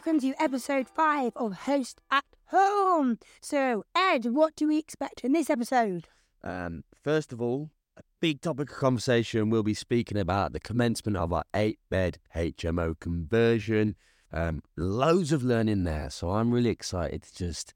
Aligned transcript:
welcome 0.00 0.18
to 0.18 0.32
episode 0.42 0.88
five 0.88 1.30
of 1.36 1.52
Host 1.52 2.00
at 2.10 2.24
Home. 2.46 3.18
So, 3.42 3.84
Ed, 3.94 4.24
what 4.24 4.56
do 4.56 4.66
we 4.66 4.78
expect 4.78 5.20
in 5.24 5.32
this 5.32 5.50
episode? 5.50 6.08
Um, 6.42 6.84
first 7.04 7.34
of 7.34 7.42
all, 7.42 7.68
a 7.98 8.02
big 8.18 8.40
topic 8.40 8.70
of 8.70 8.76
conversation. 8.78 9.50
We'll 9.50 9.62
be 9.62 9.74
speaking 9.74 10.16
about 10.16 10.54
the 10.54 10.58
commencement 10.58 11.18
of 11.18 11.34
our 11.34 11.44
eight-bed 11.52 12.16
HMO 12.34 12.98
conversion. 12.98 13.94
Um, 14.32 14.62
loads 14.74 15.32
of 15.32 15.42
learning 15.42 15.84
there, 15.84 16.08
so 16.08 16.30
I'm 16.30 16.50
really 16.50 16.70
excited 16.70 17.24
to 17.24 17.36
just, 17.36 17.74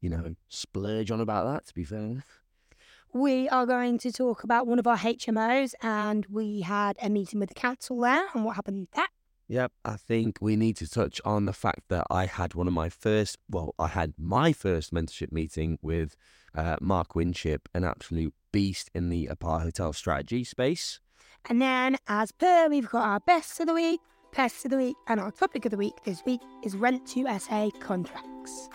you 0.00 0.10
know, 0.10 0.34
splurge 0.48 1.12
on 1.12 1.20
about 1.20 1.44
that. 1.44 1.68
To 1.68 1.74
be 1.74 1.84
fair. 1.84 2.24
We 3.12 3.48
are 3.48 3.64
going 3.64 3.98
to 3.98 4.10
talk 4.10 4.42
about 4.42 4.66
one 4.66 4.80
of 4.80 4.88
our 4.88 4.98
HMOs, 4.98 5.74
and 5.80 6.26
we 6.26 6.62
had 6.62 6.96
a 7.00 7.08
meeting 7.08 7.38
with 7.38 7.50
the 7.50 7.54
council 7.54 8.00
there, 8.00 8.26
and 8.34 8.44
what 8.44 8.56
happened 8.56 8.80
with 8.80 8.90
that. 8.96 9.10
Yep, 9.48 9.72
I 9.84 9.96
think 9.96 10.38
we 10.40 10.56
need 10.56 10.76
to 10.78 10.88
touch 10.88 11.20
on 11.24 11.44
the 11.44 11.52
fact 11.52 11.88
that 11.88 12.06
I 12.10 12.24
had 12.26 12.54
one 12.54 12.66
of 12.66 12.72
my 12.72 12.88
first, 12.88 13.36
well, 13.50 13.74
I 13.78 13.88
had 13.88 14.14
my 14.16 14.52
first 14.54 14.92
mentorship 14.92 15.32
meeting 15.32 15.78
with 15.82 16.16
uh, 16.54 16.76
Mark 16.80 17.14
Winship, 17.14 17.68
an 17.74 17.84
absolute 17.84 18.32
beast 18.52 18.90
in 18.94 19.10
the 19.10 19.26
Apart 19.26 19.62
Hotel 19.62 19.92
strategy 19.92 20.44
space. 20.44 21.00
And 21.48 21.60
then, 21.60 21.98
as 22.08 22.32
per, 22.32 22.68
we've 22.68 22.88
got 22.88 23.04
our 23.04 23.20
best 23.20 23.60
of 23.60 23.66
the 23.66 23.74
week, 23.74 24.00
pests 24.32 24.64
of 24.64 24.70
the 24.70 24.78
week, 24.78 24.96
and 25.08 25.20
our 25.20 25.30
topic 25.30 25.66
of 25.66 25.72
the 25.72 25.76
week 25.76 25.94
this 26.04 26.22
week 26.24 26.40
is 26.62 26.74
Rent 26.74 27.06
to 27.08 27.26
SA 27.38 27.68
contracts. 27.80 28.70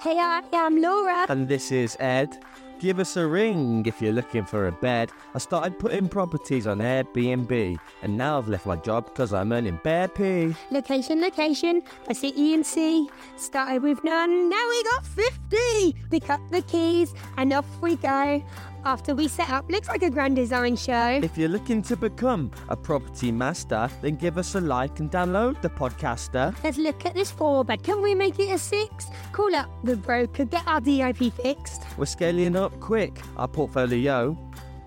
Hey, 0.00 0.18
I 0.18 0.42
am 0.54 0.80
Laura. 0.80 1.26
And 1.28 1.46
this 1.46 1.70
is 1.70 1.96
Ed. 2.00 2.42
Give 2.82 2.98
us 2.98 3.16
a 3.16 3.24
ring 3.24 3.86
if 3.86 4.02
you're 4.02 4.12
looking 4.12 4.44
for 4.44 4.66
a 4.66 4.72
bed. 4.72 5.12
I 5.36 5.38
started 5.38 5.78
putting 5.78 6.08
properties 6.08 6.66
on 6.66 6.78
Airbnb, 6.78 7.78
and 8.02 8.18
now 8.18 8.38
I've 8.38 8.48
left 8.48 8.66
my 8.66 8.74
job 8.74 9.04
because 9.04 9.32
I'm 9.32 9.52
earning 9.52 9.78
bare 9.84 10.08
pay. 10.08 10.52
Location, 10.72 11.20
location, 11.20 11.84
by 12.08 12.12
City 12.14 12.54
and 12.54 12.66
C. 12.66 13.08
Started 13.36 13.84
with 13.84 14.02
none, 14.02 14.50
now 14.50 14.68
we 14.68 14.82
got 14.82 15.06
50. 15.06 15.94
Pick 16.10 16.28
up 16.28 16.40
the 16.50 16.62
keys, 16.62 17.14
and 17.36 17.52
off 17.52 17.66
we 17.80 17.94
go. 17.94 18.42
After 18.84 19.14
we 19.14 19.28
set 19.28 19.48
up, 19.50 19.70
looks 19.70 19.86
like 19.86 20.02
a 20.02 20.10
grand 20.10 20.34
design 20.34 20.74
show. 20.74 21.20
If 21.22 21.38
you're 21.38 21.48
looking 21.48 21.82
to 21.82 21.96
become 21.96 22.50
a 22.68 22.76
property 22.76 23.30
master, 23.30 23.88
then 24.00 24.16
give 24.16 24.38
us 24.38 24.56
a 24.56 24.60
like 24.60 24.98
and 24.98 25.08
download 25.08 25.60
the 25.62 25.70
podcaster. 25.70 26.52
Let's 26.64 26.78
look 26.78 27.06
at 27.06 27.14
this 27.14 27.30
four 27.30 27.64
bed. 27.64 27.84
Can 27.84 28.02
we 28.02 28.14
make 28.14 28.40
it 28.40 28.50
a 28.50 28.58
six? 28.58 29.06
Call 29.30 29.54
up 29.54 29.70
the 29.84 29.96
broker, 29.96 30.44
get 30.44 30.66
our 30.66 30.80
DIP 30.80 31.32
fixed. 31.34 31.82
We're 31.96 32.06
scaling 32.06 32.56
up 32.56 32.78
quick. 32.80 33.20
Our 33.36 33.46
portfolio, 33.46 34.36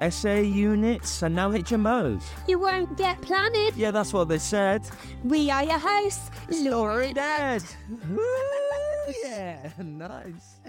SA 0.09 0.33
units, 0.39 1.21
and 1.21 1.33
now 1.33 1.51
HMOs. 1.51 2.21
You 2.49 2.59
won't 2.59 2.97
get 2.97 3.21
planted. 3.21 3.77
Yeah, 3.77 3.91
that's 3.91 4.11
what 4.11 4.27
they 4.27 4.39
said. 4.39 4.81
We 5.23 5.49
are 5.49 5.63
your 5.63 5.79
hosts, 5.79 6.31
Laura 6.49 7.07
and 7.07 7.17
Ed. 7.17 7.63
Woo, 8.09 8.21
yeah, 9.23 9.71
nice. 9.79 10.59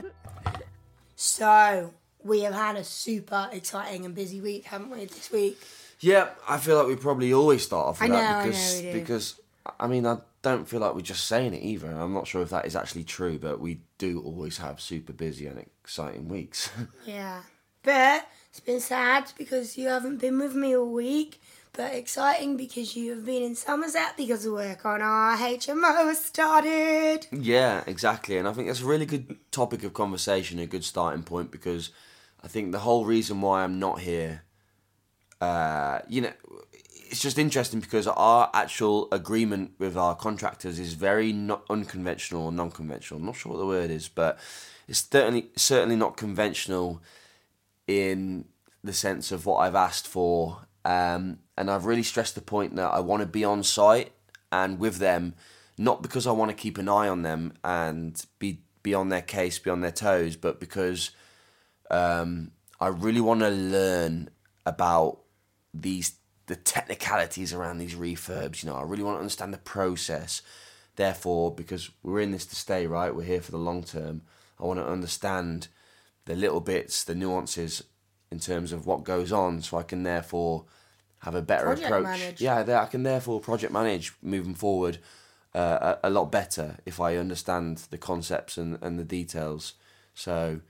So, 1.17 1.93
we 2.27 2.41
have 2.43 2.55
had 2.55 2.77
a 2.77 2.85
super 2.85 3.49
exciting 3.53 4.05
and 4.05 4.15
busy 4.15 4.41
week, 4.41 4.65
haven't 4.65 4.91
we, 4.91 5.05
this 5.07 5.31
week? 5.31 5.59
Yeah, 6.01 6.29
I 6.49 6.59
feel 6.59 6.77
like 6.77 6.87
we 6.89 6.97
probably 6.97 7.33
always 7.33 7.63
start 7.65 7.87
off 7.87 8.01
with 8.01 8.11
I 8.11 8.13
know, 8.15 8.21
that 8.21 8.37
I 8.37 8.47
because 8.47 8.81
know 8.83 8.87
we 8.87 8.93
do. 8.93 9.01
because 9.01 9.41
I 9.81 9.87
mean 9.87 10.07
I 10.07 10.19
don't 10.43 10.69
feel 10.69 10.81
like 10.81 10.95
we're 10.95 11.01
just 11.01 11.27
saying 11.27 11.55
it 11.55 11.63
either. 11.63 11.91
I'm 11.91 12.13
not 12.13 12.27
sure 12.27 12.43
if 12.43 12.51
that 12.51 12.67
is 12.67 12.77
actually 12.77 13.05
true, 13.05 13.39
but 13.39 13.61
we 13.61 13.81
do 13.99 14.21
always 14.23 14.59
have 14.59 14.81
super 14.81 15.13
busy 15.13 15.47
and 15.47 15.59
exciting 15.59 16.29
weeks. 16.29 16.71
Yeah. 17.07 17.43
But 17.83 18.27
it's 18.51 18.61
been 18.61 18.81
sad 18.81 19.33
because 19.39 19.79
you 19.79 19.89
haven't 19.89 20.19
been 20.21 20.39
with 20.41 20.55
me 20.55 20.77
all 20.77 20.91
week. 20.91 21.41
But 21.73 21.95
exciting 21.95 22.57
because 22.57 22.97
you 22.97 23.11
have 23.13 23.25
been 23.25 23.43
in 23.43 23.55
Somerset 23.55 24.17
because 24.17 24.45
the 24.45 24.53
work 24.53 24.85
on 24.87 25.03
our 25.03 25.37
HMO 25.37 26.07
has 26.07 26.25
started. 26.25 27.27
yeah, 27.31 27.85
exactly, 27.87 28.39
and 28.39 28.49
I 28.49 28.53
think 28.55 28.67
that's 28.67 28.81
a 28.81 28.87
really 28.87 29.05
good 29.07 29.37
topic 29.53 29.85
of 29.85 29.93
conversation, 29.93 30.59
a 30.59 30.67
good 30.67 30.85
starting 30.85 31.23
point 31.23 31.51
because 31.51 31.91
I 32.47 32.49
think 32.49 32.71
the 32.71 32.79
whole 32.79 33.05
reason 33.05 33.41
why 33.41 33.65
I'm 33.65 33.81
not 33.81 33.99
here, 33.99 34.45
uh, 35.41 35.99
you 36.09 36.21
know, 36.21 36.33
it's 36.73 37.21
just 37.21 37.39
interesting 37.41 37.81
because 37.81 38.07
our 38.07 38.51
actual 38.55 39.09
agreement 39.11 39.73
with 39.81 39.97
our 39.97 40.15
contractors 40.15 40.79
is 40.79 40.93
very 40.93 41.33
not 41.33 41.65
unconventional 41.69 42.45
or 42.45 42.53
non-conventional. 42.53 43.19
I'm 43.19 43.27
not 43.27 43.35
sure 43.35 43.51
what 43.51 43.59
the 43.59 43.67
word 43.67 43.91
is, 43.91 44.07
but 44.07 44.39
it's 44.87 45.09
certainly 45.11 45.49
certainly 45.57 45.97
not 45.97 46.17
conventional 46.17 47.03
in 47.89 48.45
the 48.85 48.93
sense 48.93 49.33
of 49.33 49.45
what 49.45 49.57
I've 49.57 49.75
asked 49.75 50.07
for. 50.07 50.69
Um, 50.85 51.41
and 51.59 51.69
I've 51.69 51.85
really 51.85 52.05
stressed 52.05 52.37
the 52.37 52.43
point 52.43 52.77
that 52.77 52.93
I 52.93 53.01
want 53.01 53.23
to 53.23 53.27
be 53.27 53.45
on 53.45 53.65
site 53.65 54.13
and 54.53 54.79
with 54.79 54.99
them, 54.99 55.35
not 55.77 56.01
because 56.01 56.29
I 56.29 56.31
want 56.31 56.53
to 56.53 56.57
keep 56.57 56.79
an 56.79 56.89
eye 56.89 57.09
on 57.09 57.23
them 57.23 57.55
and 57.65 58.25
be 58.39 58.61
be 58.85 58.95
on 58.95 59.09
their 59.09 59.23
case, 59.23 59.59
be 59.59 59.69
on 59.69 59.81
their 59.81 59.91
toes, 59.91 60.37
but 60.37 60.61
because 60.61 61.11
um, 61.91 62.53
I 62.81 62.89
really 62.89 63.21
want 63.21 63.41
to 63.41 63.51
learn 63.51 64.31
about 64.65 65.21
these 65.73 66.17
the 66.47 66.57
technicalities 66.57 67.53
around 67.53 67.79
these 67.79 67.95
refurbs. 67.95 68.63
You 68.63 68.71
know, 68.71 68.77
I 68.77 68.83
really 68.83 69.03
want 69.03 69.17
to 69.17 69.21
understand 69.21 69.53
the 69.53 69.59
process. 69.59 70.43
Therefore, 70.95 71.55
because 71.55 71.91
we're 72.03 72.21
in 72.21 72.31
this 72.31 72.47
to 72.47 72.57
stay, 72.57 72.87
right? 72.87 73.15
We're 73.15 73.25
here 73.25 73.43
for 73.43 73.51
the 73.51 73.59
long 73.59 73.83
term. 73.83 74.23
I 74.59 74.65
want 74.65 74.81
to 74.81 74.87
understand 74.87 75.69
the 76.25 76.35
little 76.35 76.61
bits, 76.61 77.05
the 77.05 77.15
nuances 77.15 77.83
in 78.31 78.39
terms 78.39 78.73
of 78.73 78.87
what 78.87 79.05
goes 79.05 79.31
on, 79.31 79.61
so 79.61 79.77
I 79.77 79.83
can 79.83 80.05
therefore 80.05 80.65
have 81.19 81.35
a 81.35 81.43
better 81.43 81.67
Project 81.67 81.87
approach. 81.87 82.05
manage. 82.05 82.41
Yeah, 82.41 82.81
I 82.83 82.87
can 82.87 83.03
therefore 83.03 83.41
project 83.41 83.73
manage 83.73 84.15
moving 84.23 84.55
forward 84.55 84.99
uh, 85.55 85.97
a, 86.03 86.09
a 86.09 86.11
lot 86.11 86.31
better 86.31 86.77
if 86.87 87.01
I 87.01 87.17
understand 87.17 87.79
the 87.91 87.99
concepts 87.99 88.57
and, 88.57 88.79
and 88.83 88.99
the 88.99 89.05
details. 89.05 89.75
So 90.15 90.61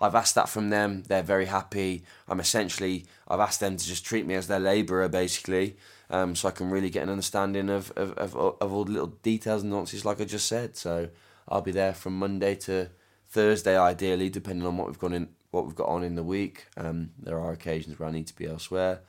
I've 0.00 0.14
asked 0.14 0.34
that 0.34 0.48
from 0.48 0.70
them. 0.70 1.04
They're 1.06 1.22
very 1.22 1.46
happy. 1.46 2.04
I'm 2.28 2.40
essentially 2.40 3.06
I've 3.28 3.40
asked 3.40 3.60
them 3.60 3.76
to 3.76 3.86
just 3.86 4.04
treat 4.04 4.26
me 4.26 4.34
as 4.34 4.48
their 4.48 4.60
labourer 4.60 5.08
basically, 5.08 5.76
um, 6.10 6.34
so 6.34 6.48
I 6.48 6.52
can 6.52 6.70
really 6.70 6.90
get 6.90 7.04
an 7.04 7.10
understanding 7.10 7.70
of, 7.70 7.90
of, 7.92 8.12
of, 8.18 8.36
of 8.36 8.72
all 8.72 8.84
the 8.84 8.92
little 8.92 9.14
details 9.22 9.62
and 9.62 9.70
nuances 9.70 10.04
like 10.04 10.20
I 10.20 10.24
just 10.24 10.46
said. 10.46 10.76
So 10.76 11.08
I'll 11.48 11.60
be 11.60 11.72
there 11.72 11.94
from 11.94 12.18
Monday 12.18 12.54
to 12.56 12.90
Thursday 13.28 13.78
ideally, 13.78 14.28
depending 14.30 14.66
on 14.66 14.76
what 14.76 14.86
we've 14.88 14.98
got 14.98 15.12
in 15.12 15.28
what 15.50 15.66
we've 15.66 15.74
got 15.74 15.88
on 15.88 16.02
in 16.02 16.16
the 16.16 16.24
week. 16.24 16.66
Um, 16.76 17.10
there 17.18 17.38
are 17.38 17.52
occasions 17.52 17.98
where 17.98 18.08
I 18.08 18.12
need 18.12 18.26
to 18.26 18.36
be 18.36 18.46
elsewhere. 18.46 19.00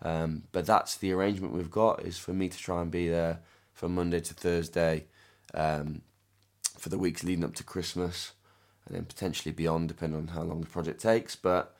Um, 0.00 0.44
but 0.52 0.64
that's 0.64 0.96
the 0.96 1.12
arrangement 1.12 1.52
we've 1.52 1.70
got 1.70 2.02
is 2.02 2.18
for 2.18 2.32
me 2.32 2.48
to 2.48 2.56
try 2.56 2.80
and 2.82 2.90
be 2.90 3.08
there 3.08 3.40
from 3.72 3.96
Monday 3.96 4.20
to 4.20 4.34
Thursday 4.34 5.06
um, 5.54 6.02
for 6.78 6.88
the 6.88 6.98
weeks 6.98 7.24
leading 7.24 7.44
up 7.44 7.54
to 7.56 7.64
Christmas 7.64 8.32
and 8.88 8.96
then 8.96 9.04
potentially 9.04 9.52
beyond, 9.52 9.88
depending 9.88 10.18
on 10.18 10.28
how 10.28 10.42
long 10.42 10.60
the 10.60 10.66
project 10.66 11.00
takes. 11.00 11.36
But 11.36 11.74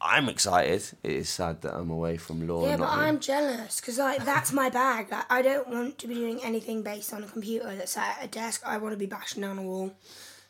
I'm 0.00 0.28
excited. 0.28 0.82
It 1.02 1.12
is 1.12 1.28
sad 1.28 1.60
that 1.62 1.74
I'm 1.74 1.90
away 1.90 2.16
from 2.16 2.46
law. 2.46 2.64
Yeah, 2.64 2.72
and 2.72 2.80
but. 2.80 2.88
I'm 2.88 3.20
jealous 3.20 3.80
because 3.80 3.98
like 3.98 4.24
that's 4.24 4.52
my 4.52 4.70
bag. 4.70 5.10
Like, 5.10 5.30
I 5.30 5.42
don't 5.42 5.68
want 5.68 5.98
to 5.98 6.06
be 6.06 6.14
doing 6.14 6.40
anything 6.42 6.82
based 6.82 7.12
on 7.12 7.22
a 7.22 7.26
computer 7.26 7.74
that's 7.76 7.96
at 7.96 8.18
a 8.22 8.28
desk. 8.28 8.62
I 8.64 8.78
want 8.78 8.94
to 8.94 8.98
be 8.98 9.06
bashing 9.06 9.42
down 9.42 9.58
a 9.58 9.62
wall, 9.62 9.92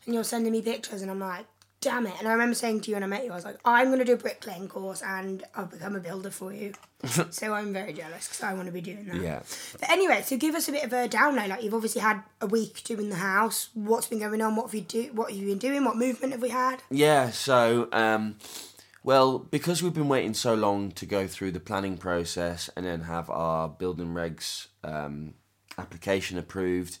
and 0.05 0.15
you're 0.15 0.23
sending 0.23 0.53
me 0.53 0.61
pictures, 0.61 1.01
and 1.01 1.11
I'm 1.11 1.19
like, 1.19 1.45
damn 1.81 2.05
it. 2.05 2.13
And 2.19 2.27
I 2.27 2.31
remember 2.31 2.53
saying 2.55 2.81
to 2.81 2.89
you 2.89 2.95
when 2.95 3.03
I 3.03 3.07
met 3.07 3.25
you, 3.25 3.31
I 3.31 3.35
was 3.35 3.43
like, 3.43 3.59
I'm 3.65 3.87
going 3.87 3.99
to 3.99 4.05
do 4.05 4.13
a 4.13 4.17
bricklaying 4.17 4.67
course, 4.67 5.01
and 5.01 5.43
I'll 5.55 5.65
become 5.65 5.95
a 5.95 5.99
builder 5.99 6.29
for 6.29 6.53
you. 6.53 6.73
so 7.31 7.53
I'm 7.53 7.73
very 7.73 7.93
jealous 7.93 8.27
because 8.27 8.43
I 8.43 8.53
want 8.53 8.67
to 8.67 8.71
be 8.71 8.81
doing 8.81 9.05
that. 9.05 9.15
Yeah. 9.17 9.41
But 9.79 9.89
anyway, 9.89 10.21
so 10.21 10.37
give 10.37 10.55
us 10.55 10.69
a 10.69 10.71
bit 10.71 10.83
of 10.83 10.93
a 10.93 11.09
download. 11.09 11.49
Like 11.49 11.63
you've 11.63 11.73
obviously 11.73 12.01
had 12.01 12.21
a 12.39 12.47
week 12.47 12.83
doing 12.83 13.09
the 13.09 13.15
house. 13.15 13.69
What's 13.73 14.07
been 14.07 14.19
going 14.19 14.41
on? 14.41 14.55
What 14.55 14.67
have 14.67 14.75
you 14.75 14.81
do? 14.81 15.09
What 15.13 15.31
have 15.31 15.39
you 15.39 15.47
been 15.47 15.57
doing? 15.57 15.83
What 15.83 15.97
movement 15.97 16.33
have 16.33 16.41
we 16.41 16.49
had? 16.49 16.83
Yeah, 16.91 17.31
so, 17.31 17.89
um, 17.91 18.37
well, 19.03 19.39
because 19.39 19.81
we've 19.81 19.93
been 19.93 20.07
waiting 20.07 20.35
so 20.35 20.53
long 20.53 20.91
to 20.91 21.07
go 21.07 21.25
through 21.27 21.51
the 21.51 21.59
planning 21.59 21.97
process 21.97 22.69
and 22.77 22.85
then 22.85 23.01
have 23.01 23.29
our 23.31 23.67
building 23.67 24.13
regs 24.13 24.67
um, 24.83 25.33
application 25.79 26.37
approved, 26.37 26.99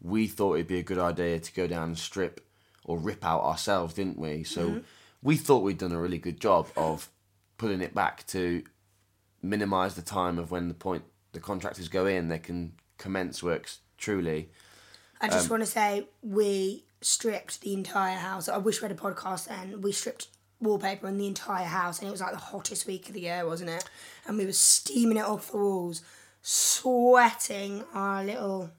we 0.00 0.26
thought 0.26 0.54
it'd 0.54 0.66
be 0.66 0.78
a 0.78 0.82
good 0.82 0.98
idea 0.98 1.38
to 1.38 1.52
go 1.52 1.66
down 1.66 1.88
and 1.88 1.98
strip 1.98 2.40
or 2.84 2.98
rip 2.98 3.24
out 3.24 3.42
ourselves, 3.42 3.94
didn't 3.94 4.18
we? 4.18 4.44
So 4.44 4.68
mm-hmm. 4.68 4.78
we 5.22 5.36
thought 5.36 5.62
we'd 5.62 5.78
done 5.78 5.92
a 5.92 6.00
really 6.00 6.18
good 6.18 6.40
job 6.40 6.68
of 6.76 7.08
pulling 7.58 7.80
it 7.80 7.94
back 7.94 8.26
to 8.28 8.62
minimise 9.42 9.94
the 9.94 10.02
time 10.02 10.38
of 10.38 10.50
when 10.50 10.68
the 10.68 10.74
point 10.74 11.04
the 11.32 11.40
contractors 11.40 11.88
go 11.88 12.06
in, 12.06 12.28
they 12.28 12.38
can 12.38 12.72
commence 12.98 13.42
works 13.42 13.80
truly. 13.98 14.50
I 15.20 15.28
just 15.28 15.46
um, 15.46 15.50
want 15.50 15.62
to 15.62 15.70
say 15.70 16.06
we 16.22 16.84
stripped 17.00 17.60
the 17.60 17.72
entire 17.72 18.18
house. 18.18 18.48
I 18.48 18.58
wish 18.58 18.80
we 18.80 18.88
had 18.88 18.96
a 18.96 19.00
podcast 19.00 19.48
then. 19.48 19.80
We 19.80 19.92
stripped 19.92 20.28
wallpaper 20.60 21.06
on 21.06 21.18
the 21.18 21.26
entire 21.26 21.64
house, 21.64 21.98
and 21.98 22.08
it 22.08 22.10
was 22.10 22.20
like 22.20 22.32
the 22.32 22.38
hottest 22.38 22.86
week 22.86 23.08
of 23.08 23.14
the 23.14 23.22
year, 23.22 23.46
wasn't 23.46 23.70
it? 23.70 23.84
And 24.26 24.38
we 24.38 24.46
were 24.46 24.52
steaming 24.52 25.16
it 25.16 25.24
off 25.24 25.50
the 25.50 25.58
walls, 25.58 26.02
sweating 26.42 27.84
our 27.94 28.24
little. 28.24 28.70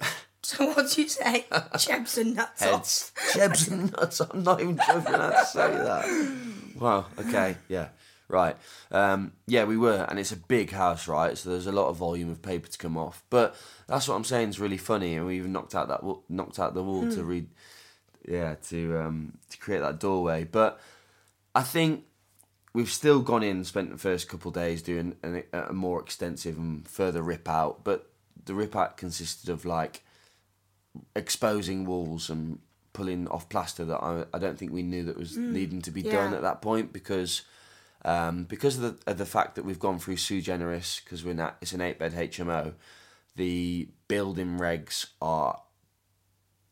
So 0.56 0.64
what 0.64 0.90
do 0.90 1.02
you 1.02 1.08
say? 1.08 1.44
Chebs 1.50 2.16
and 2.16 2.34
nuts 2.34 2.62
Heads. 2.62 3.12
off. 3.14 3.34
Jebs 3.34 3.68
and 3.68 3.92
nuts. 3.92 4.20
I'm 4.20 4.42
not 4.42 4.62
even 4.62 4.78
joking 4.78 5.12
how 5.12 5.28
to 5.28 5.44
say 5.44 5.70
that. 5.70 6.32
Wow. 6.80 7.04
Okay. 7.18 7.56
Yeah. 7.68 7.88
Right. 8.28 8.56
Um, 8.90 9.32
yeah, 9.46 9.64
we 9.64 9.76
were, 9.76 10.06
and 10.08 10.18
it's 10.18 10.32
a 10.32 10.36
big 10.36 10.70
house, 10.70 11.06
right? 11.06 11.36
So 11.36 11.50
there's 11.50 11.66
a 11.66 11.72
lot 11.72 11.88
of 11.88 11.96
volume 11.96 12.30
of 12.30 12.40
paper 12.40 12.66
to 12.66 12.78
come 12.78 12.96
off. 12.96 13.22
But 13.28 13.56
that's 13.88 14.08
what 14.08 14.14
I'm 14.14 14.24
saying 14.24 14.48
is 14.48 14.58
really 14.58 14.78
funny, 14.78 15.16
and 15.16 15.26
we 15.26 15.36
even 15.36 15.52
knocked 15.52 15.74
out 15.74 15.88
that 15.88 16.02
knocked 16.30 16.58
out 16.58 16.72
the 16.72 16.82
wall 16.82 17.10
to 17.10 17.24
read, 17.24 17.48
yeah, 18.26 18.54
to 18.68 18.98
um, 19.00 19.38
to 19.50 19.58
create 19.58 19.80
that 19.80 20.00
doorway. 20.00 20.44
But 20.44 20.80
I 21.54 21.62
think 21.62 22.04
we've 22.74 22.90
still 22.90 23.20
gone 23.20 23.42
in, 23.42 23.56
and 23.56 23.66
spent 23.66 23.90
the 23.90 23.98
first 23.98 24.28
couple 24.28 24.50
of 24.50 24.54
days 24.54 24.82
doing 24.82 25.16
an, 25.22 25.42
a 25.52 25.72
more 25.72 26.00
extensive 26.00 26.56
and 26.56 26.86
further 26.88 27.22
rip 27.22 27.48
out. 27.48 27.82
But 27.84 28.10
the 28.44 28.54
rip 28.54 28.76
out 28.76 28.96
consisted 28.96 29.50
of 29.50 29.64
like 29.64 30.02
exposing 31.14 31.84
walls 31.84 32.30
and 32.30 32.58
pulling 32.92 33.28
off 33.28 33.48
plaster 33.48 33.84
that 33.84 34.02
I, 34.02 34.24
I 34.34 34.38
don't 34.38 34.58
think 34.58 34.72
we 34.72 34.82
knew 34.82 35.04
that 35.04 35.16
was 35.16 35.36
needing 35.36 35.82
to 35.82 35.90
be 35.90 36.02
done 36.02 36.34
at 36.34 36.42
that 36.42 36.62
point 36.62 36.92
because 36.92 37.42
um, 38.04 38.44
because 38.44 38.76
of 38.76 38.82
the, 38.82 39.10
of 39.10 39.18
the 39.18 39.26
fact 39.26 39.54
that 39.56 39.64
we've 39.64 39.78
gone 39.78 39.98
through 39.98 40.16
sui 40.16 40.40
generis 40.40 41.00
because 41.04 41.24
we're 41.24 41.34
not 41.34 41.56
it's 41.60 41.72
an 41.72 41.80
eight 41.80 41.98
bed 41.98 42.12
HMO 42.12 42.74
the 43.36 43.88
building 44.08 44.58
regs 44.58 45.06
are 45.20 45.62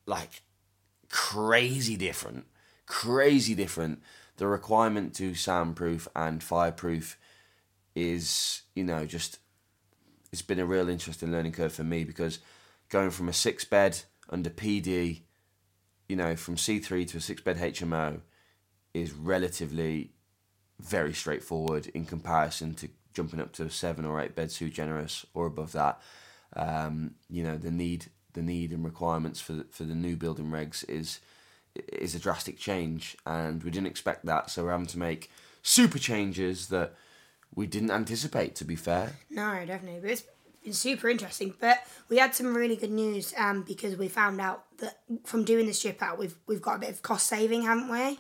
like 0.07 0.43
crazy 1.09 1.97
different 1.97 2.47
crazy 2.87 3.55
different. 3.55 4.01
The 4.37 4.47
requirement 4.47 5.15
to 5.17 5.35
soundproof 5.35 6.09
and 6.15 6.43
fireproof 6.43 7.19
is 7.95 8.63
you 8.75 8.85
know 8.85 9.07
just 9.07 9.39
it's 10.33 10.43
been 10.43 10.59
a 10.59 10.67
real 10.67 10.89
interesting 10.89 11.33
learning 11.33 11.53
curve 11.53 11.73
for 11.73 11.85
me 11.85 12.05
because 12.05 12.39
going 12.89 13.11
from 13.11 13.29
a 13.29 13.33
six 13.33 13.65
bed 13.65 14.03
under 14.29 14.51
PD, 14.51 15.23
you 16.09 16.17
know, 16.17 16.37
from 16.37 16.57
C3 16.57 17.09
to 17.09 17.19
a 17.19 17.21
six 17.21 17.41
bed 17.43 17.59
HMO 17.59 18.21
is 18.95 19.13
relatively 19.13 20.13
very 20.81 21.13
straightforward 21.13 21.87
in 21.89 22.05
comparison 22.05 22.75
to 22.75 22.89
jumping 23.15 23.41
up 23.41 23.53
to 23.53 23.65
a 23.65 23.71
seven 23.71 24.05
or 24.05 24.21
eight 24.21 24.35
bed 24.35 24.51
sui 24.51 24.71
generis 24.71 25.25
or 25.35 25.47
above 25.47 25.73
that. 25.73 26.01
Um, 26.55 27.15
you 27.29 27.43
know, 27.43 27.57
the 27.57 27.71
need 27.71 28.07
the 28.35 28.43
need 28.43 28.71
and 28.71 28.85
requirements 28.85 29.41
for 29.41 29.55
the, 29.55 29.65
for 29.71 29.85
the 29.85 29.95
new 29.95 30.17
building 30.17 30.51
regs 30.51 30.89
is 30.89 31.21
is 31.75 32.15
a 32.15 32.19
drastic 32.19 32.59
change, 32.59 33.17
and 33.27 33.63
we 33.63 33.71
didn't 33.71 33.89
expect 33.89 34.25
that, 34.25 34.51
so 34.51 34.65
we're 34.65 34.71
having 34.71 34.87
to 34.87 34.99
make 34.99 35.31
super 35.63 35.99
changes 35.99 36.69
that 36.69 36.95
we 37.55 37.67
didn't 37.67 37.91
anticipate. 37.91 38.55
To 38.57 38.65
be 38.65 38.77
fair, 38.77 39.13
No, 39.31 39.65
definitely. 39.67 40.01
But 40.01 40.11
it's 40.11 40.25
super 40.73 41.09
interesting. 41.09 41.55
But 41.61 41.79
we 42.09 42.19
had 42.19 42.35
some 42.35 42.57
really 42.57 42.77
good 42.77 42.91
news 42.91 43.35
um, 43.37 43.63
because 43.63 43.97
we 43.97 44.09
found 44.09 44.41
out 44.41 44.65
that 44.79 44.99
from 45.25 45.45
doing 45.45 45.67
the 45.67 45.73
strip 45.73 46.03
out, 46.03 46.19
we've 46.19 46.37
we've 46.47 46.63
got 46.63 46.77
a 46.77 46.81
bit 46.81 46.91
of 46.91 47.03
cost 47.03 47.27
saving, 47.27 47.63
haven't 47.63 47.91
we? 47.91 48.19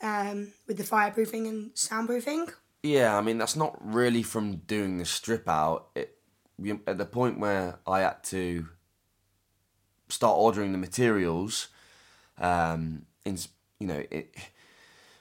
Um, 0.00 0.52
with 0.66 0.76
the 0.76 0.84
fireproofing 0.84 1.48
and 1.48 1.74
soundproofing. 1.74 2.52
Yeah, 2.82 3.16
I 3.16 3.20
mean 3.20 3.38
that's 3.38 3.56
not 3.56 3.76
really 3.80 4.22
from 4.22 4.56
doing 4.56 4.98
the 4.98 5.04
strip 5.04 5.48
out. 5.48 5.88
It 5.94 6.14
at 6.86 6.98
the 6.98 7.06
point 7.06 7.38
where 7.38 7.78
I 7.86 8.00
had 8.00 8.22
to 8.24 8.68
start 10.08 10.38
ordering 10.38 10.72
the 10.72 10.78
materials, 10.78 11.68
um, 12.38 13.06
in 13.24 13.38
you 13.78 13.86
know 13.86 14.02
it 14.10 14.34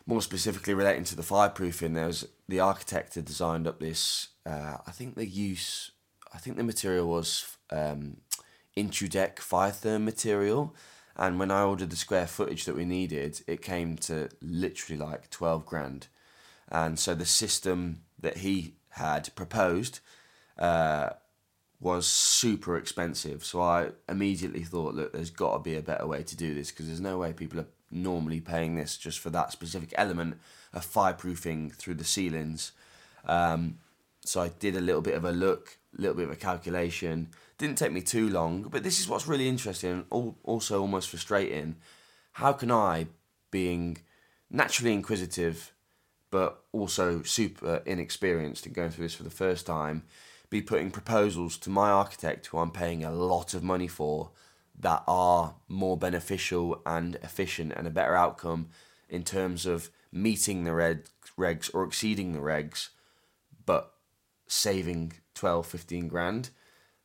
more 0.05 0.21
specifically 0.21 0.73
relating 0.73 1.03
to 1.03 1.15
the 1.15 1.21
fireproofing. 1.21 1.93
There 1.93 2.07
was 2.07 2.27
the 2.47 2.59
architect 2.59 3.15
had 3.15 3.25
designed 3.25 3.67
up 3.67 3.79
this. 3.79 4.29
Uh, 4.45 4.77
I 4.87 4.91
think 4.91 5.15
the 5.15 5.27
use, 5.27 5.91
I 6.33 6.37
think 6.37 6.57
the 6.57 6.63
material 6.63 7.07
was 7.07 7.57
um, 7.71 8.17
Intudec 8.75 9.37
Firetherm 9.37 10.03
material. 10.03 10.75
And 11.15 11.39
when 11.39 11.49
I 11.49 11.63
ordered 11.63 11.89
the 11.89 11.95
square 11.95 12.27
footage 12.27 12.65
that 12.65 12.75
we 12.75 12.85
needed, 12.85 13.41
it 13.47 13.61
came 13.61 13.97
to 13.97 14.29
literally 14.41 15.01
like 15.01 15.29
12 15.31 15.65
grand. 15.65 16.07
And 16.69 16.99
so 16.99 17.15
the 17.15 17.25
system 17.25 18.03
that 18.19 18.37
he 18.37 18.75
had 18.89 19.33
proposed 19.35 19.99
uh, 20.59 21.09
was 21.79 22.07
super 22.07 22.77
expensive. 22.77 23.43
So 23.43 23.61
I 23.61 23.89
immediately 24.07 24.63
thought, 24.63 24.95
look, 24.95 25.13
there's 25.13 25.31
got 25.31 25.53
to 25.53 25.59
be 25.59 25.75
a 25.75 25.81
better 25.81 26.05
way 26.05 26.23
to 26.23 26.35
do 26.35 26.53
this 26.53 26.71
because 26.71 26.87
there's 26.87 27.01
no 27.01 27.17
way 27.17 27.33
people 27.33 27.59
are 27.59 27.67
normally 27.89 28.41
paying 28.41 28.75
this 28.75 28.97
just 28.97 29.19
for 29.19 29.29
that 29.31 29.51
specific 29.51 29.93
element 29.95 30.37
of 30.73 30.85
fireproofing 30.85 31.73
through 31.73 31.95
the 31.95 32.03
ceilings. 32.03 32.73
Um, 33.25 33.79
so 34.25 34.41
I 34.41 34.49
did 34.49 34.75
a 34.75 34.81
little 34.81 35.01
bit 35.01 35.15
of 35.15 35.23
a 35.23 35.31
look, 35.31 35.77
little 35.97 36.15
bit 36.15 36.25
of 36.25 36.31
a 36.31 36.35
calculation. 36.35 37.29
Didn't 37.57 37.77
take 37.77 37.91
me 37.91 38.01
too 38.01 38.29
long, 38.29 38.63
but 38.63 38.83
this 38.83 38.99
is 38.99 39.09
what's 39.09 39.27
really 39.27 39.47
interesting 39.47 40.05
and 40.11 40.35
also 40.43 40.81
almost 40.81 41.09
frustrating. 41.09 41.75
How 42.33 42.53
can 42.53 42.71
I, 42.71 43.07
being 43.51 43.97
naturally 44.49 44.93
inquisitive, 44.93 45.73
but 46.29 46.63
also 46.71 47.23
super 47.23 47.81
inexperienced 47.85 48.65
in 48.65 48.73
going 48.73 48.91
through 48.91 49.05
this 49.05 49.15
for 49.15 49.23
the 49.23 49.29
first 49.29 49.65
time, 49.65 50.03
be 50.49 50.61
putting 50.61 50.91
proposals 50.91 51.57
to 51.57 51.69
my 51.69 51.89
architect, 51.89 52.47
who 52.47 52.59
I'm 52.59 52.71
paying 52.71 53.03
a 53.03 53.11
lot 53.11 53.53
of 53.53 53.63
money 53.63 53.87
for, 53.87 54.31
that 54.79 55.03
are 55.07 55.55
more 55.67 55.97
beneficial 55.97 56.81
and 56.85 57.15
efficient 57.15 57.73
and 57.75 57.87
a 57.87 57.91
better 57.91 58.15
outcome 58.15 58.69
in 59.09 59.23
terms 59.23 59.65
of 59.65 59.89
meeting 60.11 60.63
the 60.63 60.71
regs 61.37 61.71
or 61.73 61.83
exceeding 61.83 62.33
the 62.33 62.39
regs, 62.39 62.89
but 63.65 63.93
saving 64.47 65.13
12, 65.37 65.65
15 65.65 66.07
grand. 66.07 66.49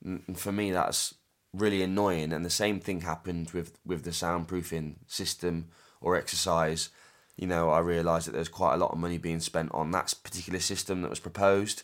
And 0.04 0.38
for 0.38 0.52
me, 0.52 0.72
that's 0.72 1.14
really 1.52 1.82
annoying. 1.82 2.32
And 2.32 2.44
the 2.44 2.50
same 2.50 2.80
thing 2.80 3.02
happened 3.02 3.50
with, 3.50 3.78
with 3.84 4.04
the 4.04 4.10
soundproofing 4.10 4.96
system 5.06 5.68
or 6.00 6.16
exercise. 6.16 6.88
You 7.36 7.46
know, 7.46 7.70
I 7.70 7.78
realised 7.78 8.26
that 8.26 8.32
there's 8.32 8.48
quite 8.48 8.74
a 8.74 8.78
lot 8.78 8.92
of 8.92 8.98
money 8.98 9.18
being 9.18 9.40
spent 9.40 9.70
on 9.72 9.90
that 9.92 10.14
particular 10.22 10.60
system 10.60 11.02
that 11.02 11.10
was 11.10 11.20
proposed, 11.20 11.82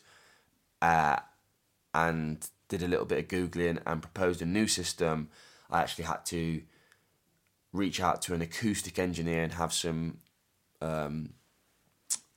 uh, 0.83 1.17
and 1.95 2.49
did 2.69 2.83
a 2.83 2.89
little 2.89 3.07
bit 3.07 3.19
of 3.19 3.29
googling 3.29 3.81
and 3.87 4.03
proposed 4.03 4.43
a 4.43 4.47
new 4.47 4.67
system. 4.67 5.29
I 5.71 5.81
actually 5.81 6.05
had 6.05 6.25
to 6.27 6.63
reach 7.73 8.01
out 8.01 8.23
to 8.23 8.35
an 8.35 8.43
acoustic 8.43 8.99
engineer 8.99 9.43
and 9.43 9.53
have 9.55 9.73
some 9.73 10.19
um, 10.81 11.31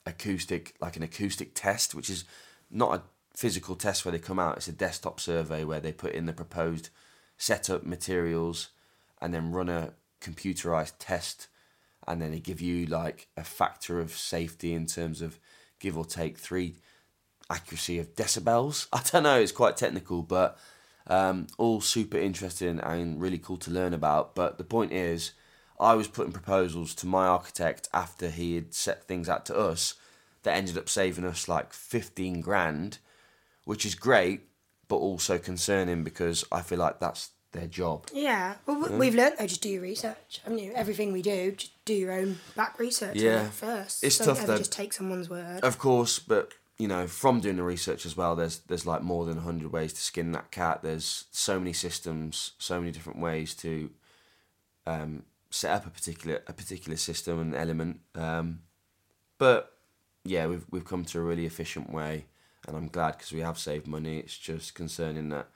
acoustic, 0.05 0.75
like 0.79 0.95
an 0.95 1.03
acoustic 1.03 1.51
test, 1.53 1.95
which 1.95 2.09
is 2.09 2.23
not 2.69 2.95
a 2.95 3.01
physical 3.41 3.75
test 3.75 4.05
where 4.05 4.11
they 4.11 4.19
come 4.19 4.37
out. 4.37 4.57
It's 4.57 4.67
a 4.67 4.71
desktop 4.71 5.19
survey 5.19 5.63
where 5.63 5.79
they 5.79 5.91
put 5.91 6.13
in 6.13 6.27
the 6.27 6.31
proposed 6.31 6.89
setup 7.39 7.83
materials 7.83 8.69
and 9.19 9.33
then 9.33 9.51
run 9.51 9.67
a 9.67 9.93
computerized 10.21 10.93
test, 10.99 11.47
and 12.07 12.21
then 12.21 12.29
they 12.29 12.39
give 12.39 12.61
you 12.61 12.85
like 12.85 13.29
a 13.35 13.43
factor 13.43 13.99
of 13.99 14.11
safety 14.11 14.75
in 14.75 14.85
terms 14.85 15.23
of 15.23 15.39
give 15.79 15.97
or 15.97 16.05
take 16.05 16.37
three 16.37 16.75
accuracy 17.49 17.97
of 17.97 18.15
decibels. 18.15 18.87
I 18.93 19.01
don't 19.11 19.23
know. 19.23 19.39
It's 19.39 19.51
quite 19.51 19.75
technical, 19.75 20.21
but 20.21 20.59
um, 21.07 21.47
all 21.57 21.81
super 21.81 22.19
interesting 22.19 22.79
and 22.79 23.19
really 23.19 23.39
cool 23.39 23.57
to 23.57 23.71
learn 23.71 23.95
about. 23.95 24.35
But 24.35 24.59
the 24.59 24.63
point 24.63 24.91
is, 24.91 25.31
I 25.79 25.95
was 25.95 26.07
putting 26.07 26.31
proposals 26.31 26.93
to 26.93 27.07
my 27.07 27.25
architect 27.25 27.89
after 27.91 28.29
he 28.29 28.53
had 28.53 28.75
set 28.75 29.05
things 29.07 29.27
out 29.27 29.47
to 29.47 29.57
us 29.57 29.95
that 30.43 30.55
ended 30.55 30.77
up 30.77 30.89
saving 30.89 31.25
us 31.25 31.47
like 31.47 31.73
15 31.73 32.41
grand, 32.41 32.99
which 33.71 33.85
is 33.85 33.95
great, 33.95 34.41
but 34.89 34.97
also 34.97 35.37
concerning 35.37 36.03
because 36.03 36.43
I 36.51 36.61
feel 36.61 36.77
like 36.79 36.99
that's 36.99 37.29
their 37.53 37.67
job. 37.67 38.07
Yeah. 38.13 38.55
Well, 38.65 38.81
we 38.81 38.97
we've 38.97 39.15
learned 39.15 39.35
though, 39.39 39.47
just 39.47 39.61
do 39.61 39.69
your 39.69 39.81
research, 39.81 40.41
haven't 40.43 40.59
you? 40.59 40.73
Everything 40.73 41.13
we 41.13 41.21
do, 41.21 41.53
just 41.53 41.71
do 41.85 41.93
your 41.93 42.11
own 42.11 42.39
back 42.57 42.79
research 42.79 43.15
Yeah. 43.15 43.49
first. 43.49 44.03
It's 44.03 44.17
Don't 44.17 44.27
tough 44.27 44.39
ever 44.39 44.47
though. 44.51 44.57
just 44.57 44.73
take 44.73 44.91
someone's 44.91 45.29
word. 45.29 45.61
Of 45.63 45.77
course, 45.79 46.19
but 46.19 46.51
you 46.77 46.89
know, 46.89 47.07
from 47.07 47.39
doing 47.39 47.55
the 47.55 47.63
research 47.63 48.05
as 48.05 48.17
well, 48.17 48.35
there's 48.35 48.57
there's 48.67 48.85
like 48.85 49.03
more 49.03 49.23
than 49.25 49.37
hundred 49.37 49.71
ways 49.71 49.93
to 49.93 50.01
skin 50.01 50.33
that 50.33 50.51
cat. 50.51 50.81
There's 50.83 51.25
so 51.31 51.57
many 51.57 51.71
systems, 51.71 52.51
so 52.57 52.77
many 52.81 52.91
different 52.91 53.19
ways 53.19 53.53
to 53.63 53.89
um, 54.85 55.23
set 55.49 55.71
up 55.71 55.85
a 55.85 55.89
particular 55.89 56.41
a 56.47 56.51
particular 56.53 56.97
system 56.97 57.39
and 57.39 57.55
element. 57.55 58.01
Um, 58.15 58.63
but 59.37 59.71
yeah, 60.25 60.47
we've 60.47 60.65
we've 60.71 60.85
come 60.85 61.05
to 61.05 61.19
a 61.19 61.21
really 61.21 61.45
efficient 61.45 61.89
way, 61.93 62.25
and 62.67 62.75
I'm 62.77 62.87
glad 62.87 63.17
because 63.17 63.31
we 63.31 63.39
have 63.41 63.57
saved 63.57 63.87
money. 63.87 64.19
It's 64.19 64.37
just 64.37 64.75
concerning 64.75 65.29
that 65.29 65.47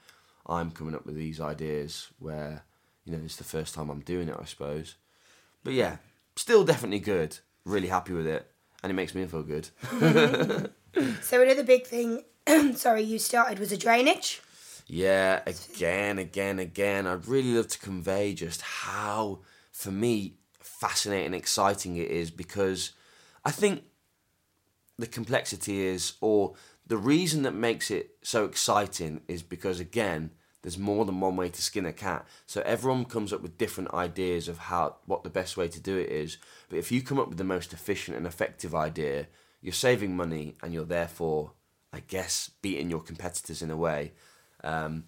I'm 0.46 0.70
coming 0.70 0.94
up 0.94 1.06
with 1.06 1.16
these 1.16 1.40
ideas 1.40 2.08
where 2.18 2.64
you 3.04 3.12
know 3.12 3.22
it's 3.24 3.36
the 3.36 3.44
first 3.44 3.74
time 3.74 3.90
I'm 3.90 4.00
doing 4.00 4.28
it, 4.28 4.36
I 4.38 4.44
suppose. 4.44 4.96
But 5.64 5.74
yeah, 5.74 5.96
still 6.36 6.64
definitely 6.64 7.00
good. 7.00 7.38
Really 7.64 7.88
happy 7.88 8.12
with 8.12 8.26
it, 8.26 8.50
and 8.82 8.90
it 8.90 8.94
makes 8.94 9.14
me 9.14 9.26
feel 9.26 9.42
good. 9.42 9.68
So 11.20 11.42
another 11.42 11.62
big 11.62 11.86
thing, 11.86 12.22
sorry, 12.74 13.02
you 13.02 13.18
started 13.18 13.58
was 13.58 13.72
a 13.72 13.76
drainage. 13.76 14.40
Yeah, 14.86 15.42
again, 15.46 16.18
again, 16.18 16.58
again. 16.58 17.06
I'd 17.06 17.26
really 17.26 17.54
love 17.54 17.68
to 17.68 17.78
convey 17.78 18.34
just 18.34 18.62
how, 18.62 19.40
for 19.72 19.90
me, 19.90 20.36
fascinating 20.60 21.26
and 21.26 21.34
exciting 21.34 21.96
it 21.96 22.10
is 22.10 22.30
because 22.30 22.92
I 23.44 23.50
think 23.50 23.82
the 24.98 25.06
complexity 25.06 25.84
is, 25.86 26.14
or 26.20 26.54
the 26.86 26.96
reason 26.96 27.42
that 27.42 27.54
makes 27.54 27.90
it 27.90 28.16
so 28.22 28.44
exciting 28.44 29.22
is 29.28 29.42
because, 29.42 29.80
again, 29.80 30.30
there's 30.62 30.78
more 30.78 31.04
than 31.04 31.20
one 31.20 31.36
way 31.36 31.48
to 31.48 31.62
skin 31.62 31.86
a 31.86 31.92
cat. 31.92 32.26
So 32.46 32.60
everyone 32.62 33.04
comes 33.04 33.32
up 33.32 33.40
with 33.40 33.58
different 33.58 33.94
ideas 33.94 34.48
of 34.48 34.58
how 34.58 34.96
what 35.06 35.22
the 35.22 35.30
best 35.30 35.56
way 35.56 35.68
to 35.68 35.80
do 35.80 35.96
it 35.96 36.10
is. 36.10 36.38
But 36.68 36.78
if 36.78 36.90
you 36.90 37.02
come 37.02 37.18
up 37.18 37.28
with 37.28 37.38
the 37.38 37.44
most 37.44 37.72
efficient 37.72 38.16
and 38.16 38.26
effective 38.26 38.74
idea, 38.74 39.28
you're 39.60 39.72
saving 39.72 40.16
money 40.16 40.56
and 40.62 40.72
you're 40.72 40.84
therefore, 40.84 41.52
I 41.92 42.00
guess, 42.00 42.50
beating 42.62 42.90
your 42.90 43.00
competitors 43.00 43.62
in 43.62 43.70
a 43.70 43.76
way. 43.76 44.12
Um, 44.64 45.04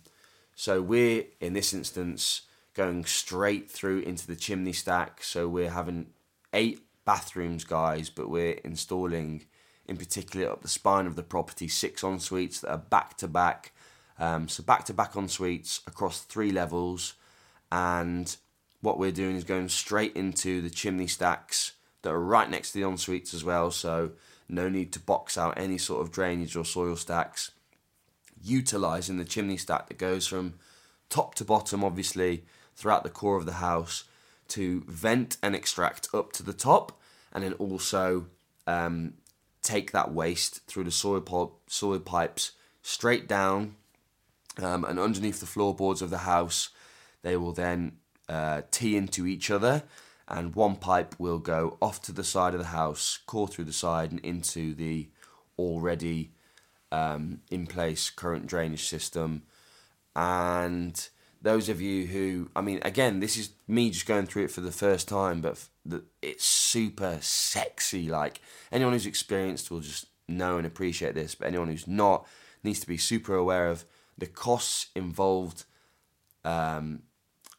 so 0.54 0.80
we're 0.80 1.24
in 1.40 1.54
this 1.54 1.74
instance 1.74 2.42
going 2.74 3.04
straight 3.04 3.70
through 3.70 4.00
into 4.00 4.26
the 4.26 4.36
chimney 4.36 4.72
stack. 4.72 5.22
So 5.22 5.48
we're 5.48 5.70
having 5.70 6.10
eight 6.52 6.80
bathrooms, 7.04 7.64
guys, 7.64 8.10
but 8.10 8.30
we're 8.30 8.60
installing 8.64 9.46
in 9.88 9.96
particular 9.96 10.50
up 10.50 10.62
the 10.62 10.68
spine 10.68 11.06
of 11.06 11.16
the 11.16 11.22
property 11.22 11.66
six 11.68 12.04
en 12.04 12.20
suites 12.20 12.60
that 12.60 12.70
are 12.70 12.78
back 12.78 13.16
to 13.16 13.26
back. 13.26 13.72
Um, 14.18 14.48
so 14.48 14.62
back 14.62 14.84
to 14.86 14.94
back 14.94 15.16
en 15.16 15.28
suites 15.28 15.80
across 15.86 16.20
three 16.20 16.50
levels, 16.50 17.14
and 17.72 18.36
what 18.80 18.98
we're 18.98 19.10
doing 19.10 19.36
is 19.36 19.44
going 19.44 19.68
straight 19.68 20.14
into 20.14 20.60
the 20.60 20.70
chimney 20.70 21.06
stacks 21.06 21.72
that 22.02 22.10
are 22.10 22.20
right 22.20 22.48
next 22.48 22.72
to 22.72 22.78
the 22.78 22.86
en 22.86 22.96
suites 22.96 23.34
as 23.34 23.42
well. 23.42 23.70
So 23.70 24.12
no 24.48 24.68
need 24.68 24.92
to 24.92 25.00
box 25.00 25.36
out 25.36 25.58
any 25.58 25.78
sort 25.78 26.02
of 26.02 26.12
drainage 26.12 26.56
or 26.56 26.64
soil 26.64 26.96
stacks. 26.96 27.50
Utilizing 28.42 29.18
the 29.18 29.24
chimney 29.24 29.56
stack 29.56 29.88
that 29.88 29.98
goes 29.98 30.26
from 30.26 30.54
top 31.08 31.34
to 31.36 31.44
bottom, 31.44 31.82
obviously, 31.82 32.44
throughout 32.76 33.02
the 33.02 33.10
core 33.10 33.36
of 33.36 33.46
the 33.46 33.54
house 33.54 34.04
to 34.48 34.84
vent 34.86 35.36
and 35.42 35.54
extract 35.54 36.08
up 36.14 36.32
to 36.32 36.42
the 36.42 36.52
top, 36.52 37.00
and 37.32 37.44
then 37.44 37.52
also 37.54 38.26
um, 38.66 39.14
take 39.68 39.92
that 39.92 40.12
waste 40.12 40.66
through 40.66 40.84
the 40.84 40.90
soil, 40.90 41.52
soil 41.66 42.00
pipes 42.00 42.52
straight 42.82 43.28
down 43.28 43.76
um, 44.62 44.84
and 44.84 44.98
underneath 44.98 45.40
the 45.40 45.46
floorboards 45.46 46.00
of 46.00 46.10
the 46.10 46.18
house. 46.18 46.70
They 47.22 47.36
will 47.36 47.52
then 47.52 47.98
uh, 48.28 48.62
tee 48.70 48.96
into 48.96 49.26
each 49.26 49.50
other, 49.50 49.82
and 50.26 50.54
one 50.54 50.76
pipe 50.76 51.14
will 51.18 51.38
go 51.38 51.76
off 51.82 52.00
to 52.02 52.12
the 52.12 52.24
side 52.24 52.54
of 52.54 52.60
the 52.60 52.66
house, 52.68 53.18
core 53.26 53.48
through 53.48 53.66
the 53.66 53.72
side, 53.72 54.10
and 54.10 54.20
into 54.20 54.74
the 54.74 55.08
already 55.58 56.30
um, 56.90 57.40
in 57.50 57.66
place 57.66 58.08
current 58.08 58.46
drainage 58.46 58.86
system. 58.88 59.42
And 60.16 61.08
those 61.42 61.68
of 61.68 61.80
you 61.80 62.06
who, 62.06 62.50
I 62.56 62.62
mean, 62.62 62.80
again, 62.82 63.20
this 63.20 63.36
is 63.36 63.50
me 63.66 63.90
just 63.90 64.06
going 64.06 64.26
through 64.26 64.44
it 64.44 64.50
for 64.50 64.62
the 64.62 64.72
first 64.72 65.08
time, 65.08 65.40
but 65.40 65.68
it's 66.22 66.44
super 66.44 67.18
sexy. 67.20 68.08
Like 68.08 68.40
anyone 68.72 68.92
who's 68.92 69.06
experienced 69.06 69.70
will 69.70 69.80
just 69.80 70.06
know 70.28 70.58
and 70.58 70.66
appreciate 70.66 71.14
this, 71.14 71.34
but 71.34 71.48
anyone 71.48 71.68
who's 71.68 71.86
not 71.86 72.26
needs 72.62 72.80
to 72.80 72.86
be 72.86 72.96
super 72.96 73.34
aware 73.34 73.68
of 73.68 73.84
the 74.16 74.26
costs 74.26 74.88
involved 74.94 75.64
um, 76.44 77.02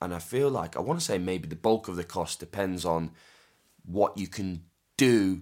and 0.01 0.13
I 0.13 0.19
feel 0.19 0.49
like 0.49 0.77
I 0.77 0.79
want 0.79 0.99
to 0.99 1.05
say 1.05 1.17
maybe 1.17 1.47
the 1.47 1.55
bulk 1.55 1.87
of 1.87 1.95
the 1.95 2.03
cost 2.03 2.39
depends 2.39 2.85
on 2.85 3.11
what 3.85 4.17
you 4.17 4.27
can 4.27 4.63
do 4.97 5.41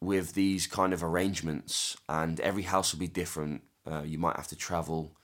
with 0.00 0.34
these 0.34 0.66
kind 0.66 0.92
of 0.92 1.02
arrangements, 1.02 1.96
and 2.08 2.40
every 2.40 2.64
house 2.64 2.92
will 2.92 3.00
be 3.00 3.08
different. 3.08 3.62
Uh, 3.90 4.02
you 4.02 4.18
might 4.18 4.36
have 4.36 4.48
to 4.48 4.56
travel, 4.56 5.16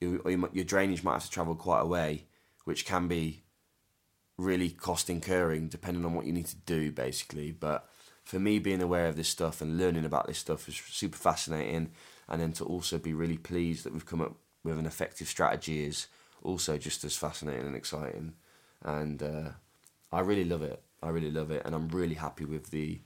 or 0.00 0.30
you 0.30 0.48
your 0.52 0.64
drainage 0.64 1.02
might 1.02 1.14
have 1.14 1.24
to 1.24 1.30
travel 1.30 1.54
quite 1.54 1.80
a 1.80 1.86
way, 1.86 2.26
which 2.64 2.86
can 2.86 3.08
be 3.08 3.42
really 4.38 4.70
cost 4.70 5.08
incurring 5.08 5.68
depending 5.68 6.04
on 6.04 6.14
what 6.14 6.26
you 6.26 6.32
need 6.32 6.46
to 6.46 6.56
do, 6.56 6.92
basically. 6.92 7.52
But 7.52 7.88
for 8.24 8.38
me, 8.38 8.58
being 8.58 8.82
aware 8.82 9.06
of 9.06 9.16
this 9.16 9.28
stuff 9.28 9.60
and 9.60 9.78
learning 9.78 10.04
about 10.04 10.26
this 10.26 10.38
stuff 10.38 10.68
is 10.68 10.76
super 10.76 11.16
fascinating, 11.16 11.92
and 12.28 12.40
then 12.40 12.52
to 12.54 12.64
also 12.64 12.98
be 12.98 13.14
really 13.14 13.38
pleased 13.38 13.84
that 13.84 13.92
we've 13.92 14.06
come 14.06 14.20
up 14.20 14.34
with 14.64 14.78
an 14.78 14.86
effective 14.86 15.28
strategy 15.28 15.84
is 15.84 16.08
also 16.42 16.76
just 16.76 17.04
as 17.04 17.16
fascinating 17.16 17.66
and 17.66 17.76
exciting. 17.76 18.34
And 18.82 19.22
uh, 19.22 19.50
I 20.12 20.20
really 20.20 20.44
love 20.44 20.62
it. 20.62 20.82
I 21.02 21.10
really 21.10 21.30
love 21.30 21.50
it, 21.50 21.62
and 21.64 21.74
I'm 21.74 21.88
really 21.88 22.14
happy 22.14 22.44
with 22.44 22.70
the 22.70 23.00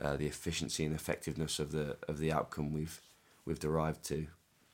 uh, 0.00 0.16
the 0.16 0.26
efficiency 0.26 0.84
and 0.84 0.94
effectiveness 0.94 1.58
of 1.58 1.70
the 1.70 1.96
of 2.08 2.18
the 2.18 2.32
outcome 2.32 2.72
we've 2.72 3.00
we've 3.44 3.60
derived 3.60 4.04
to. 4.06 4.26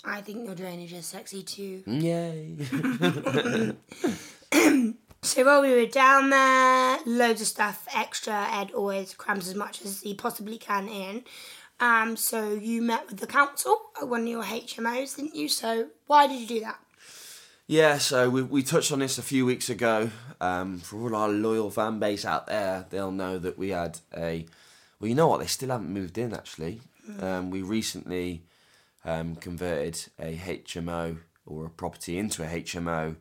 I 0.02 0.23
think 0.23 0.47
your 0.47 0.55
drainage 0.55 0.95
is 0.95 1.05
sexy 1.05 1.43
too. 1.43 1.83
Yay! 1.87 2.57
so 5.23 5.45
while 5.45 5.62
we 5.62 5.75
were 5.75 5.87
down 5.87 6.30
there, 6.30 6.99
loads 7.07 7.40
of 7.40 7.47
stuff 7.47 7.87
extra. 7.95 8.49
Ed 8.50 8.73
always 8.73 9.14
crams 9.14 9.49
as 9.49 9.54
much 9.54 9.83
as 9.83 10.02
he 10.02 10.14
possibly 10.14 10.59
can 10.59 10.88
in. 10.88 11.25
Um, 11.80 12.16
so 12.16 12.52
you 12.52 12.83
met 12.83 13.09
with 13.09 13.21
the 13.21 13.26
council 13.26 13.76
at 14.00 14.09
one 14.09 14.23
of 14.23 14.28
your 14.28 14.42
HMOs, 14.42 15.16
didn't 15.16 15.35
you? 15.35 15.49
So 15.49 15.88
why 16.07 16.26
did 16.26 16.40
you 16.40 16.47
do 16.47 16.61
that? 16.61 16.78
Yeah, 17.66 17.99
so 17.99 18.28
we, 18.28 18.42
we 18.42 18.62
touched 18.62 18.90
on 18.90 18.99
this 18.99 19.16
a 19.16 19.23
few 19.23 19.47
weeks 19.47 19.71
ago. 19.71 20.11
Um, 20.40 20.78
for 20.80 21.00
all 21.00 21.14
our 21.14 21.28
loyal 21.28 21.71
fan 21.71 21.99
base 21.99 22.25
out 22.25 22.49
there, 22.49 22.87
they'll 22.90 23.12
know 23.12 23.38
that 23.38 23.57
we 23.57 23.69
had 23.71 24.00
a. 24.16 24.47
Well, 24.99 25.09
you 25.09 25.14
know 25.14 25.28
what? 25.28 25.40
They 25.40 25.47
still 25.47 25.71
haven't 25.71 25.88
moved 25.88 26.19
in, 26.19 26.35
actually. 26.35 26.80
Mm. 27.09 27.23
Um, 27.23 27.50
we 27.50 27.62
recently 27.62 28.42
um, 29.04 29.37
converted 29.37 30.09
a 30.19 30.37
HMO 30.37 31.19
or 31.47 31.66
a 31.66 31.71
property 31.71 32.19
into 32.19 32.42
a 32.42 32.47
HMO. 32.47 33.16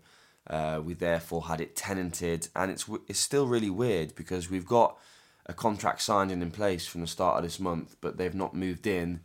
Uh, 0.49 0.81
we 0.83 0.93
therefore 0.93 1.43
had 1.43 1.61
it 1.61 1.75
tenanted, 1.75 2.47
and 2.55 2.71
it's 2.71 2.89
it's 3.07 3.19
still 3.19 3.47
really 3.47 3.69
weird 3.69 4.15
because 4.15 4.49
we've 4.49 4.65
got 4.65 4.97
a 5.45 5.53
contract 5.53 6.01
signed 6.01 6.31
and 6.31 6.41
in 6.41 6.51
place 6.51 6.87
from 6.87 7.01
the 7.01 7.07
start 7.07 7.37
of 7.37 7.43
this 7.43 7.59
month, 7.59 7.95
but 8.01 8.17
they've 8.17 8.35
not 8.35 8.55
moved 8.55 8.87
in 8.87 9.21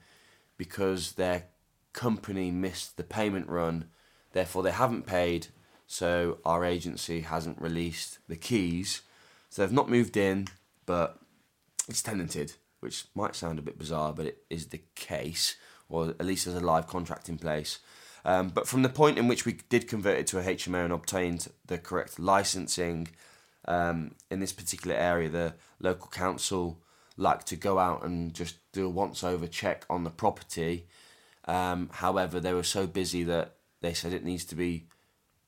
because 0.57 1.13
their 1.13 1.45
company 1.93 2.51
missed 2.51 2.97
the 2.97 3.05
payment 3.05 3.49
run 3.49 3.87
Therefore, 4.35 4.65
they 4.65 4.73
haven't 4.73 5.07
paid, 5.07 5.47
so 5.87 6.39
our 6.45 6.65
agency 6.65 7.21
hasn't 7.21 7.61
released 7.61 8.19
the 8.29 8.37
keys. 8.37 9.03
So 9.49 9.63
they've 9.63 9.73
not 9.73 9.89
moved 9.89 10.17
in, 10.17 10.49
but 10.87 11.21
it's 11.89 12.03
tenanted, 12.03 12.55
which 12.81 13.05
might 13.15 13.37
sound 13.37 13.61
a 13.61 13.63
bit 13.63 13.79
bizarre, 13.79 14.13
but 14.13 14.27
it 14.27 14.39
is 14.51 14.67
the 14.67 14.83
case, 14.97 15.55
or 15.89 16.09
at 16.09 16.27
least 16.27 16.45
there's 16.45 16.61
a 16.61 16.67
live 16.67 16.89
contract 16.89 17.29
in 17.29 17.39
place. 17.39 17.79
Um, 18.25 18.49
but 18.49 18.67
from 18.67 18.83
the 18.83 18.89
point 18.89 19.19
in 19.19 19.29
which 19.29 19.45
we 19.45 19.59
did 19.69 19.87
convert 19.87 20.19
it 20.19 20.27
to 20.29 20.39
a 20.39 20.43
HMO 20.43 20.85
and 20.85 20.93
obtained 20.93 21.49
the 21.67 21.79
correct 21.79 22.19
licensing 22.19 23.09
um, 23.67 24.15
in 24.31 24.41
this 24.41 24.53
particular 24.53 24.97
area, 24.97 25.29
the 25.29 25.55
local 25.81 26.09
council 26.09 26.79
like 27.17 27.45
to 27.45 27.57
go 27.57 27.79
out 27.79 28.05
and 28.05 28.35
just 28.35 28.57
do 28.73 28.87
a 28.87 28.91
once 28.91 29.23
over 29.23 29.47
check 29.47 29.85
on 29.91 30.05
the 30.05 30.11
property. 30.11 30.87
Um, 31.45 31.91
however, 31.93 32.41
they 32.41 32.55
were 32.55 32.63
so 32.63 32.87
busy 32.87 33.23
that 33.25 33.57
they 33.83 33.93
said 33.93 34.13
it 34.13 34.25
needs 34.25 34.45
to 34.47 34.55
be 34.55 34.87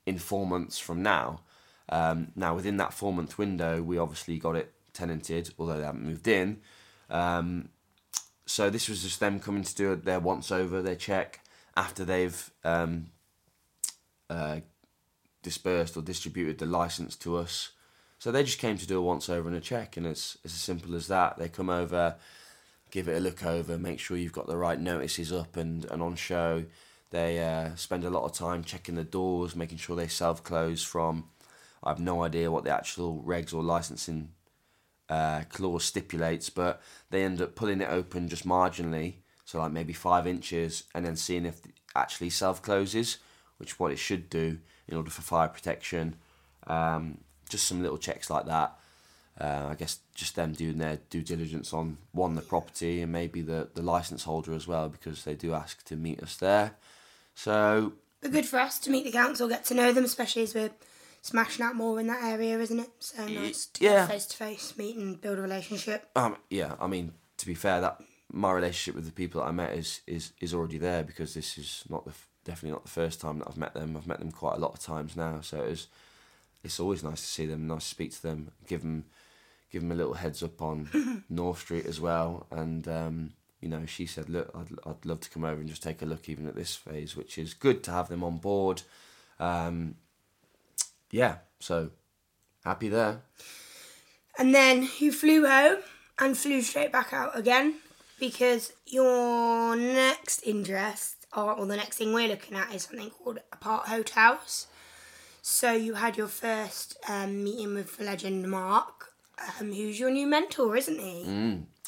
in 0.04 0.18
four 0.18 0.46
months 0.46 0.78
from 0.78 1.02
now. 1.02 1.40
Um, 1.88 2.28
now, 2.36 2.54
within 2.54 2.76
that 2.76 2.92
four 2.92 3.12
month 3.12 3.38
window, 3.38 3.82
we 3.82 3.98
obviously 3.98 4.38
got 4.38 4.56
it 4.56 4.72
tenanted, 4.92 5.54
although 5.58 5.78
they 5.78 5.84
haven't 5.84 6.04
moved 6.04 6.28
in. 6.28 6.60
Um, 7.08 7.70
so 8.44 8.70
this 8.70 8.88
was 8.88 9.02
just 9.02 9.18
them 9.18 9.40
coming 9.40 9.62
to 9.62 9.74
do 9.74 9.96
their 9.96 10.20
once 10.20 10.52
over, 10.52 10.82
their 10.82 10.96
check 10.96 11.40
after 11.76 12.04
they've 12.04 12.50
um, 12.64 13.06
uh, 14.30 14.60
dispersed 15.42 15.96
or 15.96 16.02
distributed 16.02 16.58
the 16.58 16.66
license 16.66 17.16
to 17.16 17.36
us. 17.36 17.70
So 18.18 18.32
they 18.32 18.42
just 18.42 18.58
came 18.58 18.78
to 18.78 18.86
do 18.86 18.98
a 18.98 19.02
once 19.02 19.28
over 19.28 19.48
and 19.48 19.56
a 19.56 19.60
check, 19.60 19.96
and 19.96 20.06
it's 20.06 20.38
it's 20.42 20.54
as 20.54 20.60
simple 20.60 20.94
as 20.94 21.08
that. 21.08 21.38
They 21.38 21.48
come 21.48 21.68
over, 21.68 22.16
give 22.90 23.08
it 23.08 23.16
a 23.16 23.20
look 23.20 23.44
over, 23.44 23.78
make 23.78 24.00
sure 24.00 24.16
you've 24.16 24.32
got 24.32 24.46
the 24.46 24.56
right 24.56 24.80
notices 24.80 25.32
up 25.32 25.56
and, 25.56 25.84
and 25.86 26.02
on 26.02 26.16
show. 26.16 26.64
They 27.10 27.38
uh, 27.38 27.74
spend 27.76 28.04
a 28.04 28.10
lot 28.10 28.24
of 28.24 28.32
time 28.32 28.64
checking 28.64 28.94
the 28.96 29.04
doors, 29.04 29.54
making 29.54 29.78
sure 29.78 29.96
they 29.96 30.08
self 30.08 30.42
close 30.42 30.82
from. 30.82 31.28
I 31.84 31.90
have 31.90 32.00
no 32.00 32.22
idea 32.24 32.50
what 32.50 32.64
the 32.64 32.74
actual 32.74 33.22
regs 33.24 33.54
or 33.54 33.62
licensing 33.62 34.30
uh, 35.08 35.42
clause 35.50 35.84
stipulates, 35.84 36.50
but 36.50 36.82
they 37.10 37.22
end 37.22 37.40
up 37.40 37.54
pulling 37.54 37.80
it 37.80 37.90
open 37.90 38.28
just 38.28 38.46
marginally, 38.46 39.16
so 39.46 39.60
like 39.60 39.72
maybe 39.72 39.94
five 39.94 40.26
inches, 40.26 40.84
and 40.94 41.06
then 41.06 41.16
seeing 41.16 41.46
if 41.46 41.64
it 41.64 41.72
actually 41.94 42.28
self 42.28 42.60
closes, 42.60 43.18
which 43.56 43.70
is 43.72 43.80
what 43.80 43.92
it 43.92 43.98
should 43.98 44.28
do 44.28 44.58
in 44.88 44.96
order 44.96 45.10
for 45.10 45.22
fire 45.22 45.48
protection. 45.48 46.16
Um, 46.66 47.18
just 47.48 47.66
some 47.66 47.80
little 47.80 47.96
checks 47.96 48.28
like 48.28 48.46
that. 48.46 48.78
Uh, 49.40 49.68
I 49.70 49.74
guess 49.74 50.00
just 50.14 50.34
them 50.34 50.52
doing 50.52 50.78
their 50.78 50.98
due 51.10 51.22
diligence 51.22 51.72
on 51.72 51.98
one 52.12 52.34
the 52.34 52.42
property 52.42 53.02
and 53.02 53.12
maybe 53.12 53.40
the 53.40 53.68
the 53.74 53.82
license 53.82 54.24
holder 54.24 54.52
as 54.52 54.66
well 54.66 54.88
because 54.88 55.24
they 55.24 55.34
do 55.34 55.54
ask 55.54 55.84
to 55.84 55.96
meet 55.96 56.22
us 56.22 56.36
there. 56.36 56.74
So. 57.34 57.92
But 58.20 58.32
good 58.32 58.46
for 58.46 58.58
us 58.58 58.78
to 58.80 58.90
meet 58.90 59.04
the 59.04 59.12
council, 59.12 59.48
get 59.48 59.64
to 59.66 59.74
know 59.74 59.92
them, 59.92 60.04
especially 60.04 60.42
as 60.42 60.54
we're 60.54 60.70
smashing 61.20 61.64
out 61.64 61.76
more 61.76 62.00
in 62.00 62.06
that 62.06 62.24
area, 62.24 62.58
isn't 62.58 62.80
it? 62.80 62.90
So 62.98 63.26
nice 63.26 63.68
yeah. 63.78 64.06
face 64.06 64.26
to 64.26 64.36
face 64.36 64.74
meet 64.76 64.96
and 64.96 65.20
build 65.20 65.38
a 65.38 65.42
relationship. 65.42 66.08
Um, 66.16 66.36
yeah, 66.48 66.74
I 66.80 66.86
mean, 66.86 67.12
to 67.36 67.46
be 67.46 67.54
fair, 67.54 67.82
that 67.82 68.00
my 68.32 68.52
relationship 68.52 68.94
with 68.94 69.06
the 69.06 69.12
people 69.12 69.40
that 69.40 69.48
I 69.48 69.52
met 69.52 69.74
is 69.74 70.00
is, 70.06 70.32
is 70.40 70.54
already 70.54 70.78
there 70.78 71.04
because 71.04 71.34
this 71.34 71.58
is 71.58 71.84
not 71.88 72.04
the 72.04 72.12
definitely 72.44 72.72
not 72.72 72.84
the 72.84 72.90
first 72.90 73.20
time 73.20 73.38
that 73.38 73.48
I've 73.48 73.56
met 73.56 73.74
them. 73.74 73.96
I've 73.96 74.06
met 74.06 74.20
them 74.20 74.30
quite 74.32 74.56
a 74.56 74.60
lot 74.60 74.72
of 74.72 74.80
times 74.80 75.16
now, 75.16 75.40
so 75.40 75.60
it's 75.60 75.88
it's 76.64 76.80
always 76.80 77.02
nice 77.02 77.20
to 77.20 77.26
see 77.26 77.46
them, 77.46 77.66
nice 77.66 77.84
to 77.84 77.88
speak 77.90 78.12
to 78.12 78.22
them, 78.22 78.50
give 78.66 78.82
them 78.82 79.04
give 79.70 79.82
them 79.82 79.92
a 79.92 79.96
little 79.96 80.14
heads 80.14 80.42
up 80.42 80.62
on 80.62 81.24
North 81.28 81.60
Street 81.60 81.86
as 81.86 82.00
well, 82.00 82.46
and 82.50 82.88
um, 82.88 83.32
you 83.60 83.68
know, 83.68 83.84
she 83.86 84.06
said, 84.06 84.28
look, 84.28 84.50
I'd, 84.54 84.68
I'd 84.88 85.04
love 85.04 85.20
to 85.20 85.30
come 85.30 85.44
over 85.44 85.60
and 85.60 85.68
just 85.68 85.82
take 85.82 86.02
a 86.02 86.06
look 86.06 86.28
even 86.28 86.46
at 86.46 86.54
this 86.54 86.76
phase, 86.76 87.16
which 87.16 87.38
is 87.38 87.54
good 87.54 87.82
to 87.84 87.90
have 87.90 88.08
them 88.08 88.22
on 88.22 88.36
board. 88.38 88.82
Um, 89.40 89.96
yeah, 91.10 91.38
so 91.58 91.90
happy 92.64 92.88
there. 92.88 93.22
And 94.38 94.54
then 94.54 94.88
you 94.98 95.10
flew 95.10 95.46
home 95.46 95.78
and 96.18 96.36
flew 96.36 96.62
straight 96.62 96.92
back 96.92 97.12
out 97.12 97.36
again. 97.36 97.76
Because 98.18 98.72
your 98.86 99.76
next 99.76 100.42
interest, 100.42 101.26
or, 101.36 101.52
or 101.52 101.66
the 101.66 101.76
next 101.76 101.98
thing 101.98 102.12
we're 102.12 102.28
looking 102.28 102.56
at, 102.56 102.74
is 102.74 102.84
something 102.84 103.10
called 103.10 103.38
apart 103.52 103.88
hotels. 103.88 104.66
So 105.42 105.72
you 105.72 105.94
had 105.94 106.16
your 106.16 106.28
first 106.28 106.96
um, 107.08 107.44
meeting 107.44 107.74
with 107.74 107.96
the 107.98 108.04
legend 108.04 108.50
Mark, 108.50 109.12
um, 109.60 109.72
who's 109.72 110.00
your 110.00 110.10
new 110.10 110.26
mentor, 110.26 110.76
isn't 110.76 110.98
he? 110.98 111.24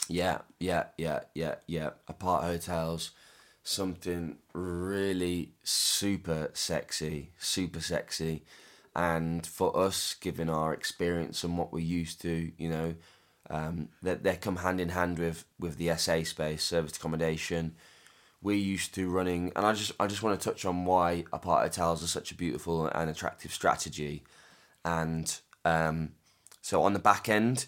Yeah, 0.08 0.38
yeah, 0.61 0.85
yeah, 0.97 1.20
yeah, 1.35 1.56
yeah. 1.66 1.90
Apart 2.06 2.44
hotels, 2.44 3.11
something 3.64 4.37
really 4.52 5.52
super 5.64 6.50
sexy, 6.54 7.30
super 7.38 7.80
sexy. 7.80 8.44
And 8.94 9.47
for 9.47 9.76
us, 9.78 10.14
given 10.14 10.49
our 10.49 10.73
experience 10.73 11.44
and 11.44 11.58
what 11.58 11.73
we're 11.73 11.80
used 11.80 12.20
to, 12.23 12.52
you 12.56 12.68
know, 12.68 12.94
um, 13.50 13.88
that 14.02 14.23
they, 14.23 14.37
come 14.37 14.57
hand 14.57 14.81
in 14.81 14.90
hand 14.90 15.19
with 15.19 15.45
with 15.59 15.76
the 15.76 15.97
SA 15.97 16.23
space, 16.25 16.62
service 16.62 16.97
accommodation. 16.97 17.75
We're 18.40 18.57
used 18.57 18.95
to 18.95 19.11
running, 19.11 19.52
and 19.57 19.67
I 19.67 19.73
just 19.73 19.93
I 19.99 20.07
just 20.07 20.23
want 20.23 20.38
to 20.38 20.49
touch 20.49 20.64
on 20.64 20.85
why 20.85 21.25
apart 21.33 21.62
hotels 21.62 22.05
are 22.05 22.09
such 22.09 22.31
a 22.31 22.37
beautiful 22.37 22.87
and 22.87 23.11
attractive 23.11 23.52
strategy. 23.52 24.23
And 24.85 25.35
um, 25.64 26.12
so 26.62 26.83
on 26.83 26.93
the 26.93 26.99
back 26.99 27.28
end, 27.28 27.67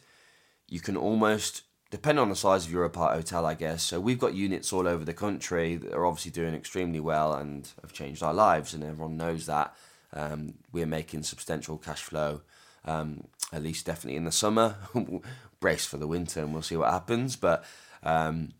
you 0.68 0.80
can 0.80 0.96
almost 0.96 1.62
depend 1.90 2.20
on 2.20 2.28
the 2.28 2.36
size 2.36 2.64
of 2.64 2.72
your 2.72 2.84
apart 2.84 3.14
hotel, 3.14 3.44
I 3.44 3.54
guess. 3.54 3.82
So 3.82 4.00
we've 4.00 4.18
got 4.18 4.34
units 4.34 4.72
all 4.72 4.86
over 4.86 5.04
the 5.04 5.12
country 5.12 5.76
that 5.76 5.92
are 5.92 6.06
obviously 6.06 6.30
doing 6.30 6.54
extremely 6.54 7.00
well 7.00 7.34
and 7.34 7.68
have 7.82 7.92
changed 7.92 8.22
our 8.22 8.34
lives, 8.34 8.72
and 8.72 8.84
everyone 8.84 9.16
knows 9.16 9.46
that. 9.46 9.74
Um, 10.12 10.54
we're 10.72 10.86
making 10.86 11.22
substantial 11.22 11.78
cash 11.78 12.02
flow, 12.02 12.42
um, 12.84 13.24
at 13.52 13.62
least 13.62 13.86
definitely 13.86 14.16
in 14.16 14.24
the 14.24 14.32
summer. 14.32 14.76
Brace 15.60 15.86
for 15.86 15.98
the 15.98 16.06
winter, 16.06 16.40
and 16.40 16.52
we'll 16.52 16.62
see 16.62 16.76
what 16.76 16.90
happens. 16.90 17.36
But 17.36 17.64
um, 18.02 18.54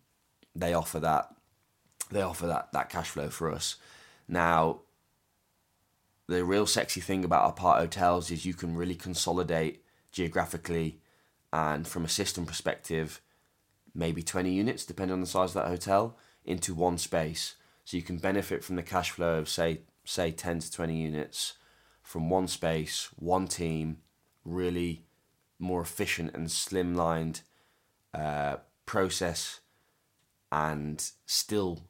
they 0.54 0.75
offer 0.75 1.00
that 1.00 1.35
they 2.11 2.23
offer 2.23 2.47
that 2.47 2.73
that 2.73 2.90
cash 2.90 3.11
flow 3.11 3.28
for 3.30 3.50
us. 3.50 3.76
Now, 4.28 4.80
the 6.28 6.45
real 6.45 6.66
sexy 6.66 7.00
thing 7.00 7.25
about 7.25 7.49
apart 7.49 7.80
hotels 7.80 8.30
is 8.30 8.47
you 8.47 8.54
can 8.54 8.76
really 8.76 8.95
consolidate 8.95 9.83
geographically 10.12 11.00
and 11.52 11.87
from 11.87 12.04
a 12.04 12.09
system 12.09 12.47
perspective, 12.47 13.21
maybe 13.95 14.23
20 14.23 14.52
units, 14.52 14.85
depending 14.85 15.14
on 15.14 15.21
the 15.21 15.26
size 15.26 15.50
of 15.50 15.54
that 15.54 15.69
hotel, 15.69 16.16
into 16.45 16.75
one 16.75 16.99
space. 16.99 17.57
So 17.85 17.97
you 17.97 18.02
can 18.04 18.19
benefit 18.19 18.62
from 18.62 18.76
the 18.76 18.83
cash 18.83 19.11
flow 19.11 19.38
of 19.38 19.49
say 19.49 19.80
say 20.04 20.30
10 20.30 20.61
to 20.61 20.73
20 20.73 20.97
units 20.97 21.54
from 22.02 22.30
one 22.30 22.49
space, 22.49 23.09
one 23.16 23.47
team, 23.47 23.99
really 24.45 25.04
more 25.61 25.81
efficient 25.81 26.35
and 26.35 26.49
slimlined 26.49 27.43
uh, 28.14 28.57
process, 28.87 29.61
and 30.50 31.12
still 31.26 31.83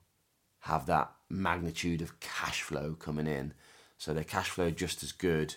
have 0.61 0.85
that 0.87 1.11
magnitude 1.31 2.03
of 2.03 2.21
cash 2.21 2.61
flow 2.61 2.95
coming 2.95 3.27
in. 3.27 3.55
So 3.97 4.13
their 4.13 4.25
cash 4.25 4.51
flow 4.51 4.71
just 4.71 5.03
as 5.03 5.13
good, 5.13 5.57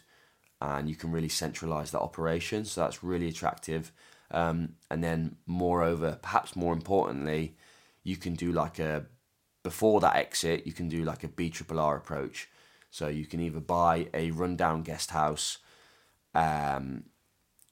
and 0.61 0.87
you 0.87 0.95
can 0.95 1.11
really 1.11 1.29
centralize 1.29 1.91
that 1.91 1.99
operation. 1.99 2.63
So 2.65 2.81
that's 2.81 3.03
really 3.03 3.27
attractive. 3.27 3.91
Um, 4.31 4.75
and 4.89 5.03
then, 5.03 5.35
moreover, 5.45 6.17
perhaps 6.21 6.55
more 6.55 6.73
importantly, 6.73 7.55
you 8.03 8.15
can 8.15 8.35
do 8.35 8.51
like 8.51 8.79
a 8.79 9.05
before 9.63 10.01
that 10.01 10.17
exit, 10.17 10.67
you 10.67 10.73
can 10.73 10.89
do 10.89 11.03
like 11.03 11.23
a 11.23 11.29
B 11.29 11.49
triple 11.49 11.79
R 11.79 11.95
approach. 11.95 12.49
So 12.91 13.07
you 13.07 13.25
can 13.25 13.39
either 13.39 13.59
buy 13.59 14.07
a 14.13 14.31
rundown 14.31 14.83
guest 14.83 15.11
house, 15.11 15.57
um, 16.35 17.05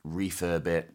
refurb 0.06 0.68
it, 0.68 0.94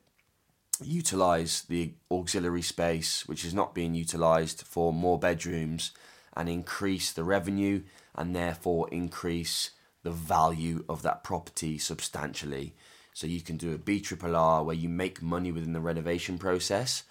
utilize 0.82 1.62
the 1.62 1.94
auxiliary 2.10 2.62
space, 2.62 3.26
which 3.26 3.44
is 3.44 3.54
not 3.54 3.74
being 3.74 3.94
utilized 3.94 4.62
for 4.62 4.92
more 4.92 5.18
bedrooms, 5.18 5.92
and 6.36 6.48
increase 6.48 7.12
the 7.12 7.24
revenue 7.24 7.82
and 8.14 8.36
therefore 8.36 8.88
increase 8.90 9.70
the 10.02 10.10
value 10.10 10.84
of 10.88 11.02
that 11.02 11.24
property 11.24 11.78
substantially. 11.78 12.74
So 13.14 13.26
you 13.26 13.40
can 13.40 13.56
do 13.56 13.72
a 13.72 13.98
triple 14.00 14.36
R 14.36 14.62
where 14.62 14.76
you 14.76 14.90
make 14.90 15.22
money 15.22 15.50
within 15.50 15.72
the 15.72 15.80
renovation 15.80 16.38
process 16.38 17.04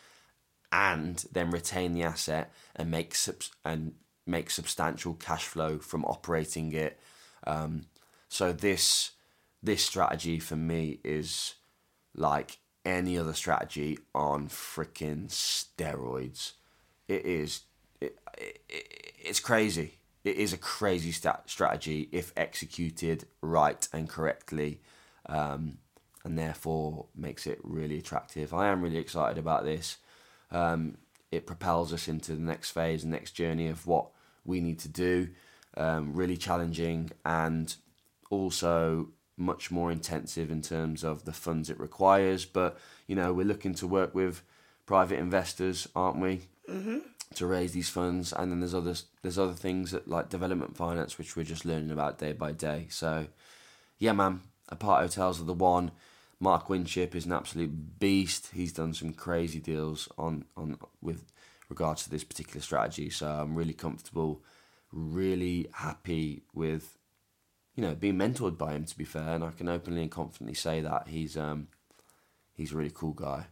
and 0.72 1.26
then 1.32 1.50
retain 1.50 1.94
the 1.94 2.04
asset 2.04 2.54
and 2.76 2.92
make 2.92 3.16
subs- 3.16 3.52
and 3.64 3.94
make 4.28 4.52
substantial 4.52 5.16
cash 5.16 5.46
flow 5.46 5.80
from 5.80 6.06
operating 6.06 6.72
it. 6.74 7.00
Um, 7.48 7.86
so 8.30 8.52
this 8.52 9.12
this 9.64 9.84
strategy 9.84 10.38
for 10.40 10.56
me 10.56 11.00
is 11.04 11.56
like 12.16 12.58
any 12.84 13.18
other 13.18 13.34
strategy 13.34 14.00
on 14.14 14.48
freaking 14.48 15.28
steroids. 15.28 16.54
It 17.08 17.26
is 17.26 17.62
it, 18.02 18.18
it, 18.38 18.62
it's 19.20 19.40
crazy. 19.40 19.98
It 20.24 20.38
is 20.38 20.54
a 20.54 20.58
crazy 20.58 21.12
stat- 21.12 21.44
strategy 21.46 22.10
if 22.12 22.34
executed 22.36 23.26
right 23.42 23.88
and 23.94 24.10
correctly, 24.10 24.82
um, 25.28 25.78
and 26.24 26.38
therefore 26.38 27.08
makes 27.16 27.46
it 27.46 27.60
really 27.64 28.00
attractive. 28.00 28.54
I 28.54 28.68
am 28.68 28.82
really 28.82 28.98
excited 28.98 29.38
about 29.38 29.66
this. 29.66 29.98
Um, 30.52 30.98
it 31.32 31.46
propels 31.46 31.94
us 31.94 32.08
into 32.08 32.34
the 32.34 32.42
next 32.42 32.72
phase, 32.72 33.04
the 33.04 33.10
next 33.10 33.32
journey 33.32 33.68
of 33.68 33.86
what 33.86 34.08
we 34.46 34.62
need 34.62 34.80
to 34.80 34.90
do. 34.90 35.30
Um, 35.78 36.14
really 36.14 36.38
challenging 36.38 37.12
and 37.26 37.76
also 38.30 39.10
much 39.38 39.72
more 39.72 39.92
intensive 39.92 40.50
in 40.50 40.62
terms 40.62 41.04
of 41.04 41.26
the 41.26 41.34
funds 41.34 41.70
it 41.70 41.80
requires. 41.80 42.46
But 42.46 42.78
you 43.08 43.16
know, 43.16 43.34
we're 43.34 43.46
looking 43.46 43.74
to 43.76 43.88
work 43.88 44.16
with 44.16 44.42
private 44.86 45.20
investors, 45.20 45.88
aren't 45.96 46.20
we? 46.20 46.42
Mm-hmm. 46.70 47.00
To 47.36 47.46
raise 47.46 47.74
these 47.74 47.90
funds, 47.90 48.32
and 48.32 48.52
then 48.52 48.60
there's 48.60 48.76
other 48.76 48.96
there's 49.22 49.40
other 49.40 49.54
things 49.54 49.92
that 49.92 50.08
like 50.08 50.30
development 50.30 50.78
finance, 50.78 51.18
which 51.18 51.36
we're 51.36 51.44
just 51.44 51.66
learning 51.66 51.92
about 51.92 52.18
day 52.18 52.34
by 52.34 52.52
day. 52.52 52.88
So, 52.90 53.28
yeah, 53.98 54.14
man, 54.14 54.42
apart 54.70 55.02
hotels 55.02 55.42
are 55.42 55.46
the 55.46 55.54
one. 55.54 55.92
Mark 56.40 56.70
Winship 56.70 57.16
is 57.16 57.26
an 57.26 57.34
absolute 57.34 58.00
beast. 58.00 58.52
He's 58.54 58.74
done 58.74 58.94
some 58.94 59.14
crazy 59.14 59.60
deals 59.60 60.08
on 60.18 60.46
on 60.56 60.78
with 61.02 61.26
regards 61.70 62.04
to 62.04 62.10
this 62.10 62.24
particular 62.24 62.62
strategy. 62.62 63.10
So 63.10 63.28
I'm 63.28 63.56
really 63.56 63.74
comfortable, 63.74 64.44
really 64.92 65.68
happy 65.74 66.44
with, 66.54 66.98
you 67.76 67.84
know, 67.84 67.94
being 67.96 68.16
mentored 68.16 68.58
by 68.58 68.74
him. 68.74 68.86
To 68.86 68.98
be 68.98 69.04
fair, 69.06 69.30
and 69.36 69.44
I 69.44 69.52
can 69.52 69.68
openly 69.70 70.02
and 70.04 70.12
confidently 70.12 70.56
say 70.56 70.82
that 70.82 71.08
he's 71.08 71.36
um 71.38 71.68
he's 72.54 72.72
a 72.74 72.78
really 72.78 72.92
cool 72.94 73.14
guy. 73.14 73.48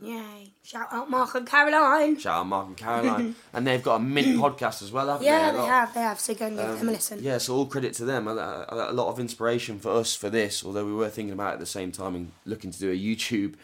Yay. 0.00 0.52
Shout 0.62 0.86
out 0.92 1.10
Mark 1.10 1.34
and 1.34 1.44
Caroline. 1.44 2.16
Shout 2.18 2.40
out 2.40 2.46
Mark 2.46 2.68
and 2.68 2.76
Caroline, 2.86 3.34
and 3.52 3.66
they've 3.66 3.82
got 3.82 3.96
a 3.96 3.98
mint 3.98 4.38
podcast 4.38 4.80
as 4.82 4.92
well, 4.92 5.08
haven't 5.08 5.26
Yeah, 5.26 5.50
they? 5.50 5.58
A 5.58 5.60
they 5.62 5.66
have, 5.66 5.94
they 5.94 6.00
have. 6.00 6.20
So 6.20 6.34
go 6.34 6.46
and 6.46 6.56
give 6.56 6.66
Um, 6.68 6.78
them 6.78 6.88
a 6.90 6.92
listen. 6.92 7.18
Yeah, 7.20 7.38
so 7.38 7.56
all 7.56 7.66
credit 7.66 7.94
to 7.94 8.04
them. 8.04 8.28
A, 8.28 8.36
a, 8.36 8.92
a 8.92 8.92
lot 8.92 9.08
of 9.08 9.18
inspiration 9.18 9.80
for 9.80 9.90
us 9.92 10.14
for 10.14 10.30
this, 10.30 10.64
although 10.64 10.86
we 10.86 10.92
were 10.92 11.08
thinking 11.08 11.32
about 11.32 11.50
it 11.50 11.54
at 11.54 11.60
the 11.60 11.66
same 11.66 11.90
time 11.90 12.14
and 12.14 12.30
looking 12.44 12.70
to 12.70 12.78
do 12.78 12.92
a 12.92 12.94
YouTube 12.96 13.54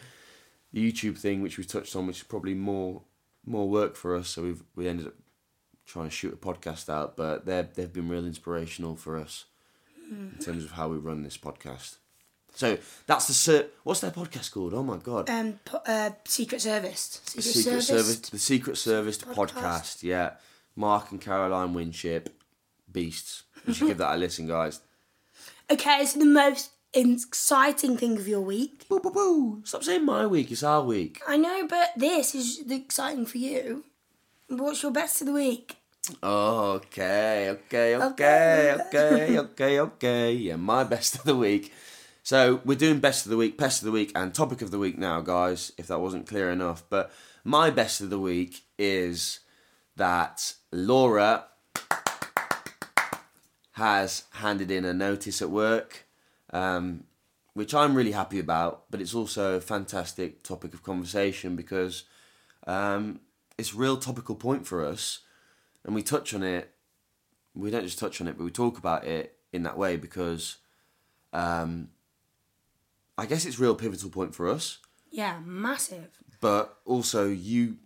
YouTube 0.73 1.17
thing, 1.17 1.41
which 1.41 1.57
we 1.57 1.63
touched 1.63 1.95
on, 1.95 2.05
which 2.05 2.17
is 2.17 2.23
probably 2.23 2.53
more 2.53 3.01
more 3.45 3.69
work 3.69 3.95
for 3.95 4.13
us. 4.13 4.27
So 4.27 4.41
we've 4.43 4.63
we 4.75 4.89
ended 4.89 5.07
up 5.07 5.13
trying 5.85 6.05
to 6.09 6.11
shoot 6.11 6.33
a 6.33 6.37
podcast 6.37 6.89
out, 6.89 7.15
but 7.15 7.45
they've 7.45 7.73
they've 7.73 7.93
been 7.93 8.09
real 8.09 8.25
inspirational 8.25 8.97
for 8.97 9.15
us 9.17 9.45
in 10.09 10.37
terms 10.39 10.63
of 10.63 10.71
how 10.71 10.87
we 10.89 10.97
run 10.97 11.23
this 11.23 11.37
podcast. 11.37 11.95
So 12.53 12.77
that's 13.05 13.27
the 13.27 13.33
ser- 13.33 13.67
what's 13.83 13.99
their 13.99 14.11
podcast 14.11 14.51
called? 14.51 14.73
Oh 14.73 14.83
my 14.83 14.97
god, 14.97 15.29
Um, 15.29 15.59
po- 15.65 15.81
uh, 15.85 16.11
Secret 16.25 16.61
Service. 16.61 17.19
Secret, 17.25 17.43
Secret 17.43 17.81
Service. 17.81 18.19
The 18.29 18.39
Secret 18.39 18.77
Service 18.77 19.17
podcast. 19.17 19.49
podcast. 19.51 20.03
Yeah, 20.03 20.35
Mark 20.75 21.11
and 21.11 21.19
Caroline 21.19 21.73
Winship, 21.73 22.29
beasts. 22.89 23.43
You 23.67 23.73
should 23.73 23.87
give 23.87 23.97
that 23.97 24.15
a 24.15 24.17
listen, 24.17 24.47
guys. 24.47 24.79
Okay, 25.69 26.05
so 26.05 26.19
the 26.19 26.25
most 26.25 26.71
exciting 26.93 27.97
thing 27.97 28.17
of 28.17 28.27
your 28.27 28.39
week. 28.41 28.87
Boo, 28.87 28.99
boo, 29.01 29.11
boo. 29.11 29.61
Stop 29.65 29.83
saying 29.83 30.05
my 30.05 30.25
week. 30.25 30.49
It's 30.51 30.63
our 30.63 30.81
week. 30.83 31.21
I 31.27 31.35
know, 31.37 31.67
but 31.67 31.89
this 31.97 32.33
is 32.35 32.63
the 32.65 32.75
exciting 32.75 33.25
for 33.25 33.37
you. 33.37 33.83
What's 34.47 34.81
your 34.83 34.91
best 34.93 35.19
of 35.21 35.27
the 35.27 35.33
week? 35.33 35.75
Okay, 36.23 37.49
okay, 37.49 37.95
okay, 37.95 37.95
Okay. 37.95 38.75
okay, 38.79 39.39
okay, 39.39 39.79
okay. 39.79 40.33
Yeah, 40.33 40.55
my 40.55 40.83
best 40.83 41.15
of 41.15 41.23
the 41.23 41.35
week. 41.35 41.73
So 42.21 42.61
we're 42.65 42.77
doing 42.77 42.99
best 42.99 43.25
of 43.25 43.31
the 43.31 43.37
week, 43.37 43.57
best 43.57 43.81
of 43.81 43.85
the 43.85 43.91
week, 43.91 44.11
and 44.15 44.33
topic 44.33 44.61
of 44.61 44.71
the 44.71 44.79
week 44.79 44.97
now, 44.97 45.21
guys. 45.21 45.71
If 45.77 45.87
that 45.87 45.99
wasn't 45.99 46.27
clear 46.27 46.51
enough, 46.51 46.83
but 46.89 47.11
my 47.43 47.69
best 47.69 48.01
of 48.01 48.09
the 48.09 48.19
week 48.19 48.61
is 48.77 49.39
that 49.95 50.53
Laura 50.71 51.45
has 53.73 54.23
handed 54.31 54.71
in 54.71 54.85
a 54.85 54.93
notice 54.93 55.41
at 55.41 55.49
work, 55.49 56.05
um, 56.51 57.03
which 57.53 57.73
I'm 57.73 57.95
really 57.95 58.11
happy 58.11 58.39
about. 58.39 58.83
But 58.91 59.01
it's 59.01 59.13
also 59.15 59.55
a 59.55 59.61
fantastic 59.61 60.43
topic 60.43 60.73
of 60.73 60.83
conversation 60.83 61.55
because 61.55 62.03
um, 62.67 63.19
it's 63.57 63.73
a 63.73 63.77
real 63.77 63.97
topical 63.97 64.35
point 64.35 64.65
for 64.65 64.85
us, 64.85 65.19
and 65.85 65.95
we 65.95 66.01
touch 66.01 66.33
on 66.33 66.43
it. 66.43 66.71
We 67.53 67.71
don't 67.71 67.83
just 67.83 67.99
touch 67.99 68.19
on 68.19 68.27
it, 68.27 68.37
but 68.37 68.43
we 68.43 68.51
talk 68.51 68.77
about 68.77 69.05
it 69.05 69.37
in 69.53 69.63
that 69.63 69.77
way 69.77 69.95
because 69.95 70.57
um, 71.31 71.89
I 73.17 73.25
guess 73.25 73.45
it's 73.45 73.57
a 73.57 73.61
real 73.61 73.75
pivotal 73.75 74.09
point 74.09 74.35
for 74.35 74.49
us. 74.49 74.79
Yeah, 75.11 75.39
massive. 75.45 76.09
But 76.41 76.77
also, 76.85 77.27
you 77.27 77.77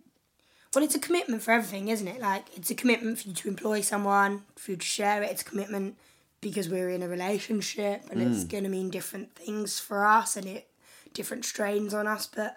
Well, 0.74 0.82
it's 0.82 0.96
a 0.96 1.00
commitment 1.00 1.42
for 1.42 1.52
everything, 1.52 1.88
isn't 1.88 2.08
it? 2.08 2.20
Like, 2.20 2.46
it's 2.56 2.70
a 2.70 2.74
commitment 2.74 3.20
for 3.20 3.28
you 3.28 3.34
to 3.34 3.48
employ 3.48 3.82
someone, 3.82 4.42
for 4.56 4.72
you 4.72 4.76
to 4.76 4.84
share 4.84 5.22
it. 5.22 5.30
It's 5.30 5.42
a 5.42 5.44
commitment 5.44 5.96
because 6.40 6.68
we're 6.68 6.90
in 6.90 7.02
a 7.02 7.08
relationship 7.08 8.04
and 8.10 8.22
it's 8.22 8.44
going 8.44 8.64
to 8.64 8.70
mean 8.70 8.88
different 8.88 9.34
things 9.34 9.78
for 9.78 10.06
us 10.06 10.36
and 10.38 10.46
it 10.46 10.68
different 11.12 11.44
strains 11.44 11.92
on 11.92 12.06
us. 12.06 12.26
But 12.26 12.56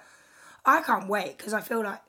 I 0.66 0.82
can't 0.82 1.10
wait 1.10 1.38
because 1.38 1.54
I 1.54 1.60
feel 1.60 1.84
like 1.84 2.00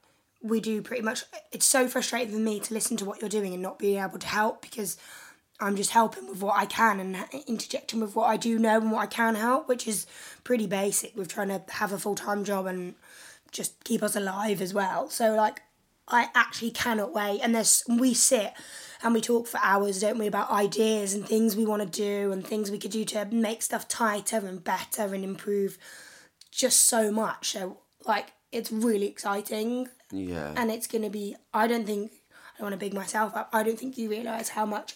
we 0.45 0.61
do 0.61 0.83
pretty 0.83 1.03
much. 1.03 1.25
It's 1.51 1.65
so 1.65 1.89
frustrating 1.89 2.35
for 2.35 2.39
me 2.39 2.61
to 2.61 2.75
listen 2.75 2.97
to 2.99 3.05
what 3.05 3.21
you're 3.21 3.31
doing 3.31 3.55
and 3.55 3.63
not 3.63 3.79
being 3.79 3.99
able 3.99 4.19
to 4.19 4.27
help 4.27 4.61
because 4.61 4.99
I'm 5.59 5.75
just 5.75 5.91
helping 5.91 6.29
with 6.29 6.43
what 6.43 6.57
I 6.57 6.67
can 6.67 7.01
and 7.01 7.17
interjecting 7.47 8.01
with 8.01 8.15
what 8.15 8.27
I 8.27 8.37
do 8.37 8.59
know 8.59 8.77
and 8.77 8.93
what 8.93 9.01
I 9.01 9.07
can 9.07 9.37
help, 9.37 9.69
which 9.69 9.89
is 9.89 10.07
pretty 10.45 10.67
basic 10.67 11.17
with 11.17 11.29
trying 11.29 11.49
to 11.49 11.63
have 11.71 11.93
a 11.93 11.99
full 11.99 12.15
time 12.15 12.45
job 12.45 12.67
and 12.67 12.95
just 13.53 13.83
keep 13.85 14.03
us 14.03 14.15
alive 14.15 14.61
as 14.61 14.75
well. 14.75 15.09
So 15.09 15.35
like 15.35 15.63
I 16.09 16.29
actually 16.35 16.73
cannot 16.73 17.15
wait. 17.15 17.41
And 17.43 17.55
there's 17.55 17.83
we 17.89 18.13
sit 18.13 18.53
and 19.03 19.15
we 19.15 19.23
talk 19.23 19.47
for 19.47 19.61
hours, 19.63 20.01
don't 20.01 20.19
we, 20.19 20.27
about 20.27 20.51
ideas 20.51 21.15
and 21.15 21.27
things 21.27 21.57
we 21.57 21.65
want 21.65 21.81
to 21.81 21.89
do 21.89 22.33
and 22.33 22.47
things 22.47 22.71
we 22.71 22.79
could 22.79 22.91
do 22.91 23.07
to 23.07 23.25
make 23.27 23.63
stuff 23.63 23.89
tighter 23.89 24.37
and 24.37 24.63
better 24.63 25.15
and 25.15 25.25
improve 25.25 25.79
just 26.51 26.83
so 26.83 27.11
much. 27.11 27.53
So 27.53 27.79
like 28.05 28.33
it's 28.55 28.71
really 28.73 29.07
exciting 29.07 29.89
Yeah. 30.13 30.53
and 30.57 30.71
it's 30.71 30.87
gonna 30.87 31.11
be 31.11 31.37
I 31.53 31.67
don't 31.67 31.87
think 31.87 32.13
I 32.55 32.59
don't 32.59 32.67
want 32.71 32.75
to 32.75 32.87
big 32.87 32.95
myself 32.95 33.35
up. 33.35 33.49
I 33.53 33.63
don't 33.65 33.79
think 33.79 33.99
you 33.99 34.09
realise 34.09 34.51
how 34.51 34.65
much 34.65 34.95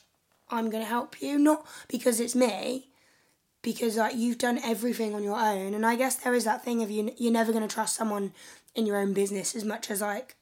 I'm 0.48 0.70
gonna 0.70 0.84
help 0.84 1.20
you. 1.20 1.38
Not 1.38 1.66
because 1.88 2.20
it's 2.20 2.34
me, 2.36 2.88
because 3.62 3.96
like 3.96 4.14
you've 4.14 4.38
done 4.38 4.60
everything 4.64 5.14
on 5.14 5.22
your 5.24 5.36
own. 5.38 5.74
And 5.74 5.84
I 5.84 5.96
guess 5.96 6.14
there 6.16 6.34
is 6.34 6.44
that 6.44 6.64
thing 6.64 6.82
of 6.82 6.90
you 6.90 7.12
you're 7.18 7.32
never 7.32 7.52
gonna 7.52 7.68
trust 7.68 7.96
someone 7.96 8.32
in 8.74 8.86
your 8.86 8.96
own 8.96 9.12
business 9.12 9.56
as 9.56 9.64
much 9.64 9.90
as 9.90 10.00
like 10.00 10.36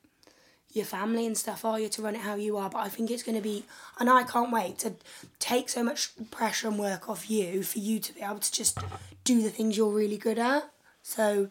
your 0.73 0.85
family 0.85 1.25
and 1.25 1.39
stuff 1.39 1.65
are 1.65 1.81
you 1.81 1.89
to 1.89 2.03
run 2.03 2.15
it 2.15 2.21
how 2.21 2.35
you 2.35 2.59
are. 2.59 2.69
But 2.69 2.81
I 2.81 2.89
think 2.91 3.11
it's 3.11 3.23
gonna 3.23 3.41
be 3.41 3.65
and 3.99 4.11
I 4.11 4.25
can't 4.25 4.53
wait 4.53 4.79
to 4.81 4.93
take 5.39 5.71
so 5.71 5.83
much 5.83 6.11
pressure 6.31 6.69
and 6.69 6.79
work 6.79 7.09
off 7.09 7.31
you 7.31 7.63
for 7.63 7.79
you 7.79 7.99
to 7.99 8.13
be 8.13 8.21
able 8.21 8.41
to 8.41 8.53
just 8.53 8.79
do 9.25 9.43
the 9.43 9.51
things 9.51 9.77
you're 9.77 9.89
really 9.91 10.19
good 10.19 10.39
at. 10.39 10.71
So 11.03 11.51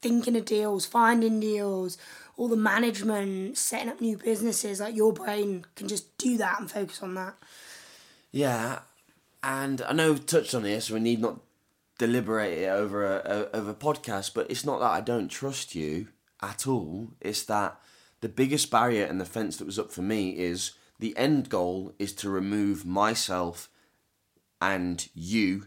thinking 0.00 0.36
of 0.36 0.44
deals, 0.44 0.86
finding 0.86 1.40
deals, 1.40 1.98
all 2.36 2.48
the 2.48 2.56
management, 2.56 3.58
setting 3.58 3.88
up 3.88 4.00
new 4.00 4.16
businesses, 4.16 4.80
like 4.80 4.94
your 4.94 5.12
brain 5.12 5.64
can 5.74 5.88
just 5.88 6.16
do 6.18 6.36
that 6.38 6.60
and 6.60 6.70
focus 6.70 7.02
on 7.02 7.14
that. 7.14 7.34
Yeah, 8.30 8.80
and 9.42 9.82
I 9.82 9.92
know 9.92 10.12
we've 10.12 10.26
touched 10.26 10.54
on 10.54 10.62
this. 10.62 10.90
We 10.90 11.00
need 11.00 11.20
not 11.20 11.40
deliberate 11.98 12.58
it 12.58 12.68
over 12.68 13.04
a, 13.04 13.48
over 13.52 13.70
a 13.70 13.74
podcast, 13.74 14.34
but 14.34 14.50
it's 14.50 14.64
not 14.64 14.80
that 14.80 14.90
I 14.90 15.00
don't 15.00 15.28
trust 15.28 15.74
you 15.74 16.08
at 16.40 16.66
all. 16.66 17.08
It's 17.20 17.42
that 17.44 17.80
the 18.20 18.28
biggest 18.28 18.70
barrier 18.70 19.04
and 19.04 19.20
the 19.20 19.24
fence 19.24 19.56
that 19.56 19.66
was 19.66 19.78
up 19.78 19.92
for 19.92 20.02
me 20.02 20.30
is 20.30 20.72
the 20.98 21.16
end 21.16 21.48
goal 21.48 21.92
is 21.98 22.12
to 22.14 22.30
remove 22.30 22.84
myself 22.84 23.68
and 24.60 25.08
you, 25.14 25.66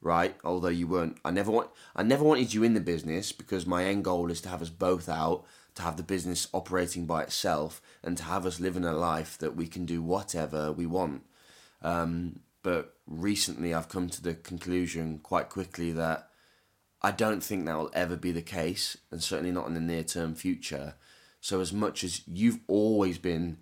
right? 0.00 0.36
Although 0.44 0.68
you 0.68 0.86
weren't, 0.86 1.18
I 1.24 1.30
never 1.30 1.50
want, 1.50 1.70
I 1.96 2.02
never 2.02 2.24
wanted 2.24 2.54
you 2.54 2.62
in 2.62 2.74
the 2.74 2.80
business 2.80 3.32
because 3.32 3.66
my 3.66 3.84
end 3.84 4.04
goal 4.04 4.30
is 4.30 4.40
to 4.42 4.48
have 4.48 4.62
us 4.62 4.70
both 4.70 5.08
out, 5.08 5.44
to 5.74 5.82
have 5.82 5.96
the 5.96 6.02
business 6.02 6.48
operating 6.52 7.06
by 7.06 7.22
itself, 7.22 7.80
and 8.02 8.16
to 8.18 8.24
have 8.24 8.46
us 8.46 8.60
living 8.60 8.84
a 8.84 8.92
life 8.92 9.38
that 9.38 9.56
we 9.56 9.66
can 9.66 9.86
do 9.86 10.02
whatever 10.02 10.72
we 10.72 10.86
want. 10.86 11.22
Um, 11.82 12.40
but 12.62 12.96
recently, 13.06 13.72
I've 13.72 13.88
come 13.88 14.08
to 14.10 14.22
the 14.22 14.34
conclusion 14.34 15.20
quite 15.22 15.48
quickly 15.48 15.92
that 15.92 16.28
I 17.00 17.12
don't 17.12 17.42
think 17.42 17.64
that 17.64 17.76
will 17.76 17.90
ever 17.92 18.16
be 18.16 18.32
the 18.32 18.42
case, 18.42 18.96
and 19.10 19.22
certainly 19.22 19.52
not 19.52 19.68
in 19.68 19.74
the 19.74 19.80
near 19.80 20.02
term 20.02 20.34
future. 20.34 20.94
So, 21.40 21.60
as 21.60 21.72
much 21.72 22.02
as 22.02 22.22
you've 22.26 22.60
always 22.66 23.18
been 23.18 23.58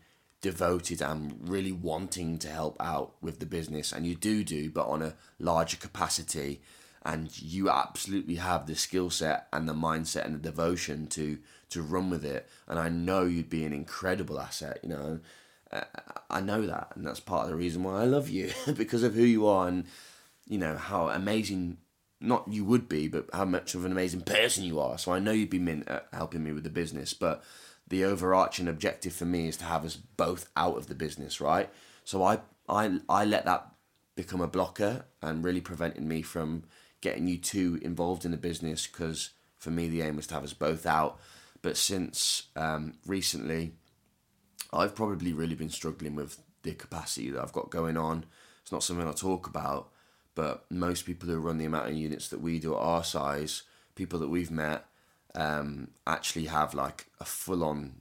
devoted 0.46 1.02
and 1.02 1.36
really 1.40 1.72
wanting 1.72 2.38
to 2.38 2.48
help 2.48 2.76
out 2.80 3.14
with 3.20 3.40
the 3.40 3.46
business, 3.46 3.90
and 3.90 4.06
you 4.06 4.14
do 4.14 4.44
do, 4.44 4.70
but 4.70 4.86
on 4.86 5.02
a 5.02 5.14
larger 5.40 5.76
capacity, 5.76 6.60
and 7.04 7.40
you 7.42 7.68
absolutely 7.68 8.36
have 8.36 8.66
the 8.66 8.76
skill 8.76 9.10
set 9.10 9.48
and 9.52 9.68
the 9.68 9.74
mindset 9.74 10.24
and 10.24 10.36
the 10.36 10.50
devotion 10.50 11.08
to 11.08 11.38
to 11.68 11.82
run 11.82 12.10
with 12.10 12.24
it, 12.24 12.48
and 12.68 12.78
I 12.78 12.88
know 12.88 13.24
you'd 13.24 13.50
be 13.50 13.64
an 13.64 13.72
incredible 13.72 14.38
asset. 14.38 14.78
You 14.84 14.90
know, 14.90 15.20
uh, 15.72 15.80
I 16.30 16.40
know 16.40 16.64
that, 16.64 16.92
and 16.94 17.04
that's 17.04 17.18
part 17.18 17.44
of 17.44 17.50
the 17.50 17.56
reason 17.56 17.82
why 17.82 18.02
I 18.02 18.04
love 18.04 18.28
you 18.28 18.52
because 18.76 19.02
of 19.02 19.14
who 19.14 19.24
you 19.24 19.48
are 19.48 19.66
and 19.66 19.84
you 20.46 20.58
know 20.58 20.76
how 20.76 21.08
amazing 21.08 21.78
not 22.20 22.46
you 22.48 22.64
would 22.64 22.88
be, 22.88 23.08
but 23.08 23.28
how 23.32 23.44
much 23.44 23.74
of 23.74 23.84
an 23.84 23.90
amazing 23.90 24.20
person 24.20 24.62
you 24.62 24.78
are. 24.78 24.96
So 24.96 25.12
I 25.12 25.18
know 25.18 25.32
you'd 25.32 25.50
be 25.50 25.58
mint 25.58 25.88
at 25.88 26.06
helping 26.12 26.44
me 26.44 26.52
with 26.52 26.62
the 26.62 26.70
business, 26.70 27.12
but 27.14 27.42
the 27.88 28.04
overarching 28.04 28.68
objective 28.68 29.12
for 29.12 29.24
me 29.24 29.48
is 29.48 29.56
to 29.58 29.64
have 29.64 29.84
us 29.84 29.96
both 29.96 30.48
out 30.56 30.76
of 30.76 30.88
the 30.88 30.94
business, 30.94 31.40
right? 31.40 31.70
So 32.04 32.22
I 32.22 32.40
I 32.68 32.98
I 33.08 33.24
let 33.24 33.44
that 33.44 33.68
become 34.14 34.40
a 34.40 34.48
blocker 34.48 35.04
and 35.22 35.44
really 35.44 35.60
preventing 35.60 36.08
me 36.08 36.22
from 36.22 36.64
getting 37.00 37.28
you 37.28 37.36
two 37.36 37.78
involved 37.82 38.24
in 38.24 38.30
the 38.30 38.36
business 38.36 38.86
because 38.86 39.30
for 39.56 39.70
me 39.70 39.88
the 39.88 40.02
aim 40.02 40.16
was 40.16 40.26
to 40.28 40.34
have 40.34 40.44
us 40.44 40.52
both 40.52 40.86
out. 40.86 41.20
But 41.62 41.76
since 41.76 42.44
um, 42.56 42.94
recently, 43.06 43.72
I've 44.72 44.94
probably 44.94 45.32
really 45.32 45.54
been 45.54 45.70
struggling 45.70 46.14
with 46.14 46.38
the 46.62 46.74
capacity 46.74 47.30
that 47.30 47.42
I've 47.42 47.52
got 47.52 47.70
going 47.70 47.96
on. 47.96 48.24
It's 48.62 48.72
not 48.72 48.82
something 48.82 49.06
I 49.06 49.12
talk 49.12 49.46
about, 49.46 49.90
but 50.34 50.64
most 50.70 51.06
people 51.06 51.28
who 51.28 51.38
run 51.38 51.58
the 51.58 51.64
amount 51.64 51.88
of 51.88 51.94
units 51.94 52.28
that 52.28 52.40
we 52.40 52.58
do 52.58 52.74
at 52.74 52.80
our 52.80 53.04
size, 53.04 53.62
people 53.94 54.18
that 54.20 54.28
we've 54.28 54.50
met, 54.50 54.84
um, 55.36 55.88
actually 56.06 56.46
have 56.46 56.74
like 56.74 57.06
a 57.20 57.24
full 57.24 57.62
on 57.62 58.00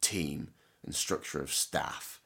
team 0.00 0.48
and 0.84 0.94
structure 0.94 1.40
of 1.40 1.52
staff. 1.52 2.20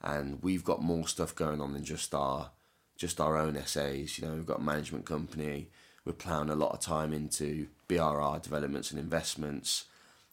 And 0.00 0.42
we've 0.42 0.64
got 0.64 0.82
more 0.82 1.08
stuff 1.08 1.34
going 1.34 1.60
on 1.60 1.72
than 1.72 1.84
just 1.84 2.14
our 2.14 2.52
just 2.96 3.20
our 3.20 3.36
own 3.36 3.60
SAs. 3.66 4.18
You 4.18 4.26
know, 4.26 4.34
we've 4.34 4.46
got 4.46 4.60
a 4.60 4.62
management 4.62 5.04
company. 5.04 5.68
We're 6.04 6.12
plowing 6.12 6.48
a 6.48 6.54
lot 6.54 6.72
of 6.72 6.80
time 6.80 7.12
into 7.12 7.66
BRR 7.88 8.42
developments 8.42 8.90
and 8.90 9.00
investments. 9.00 9.84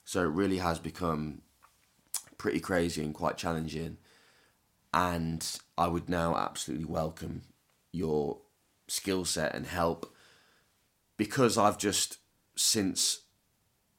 So 0.05 0.21
it 0.21 0.27
really 0.27 0.59
has 0.59 0.79
become 0.79 1.41
pretty 2.37 2.59
crazy 2.59 3.03
and 3.03 3.13
quite 3.13 3.37
challenging. 3.37 3.97
And 4.93 5.45
I 5.77 5.87
would 5.87 6.07
now 6.07 6.37
absolutely 6.37 6.85
welcome 6.85 7.41
your 7.91 8.37
skill 8.87 9.25
set 9.25 9.55
and 9.55 9.65
help 9.65 10.13
because 11.17 11.57
I've 11.57 11.77
just 11.77 12.17
since 12.55 13.22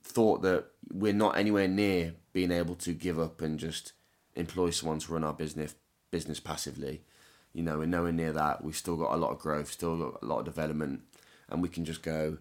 thought 0.05 0.43
that 0.43 0.67
we're 0.93 1.13
not 1.13 1.37
anywhere 1.37 1.67
near 1.67 2.15
being 2.33 2.53
able 2.53 2.75
to 2.77 2.93
give 2.93 3.19
up 3.19 3.41
and 3.41 3.59
just 3.59 3.93
employ 4.37 4.71
someone 4.71 4.99
to 5.01 5.13
run 5.13 5.25
our 5.25 5.33
business 5.33 5.75
business 6.11 6.39
passively. 6.39 7.03
You 7.53 7.63
know, 7.63 7.79
we're 7.79 7.87
nowhere 7.87 8.13
near 8.13 8.33
that. 8.33 8.63
We've 8.65 8.77
still 8.77 8.97
got 8.97 9.15
a 9.15 9.17
lot 9.17 9.31
of 9.31 9.39
growth, 9.39 9.71
still 9.71 9.97
got 9.97 10.23
a 10.23 10.27
lot 10.27 10.41
of 10.41 10.45
development, 10.45 11.01
and 11.49 11.63
we 11.63 11.69
can 11.69 11.85
just 11.85 12.03
go, 12.03 12.39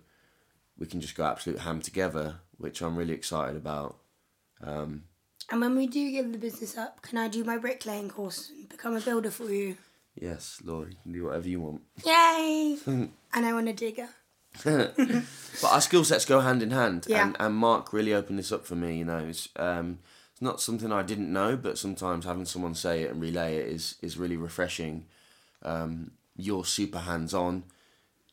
we 0.78 0.86
can 0.88 1.02
just 1.02 1.16
go 1.16 1.26
absolute 1.26 1.60
ham 1.60 1.82
together, 1.82 2.36
which 2.58 2.82
I'm 2.82 2.96
really 2.96 3.14
excited 3.14 3.56
about. 3.56 3.98
Um, 4.62 5.04
And 5.52 5.62
when 5.62 5.76
we 5.76 5.88
do 5.88 6.12
give 6.12 6.32
the 6.32 6.38
business 6.38 6.78
up, 6.78 7.02
can 7.02 7.18
I 7.18 7.28
do 7.28 7.44
my 7.44 7.58
bricklaying 7.58 8.10
course 8.10 8.50
and 8.50 8.68
become 8.70 8.96
a 8.96 9.02
builder 9.02 9.32
for 9.32 9.50
you? 9.52 9.78
yes, 10.20 10.62
Laura, 10.64 10.90
you 10.90 10.96
can 11.02 11.12
do 11.12 11.24
whatever 11.26 11.48
you 11.50 11.62
want. 11.62 11.82
Yay! 12.06 12.78
and 12.86 13.12
I 13.34 13.54
want 13.54 13.68
a 13.70 13.74
digger. 13.74 14.10
But 14.64 15.72
our 15.72 15.82
skill 15.82 16.04
sets 16.04 16.26
go 16.26 16.40
hand 16.40 16.62
in 16.62 16.72
hand. 16.72 17.06
Yeah. 17.08 17.26
And, 17.26 17.36
and 17.40 17.56
Mark 17.56 17.94
really 17.94 18.14
opened 18.14 18.40
this 18.40 18.52
up 18.52 18.66
for 18.66 18.76
me. 18.76 18.98
You 18.98 19.06
know, 19.06 19.20
it's 19.20 19.50
um, 19.56 20.00
it's 20.32 20.42
not 20.42 20.62
something 20.62 20.92
I 20.92 21.04
didn't 21.04 21.32
know, 21.32 21.56
but 21.56 21.78
sometimes 21.78 22.26
having 22.26 22.46
someone 22.46 22.76
say 22.76 23.04
it 23.04 23.12
and 23.12 23.22
relay 23.22 23.58
it 23.58 23.68
is 23.68 23.96
is 24.02 24.18
really 24.18 24.38
refreshing. 24.38 25.06
Um, 25.64 26.12
you're 26.36 26.66
super 26.66 27.00
hands 27.00 27.34
on. 27.34 27.64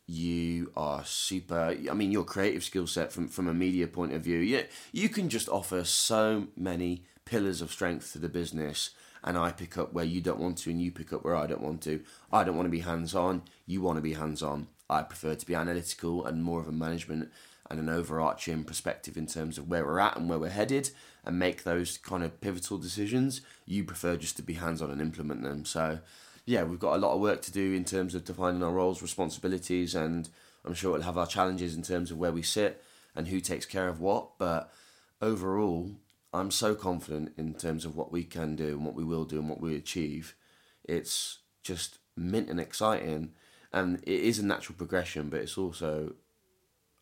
You 0.07 0.73
are 0.77 1.05
super. 1.05 1.77
I 1.91 1.95
mean, 1.95 2.11
your 2.11 2.25
creative 2.25 2.65
skill 2.65 2.87
set 2.87 3.13
from 3.13 3.29
from 3.29 3.49
a 3.49 3.55
media 3.55 3.87
point 3.87 4.13
of 4.13 4.23
view. 4.23 4.39
Yeah, 4.39 4.63
you 4.93 5.09
can 5.09 5.29
just 5.29 5.49
offer 5.49 5.85
so 5.85 6.49
many 6.57 7.05
pillars 7.25 7.61
of 7.61 7.71
strength 7.71 8.13
to 8.13 8.19
the 8.19 8.29
business. 8.29 8.91
And 9.23 9.37
I 9.37 9.53
pick 9.53 9.77
up 9.77 9.93
where 9.93 10.05
you 10.05 10.23
don't 10.23 10.41
want 10.41 10.57
to, 10.59 10.71
and 10.71 10.81
you 10.81 10.91
pick 10.91 11.13
up 11.13 11.25
where 11.25 11.37
I 11.37 11.47
don't 11.47 11.61
want 11.61 11.83
to. 11.83 12.01
I 12.33 12.43
don't 12.43 12.57
want 12.57 12.67
to 12.67 12.71
be 12.71 12.81
hands 12.81 13.15
on. 13.15 13.43
You 13.67 13.83
want 13.83 13.99
to 13.99 14.03
be 14.03 14.15
hands 14.15 14.43
on. 14.43 14.69
I 14.91 15.03
prefer 15.03 15.35
to 15.35 15.47
be 15.47 15.55
analytical 15.55 16.27
and 16.27 16.43
more 16.43 16.61
of 16.61 16.69
a 16.69 16.73
management 16.73 17.31
and 17.71 17.79
an 17.79 17.89
overarching 17.89 18.65
perspective 18.65 19.17
in 19.17 19.27
terms 19.27 19.57
of 19.57 19.69
where 19.69 19.85
we're 19.85 20.01
at 20.01 20.17
and 20.17 20.29
where 20.29 20.39
we're 20.39 20.49
headed 20.49 20.91
and 21.25 21.39
make 21.39 21.63
those 21.63 21.99
kind 21.99 22.25
of 22.25 22.41
pivotal 22.41 22.79
decisions. 22.79 23.43
You 23.65 23.85
prefer 23.85 24.17
just 24.17 24.37
to 24.39 24.43
be 24.43 24.55
hands 24.55 24.83
on 24.83 24.91
and 24.91 25.01
implement 25.01 25.43
them. 25.43 25.65
So, 25.65 26.01
yeah, 26.45 26.65
we've 26.65 26.81
got 26.81 26.97
a 26.97 26.99
lot 26.99 27.15
of 27.15 27.21
work 27.21 27.43
to 27.43 27.53
do 27.53 27.73
in 27.73 27.85
terms 27.85 28.15
of 28.15 28.25
defining 28.25 28.63
our 28.65 28.73
roles, 28.73 29.03
responsibilities, 29.03 29.95
and 29.95 30.29
I'm 30.65 30.75
sure 30.75 30.93
we'll 30.93 31.03
have 31.03 31.19
our 31.19 31.27
challenges 31.27 31.77
in 31.77 31.83
terms 31.83 32.11
of 32.11 32.19
where 32.19 32.33
we 32.33 32.43
sit 32.43 32.83
and 33.15 33.29
who 33.29 33.41
takes 33.41 33.67
care 33.67 33.89
of 33.89 34.01
what. 34.01 34.37
But 34.37 34.73
overall, 35.23 35.93
I'm 36.33 36.51
so 36.51 36.75
confident 36.75 37.33
in 37.37 37.55
terms 37.55 37.85
of 37.85 37.97
what 37.97 38.11
we 38.11 38.25
can 38.25 38.57
do 38.57 38.69
and 38.69 38.85
what 38.85 38.95
we 38.95 39.05
will 39.05 39.25
do 39.25 39.39
and 39.39 39.49
what 39.49 39.61
we 39.61 39.77
achieve. 39.77 40.35
It's 40.85 41.39
just 41.63 41.99
mint 42.17 42.49
and 42.49 42.59
exciting 42.59 43.33
and 43.73 43.99
it 44.03 44.09
is 44.21 44.39
a 44.39 44.45
natural 44.45 44.77
progression 44.77 45.29
but 45.29 45.41
it's 45.41 45.57
also 45.59 46.13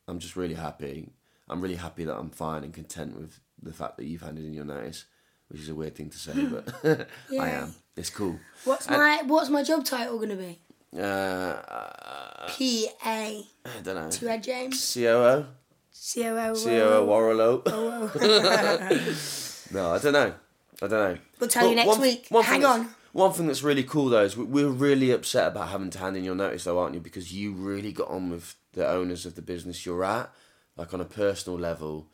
i'm 0.07 0.19
just 0.19 0.37
really 0.37 0.55
happy 0.55 1.11
i'm 1.49 1.61
really 1.61 1.77
happy 1.77 2.05
that 2.05 2.17
i'm 2.17 2.31
fine 2.31 2.65
and 2.65 2.73
content 2.75 3.19
with 3.19 3.41
the 3.63 3.73
fact 3.73 3.97
that 3.97 4.05
you've 4.07 4.23
handed 4.23 4.45
in 4.45 4.55
your 4.55 4.65
notice 4.65 5.05
which 5.49 5.61
is 5.63 5.69
a 5.71 5.75
weird 5.75 5.97
thing 5.97 6.11
to 6.11 6.19
say, 6.19 6.45
but 6.45 6.69
I 7.41 7.49
am. 7.49 7.75
It's 7.97 8.11
cool. 8.11 8.39
What's 8.65 8.87
my 8.89 9.23
What's 9.25 9.49
my 9.49 9.63
job 9.63 9.83
title 9.83 10.19
gonna 10.19 10.37
be? 10.37 10.59
Uh, 10.95 11.01
uh, 11.01 12.49
P 12.51 12.87
A 13.07 13.47
I 13.65 13.81
don't 13.83 13.95
know. 13.95 14.11
to 14.11 14.29
Ed 14.29 14.43
James. 14.43 14.93
COO? 14.93 15.47
C 15.91 16.25
O 16.27 16.37
O. 16.37 16.55
COO 16.55 17.07
Warrelo? 17.07 17.65
no, 19.73 19.93
I 19.95 19.99
don't 19.99 20.13
know. 20.13 20.35
I 20.83 20.87
don't 20.87 20.91
know. 20.91 21.19
We'll 21.41 21.49
tell 21.49 21.67
you 21.69 21.77
next 21.77 21.89
one- 21.89 22.01
week. 22.03 22.27
one 22.29 22.45
Hang 22.45 22.65
on. 22.67 22.89
One 23.13 23.33
thing 23.33 23.47
that's 23.47 23.63
really 23.63 23.85
cool 23.85 24.09
though 24.11 24.23
is 24.25 24.37
we- 24.37 24.45
we're 24.45 24.69
really 24.69 25.11
upset 25.11 25.49
about 25.49 25.69
having 25.69 25.91
to 25.91 25.99
hand 25.99 26.17
in 26.17 26.25
your 26.25 26.35
notice 26.35 26.65
though, 26.65 26.79
aren't 26.79 26.95
you? 26.95 27.01
Because 27.01 27.33
you 27.33 27.53
really 27.53 27.93
got 27.93 28.09
on 28.09 28.31
with 28.31 28.55
the 28.73 28.89
owners 28.89 29.25
of 29.27 29.35
the 29.35 29.43
business 29.43 29.85
you're 29.87 30.05
at, 30.05 30.33
like 30.77 30.93
on 30.95 31.01
a 31.01 31.05
personal 31.07 31.59
level, 31.59 32.11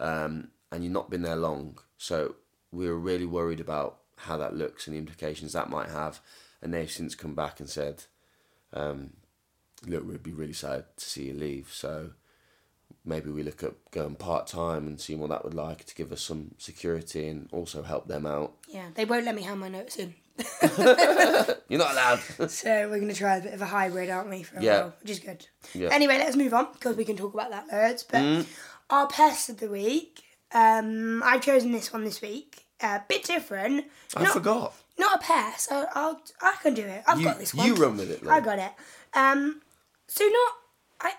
um, 0.00 0.50
and 0.70 0.82
you've 0.84 0.92
not 0.92 1.10
been 1.10 1.22
there 1.22 1.36
long. 1.36 1.78
So 1.98 2.36
we 2.70 2.88
were 2.88 2.98
really 2.98 3.26
worried 3.26 3.60
about 3.60 3.98
how 4.16 4.36
that 4.38 4.54
looks 4.56 4.86
and 4.86 4.94
the 4.94 4.98
implications 5.00 5.52
that 5.52 5.68
might 5.68 5.90
have. 5.90 6.20
And 6.62 6.72
they've 6.72 6.90
since 6.90 7.14
come 7.14 7.34
back 7.34 7.60
and 7.60 7.68
said, 7.68 8.04
um, 8.72 9.14
look, 9.86 10.06
we'd 10.06 10.22
be 10.22 10.32
really 10.32 10.52
sad 10.54 10.84
to 10.96 11.04
see 11.04 11.24
you 11.26 11.34
leave. 11.34 11.70
So 11.72 12.12
maybe 13.04 13.30
we 13.30 13.42
look 13.42 13.62
at 13.62 13.74
going 13.90 14.14
part 14.16 14.46
time 14.46 14.86
and 14.86 15.00
seeing 15.00 15.20
what 15.20 15.30
that 15.30 15.44
would 15.44 15.54
like 15.54 15.84
to 15.84 15.94
give 15.94 16.12
us 16.12 16.22
some 16.22 16.54
security 16.58 17.28
and 17.28 17.48
also 17.52 17.82
help 17.82 18.08
them 18.08 18.26
out. 18.26 18.54
Yeah, 18.68 18.88
they 18.94 19.04
won't 19.04 19.24
let 19.26 19.34
me 19.34 19.42
hand 19.42 19.60
my 19.60 19.68
notes 19.68 19.96
in. 19.96 20.14
You're 21.68 21.78
not 21.78 21.92
allowed. 21.92 22.20
So 22.50 22.88
we're 22.88 22.98
going 23.00 23.08
to 23.08 23.14
try 23.14 23.36
a 23.36 23.42
bit 23.42 23.54
of 23.54 23.62
a 23.62 23.66
hybrid, 23.66 24.10
aren't 24.10 24.30
we, 24.30 24.42
for 24.42 24.58
a 24.58 24.62
Yeah. 24.62 24.80
while, 24.82 24.94
which 25.02 25.10
is 25.10 25.18
good. 25.20 25.46
Yeah. 25.74 25.88
Anyway, 25.90 26.18
let's 26.18 26.36
move 26.36 26.54
on 26.54 26.68
because 26.72 26.96
we 26.96 27.04
can 27.04 27.16
talk 27.16 27.34
about 27.34 27.50
that 27.50 27.66
loads. 27.72 28.02
But 28.04 28.22
Mm. 28.22 28.46
our 28.90 29.06
pest 29.06 29.48
of 29.48 29.58
the 29.58 29.68
week, 29.68 30.22
um, 30.52 31.22
I've 31.24 31.42
chosen 31.42 31.72
this 31.72 31.92
one 31.92 32.04
this 32.04 32.20
week. 32.20 32.66
A 32.80 33.00
bit 33.08 33.24
different. 33.24 33.86
I 34.14 34.22
not, 34.24 34.32
forgot. 34.34 34.74
Not 34.98 35.16
a 35.16 35.18
pest. 35.18 35.72
I, 35.72 35.86
I'll, 35.94 36.20
I 36.42 36.56
can 36.62 36.74
do 36.74 36.82
it. 36.84 37.02
I've 37.06 37.18
You, 37.18 37.24
got 37.24 37.38
this 37.38 37.54
one. 37.54 37.66
you 37.66 37.74
run 37.74 37.96
with 37.96 38.10
it. 38.10 38.20
I 38.28 38.40
got 38.40 38.58
it. 38.58 38.72
Um, 39.14 39.62
so 40.08 40.24
not 40.24 40.52
I. 41.00 41.12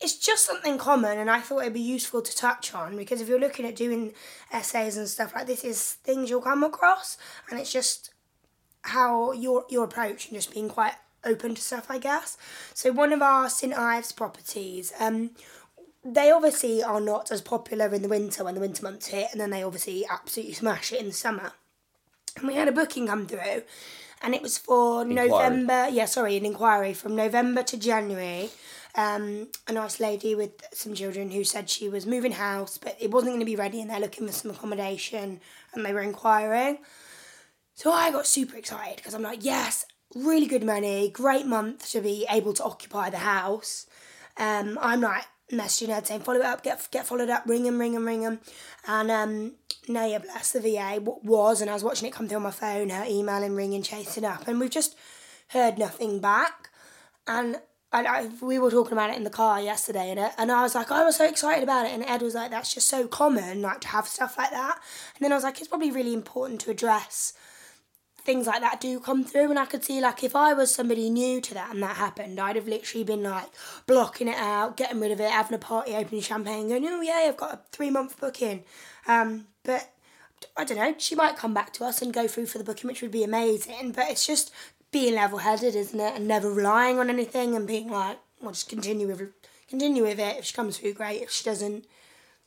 It's 0.00 0.16
just 0.18 0.44
something 0.46 0.78
common, 0.78 1.18
and 1.18 1.30
I 1.30 1.40
thought 1.40 1.60
it'd 1.60 1.74
be 1.74 1.80
useful 1.80 2.22
to 2.22 2.34
touch 2.36 2.74
on 2.74 2.96
because 2.96 3.20
if 3.20 3.28
you're 3.28 3.38
looking 3.38 3.64
at 3.66 3.76
doing 3.76 4.12
SAs 4.60 4.96
and 4.96 5.08
stuff 5.08 5.32
like 5.34 5.46
this, 5.46 5.62
is 5.62 5.92
things 5.92 6.28
you'll 6.28 6.40
come 6.42 6.64
across, 6.64 7.16
and 7.50 7.60
it's 7.60 7.70
just 7.72 8.11
how 8.82 9.32
your 9.32 9.64
your 9.68 9.84
approach 9.84 10.26
and 10.26 10.36
just 10.36 10.52
being 10.52 10.68
quite 10.68 10.94
open 11.24 11.54
to 11.54 11.62
stuff, 11.62 11.86
I 11.88 11.98
guess. 11.98 12.36
So 12.74 12.92
one 12.92 13.12
of 13.12 13.22
our 13.22 13.48
St 13.48 13.74
Ives 13.74 14.12
properties, 14.12 14.92
um, 14.98 15.30
they 16.04 16.30
obviously 16.30 16.82
are 16.82 17.00
not 17.00 17.30
as 17.30 17.40
popular 17.40 17.94
in 17.94 18.02
the 18.02 18.08
winter 18.08 18.44
when 18.44 18.54
the 18.54 18.60
winter 18.60 18.82
months 18.82 19.08
hit, 19.08 19.28
and 19.32 19.40
then 19.40 19.50
they 19.50 19.62
obviously 19.62 20.04
absolutely 20.10 20.54
smash 20.54 20.92
it 20.92 21.00
in 21.00 21.06
the 21.06 21.12
summer. 21.12 21.52
And 22.36 22.48
we 22.48 22.54
had 22.54 22.68
a 22.68 22.72
booking 22.72 23.06
come 23.06 23.26
through, 23.26 23.62
and 24.22 24.34
it 24.34 24.42
was 24.42 24.58
for 24.58 25.04
November. 25.04 25.88
Yeah, 25.90 26.06
sorry, 26.06 26.36
an 26.36 26.46
inquiry 26.46 26.94
from 26.94 27.14
November 27.14 27.62
to 27.64 27.76
January. 27.76 28.50
Um, 28.94 29.48
a 29.66 29.72
nice 29.72 30.00
lady 30.00 30.34
with 30.34 30.52
some 30.74 30.92
children 30.92 31.30
who 31.30 31.44
said 31.44 31.70
she 31.70 31.88
was 31.88 32.04
moving 32.04 32.32
house, 32.32 32.76
but 32.76 32.96
it 33.00 33.10
wasn't 33.10 33.30
going 33.30 33.40
to 33.40 33.46
be 33.46 33.56
ready, 33.56 33.80
and 33.80 33.90
they're 33.90 34.00
looking 34.00 34.26
for 34.26 34.32
some 34.32 34.50
accommodation, 34.50 35.40
and 35.72 35.86
they 35.86 35.94
were 35.94 36.02
inquiring. 36.02 36.78
So 37.74 37.92
I 37.92 38.10
got 38.10 38.26
super 38.26 38.56
excited 38.56 38.96
because 38.96 39.14
I'm 39.14 39.22
like, 39.22 39.44
yes, 39.44 39.86
really 40.14 40.46
good 40.46 40.64
money, 40.64 41.08
great 41.08 41.46
month 41.46 41.90
to 41.92 42.00
be 42.00 42.26
able 42.30 42.52
to 42.54 42.64
occupy 42.64 43.10
the 43.10 43.18
house. 43.18 43.86
Um, 44.36 44.78
I'm 44.80 45.00
like 45.00 45.24
messaging 45.50 45.90
Ed 45.90 46.06
saying, 46.06 46.20
follow 46.20 46.40
it 46.40 46.46
up, 46.46 46.62
get 46.62 46.88
get 46.90 47.06
followed 47.06 47.30
up, 47.30 47.44
ring 47.46 47.66
him, 47.66 47.78
ring 47.78 47.94
him, 47.94 48.06
ring 48.06 48.22
him. 48.22 48.40
And 48.86 49.10
um, 49.10 49.52
Naya, 49.88 50.20
bless 50.20 50.52
the 50.52 50.60
VA, 50.60 51.00
what 51.00 51.24
was, 51.24 51.60
and 51.60 51.70
I 51.70 51.74
was 51.74 51.84
watching 51.84 52.08
it 52.08 52.12
come 52.12 52.28
through 52.28 52.36
on 52.36 52.42
my 52.42 52.50
phone, 52.50 52.90
her 52.90 53.04
emailing, 53.08 53.54
ringing, 53.54 53.82
chasing 53.82 54.24
up, 54.24 54.48
and 54.48 54.60
we've 54.60 54.70
just 54.70 54.96
heard 55.48 55.78
nothing 55.78 56.20
back. 56.20 56.70
And 57.26 57.56
I, 57.92 58.04
I, 58.04 58.30
we 58.40 58.58
were 58.58 58.70
talking 58.70 58.94
about 58.94 59.10
it 59.10 59.16
in 59.16 59.24
the 59.24 59.30
car 59.30 59.60
yesterday, 59.60 60.10
and, 60.10 60.32
and 60.38 60.50
I 60.50 60.62
was 60.62 60.74
like, 60.74 60.90
I 60.90 61.04
was 61.04 61.16
so 61.16 61.28
excited 61.28 61.62
about 61.62 61.86
it, 61.86 61.92
and 61.92 62.04
Ed 62.04 62.22
was 62.22 62.34
like, 62.34 62.50
that's 62.50 62.72
just 62.72 62.88
so 62.88 63.06
common, 63.06 63.60
like 63.62 63.80
to 63.82 63.88
have 63.88 64.08
stuff 64.08 64.38
like 64.38 64.50
that. 64.50 64.78
And 65.16 65.24
then 65.24 65.32
I 65.32 65.34
was 65.34 65.44
like, 65.44 65.58
it's 65.58 65.68
probably 65.68 65.90
really 65.90 66.14
important 66.14 66.60
to 66.62 66.70
address 66.70 67.34
things 68.24 68.46
like 68.46 68.60
that 68.60 68.80
do 68.80 69.00
come 69.00 69.24
through 69.24 69.50
and 69.50 69.58
I 69.58 69.66
could 69.66 69.84
see 69.84 70.00
like 70.00 70.22
if 70.22 70.36
I 70.36 70.52
was 70.52 70.72
somebody 70.72 71.10
new 71.10 71.40
to 71.40 71.54
that 71.54 71.72
and 71.72 71.82
that 71.82 71.96
happened, 71.96 72.38
I'd 72.38 72.56
have 72.56 72.68
literally 72.68 73.04
been 73.04 73.22
like 73.22 73.48
blocking 73.86 74.28
it 74.28 74.36
out, 74.36 74.76
getting 74.76 75.00
rid 75.00 75.10
of 75.10 75.20
it, 75.20 75.30
having 75.30 75.54
a 75.54 75.58
party, 75.58 75.94
opening 75.94 76.22
champagne, 76.22 76.68
going, 76.68 76.86
Oh 76.86 77.00
yeah, 77.00 77.24
I've 77.28 77.36
got 77.36 77.52
a 77.54 77.60
three 77.72 77.90
month 77.90 78.20
booking. 78.20 78.64
Um, 79.08 79.46
but 79.64 79.90
I 80.56 80.64
don't 80.64 80.78
know, 80.78 80.94
she 80.98 81.14
might 81.14 81.36
come 81.36 81.52
back 81.52 81.72
to 81.74 81.84
us 81.84 82.00
and 82.00 82.12
go 82.12 82.28
through 82.28 82.46
for 82.46 82.58
the 82.58 82.64
booking, 82.64 82.88
which 82.88 83.02
would 83.02 83.10
be 83.10 83.24
amazing. 83.24 83.92
But 83.92 84.08
it's 84.08 84.26
just 84.26 84.52
being 84.92 85.14
level 85.14 85.38
headed, 85.38 85.74
isn't 85.74 85.98
it? 85.98 86.16
And 86.16 86.28
never 86.28 86.50
relying 86.50 86.98
on 86.98 87.10
anything 87.10 87.56
and 87.56 87.66
being 87.66 87.90
like, 87.90 88.18
well 88.40 88.52
just 88.52 88.68
continue 88.68 89.08
with 89.08 89.32
continue 89.68 90.04
with 90.04 90.20
it. 90.20 90.36
If 90.38 90.44
she 90.44 90.54
comes 90.54 90.78
through, 90.78 90.94
great. 90.94 91.22
If 91.22 91.30
she 91.30 91.42
doesn't, 91.44 91.86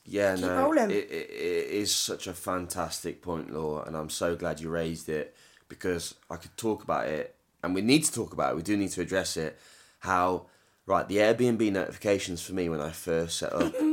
Yeah, 0.06 0.36
no, 0.36 0.72
it, 0.74 0.92
it, 0.92 1.30
it 1.32 1.70
is 1.70 1.94
such 1.94 2.28
a 2.28 2.34
fantastic 2.34 3.22
point, 3.22 3.52
Law, 3.52 3.84
and 3.84 3.98
I'm 3.98 4.10
so 4.10 4.36
glad 4.38 4.62
you 4.62 4.70
raised 4.70 5.10
it 5.10 5.36
because 5.70 6.16
I 6.30 6.36
could 6.38 6.56
talk 6.58 6.84
about 6.84 7.08
it, 7.08 7.36
and 7.64 7.74
we 7.74 7.82
need 7.82 8.04
to 8.04 8.12
talk 8.14 8.34
about 8.34 8.54
it. 8.54 8.56
We 8.56 8.62
do 8.64 8.78
need 8.78 8.92
to 8.92 9.02
address 9.02 9.38
it. 9.38 9.58
How 10.00 10.48
right 10.86 11.08
the 11.08 11.18
Airbnb 11.18 11.72
notifications 11.72 12.44
for 12.46 12.54
me 12.54 12.70
when 12.70 12.82
I 12.82 12.92
first 12.92 13.40
set 13.40 13.54
up. 13.54 13.74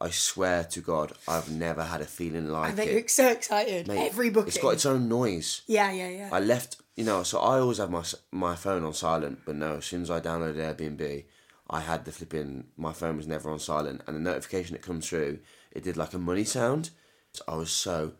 I 0.00 0.10
swear 0.10 0.64
to 0.64 0.80
God, 0.80 1.12
I've 1.28 1.50
never 1.50 1.82
had 1.84 2.00
a 2.00 2.04
feeling 2.04 2.48
I 2.48 2.50
like 2.50 2.76
bet 2.76 2.88
it. 2.88 2.92
you're 2.92 3.08
so 3.08 3.28
excited. 3.30 3.86
Mate, 3.86 4.08
Every 4.10 4.28
booking. 4.28 4.48
It's 4.48 4.58
got 4.58 4.70
its 4.74 4.84
own 4.84 5.08
noise. 5.08 5.62
yeah, 5.66 5.90
yeah, 5.92 6.08
yeah. 6.08 6.28
I 6.32 6.40
left, 6.40 6.76
you 6.96 7.04
know, 7.04 7.22
so 7.22 7.38
I 7.38 7.60
always 7.60 7.78
have 7.78 7.90
my 7.90 8.02
my 8.32 8.56
phone 8.56 8.84
on 8.84 8.92
silent, 8.92 9.40
but 9.46 9.54
no, 9.54 9.76
as 9.76 9.86
soon 9.86 10.02
as 10.02 10.10
I 10.10 10.20
downloaded 10.20 10.56
Airbnb, 10.56 11.24
I 11.70 11.80
had 11.80 12.04
the 12.04 12.12
flipping, 12.12 12.64
my 12.76 12.92
phone 12.92 13.16
was 13.16 13.26
never 13.28 13.48
on 13.50 13.60
silent, 13.60 14.02
and 14.06 14.16
the 14.16 14.20
notification 14.20 14.74
that 14.74 14.82
comes 14.82 15.08
through, 15.08 15.38
it 15.70 15.84
did 15.84 15.96
like 15.96 16.12
a 16.12 16.18
money 16.18 16.44
sound. 16.44 16.90
So 17.32 17.44
I 17.48 17.54
was 17.54 17.70
so 17.70 18.14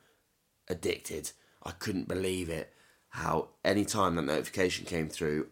addicted. 0.68 1.32
I 1.62 1.72
couldn't 1.72 2.08
believe 2.08 2.48
it. 2.48 2.72
How 3.14 3.50
any 3.64 3.84
time 3.84 4.16
that 4.16 4.22
notification 4.22 4.86
came 4.86 5.08
through, 5.08 5.46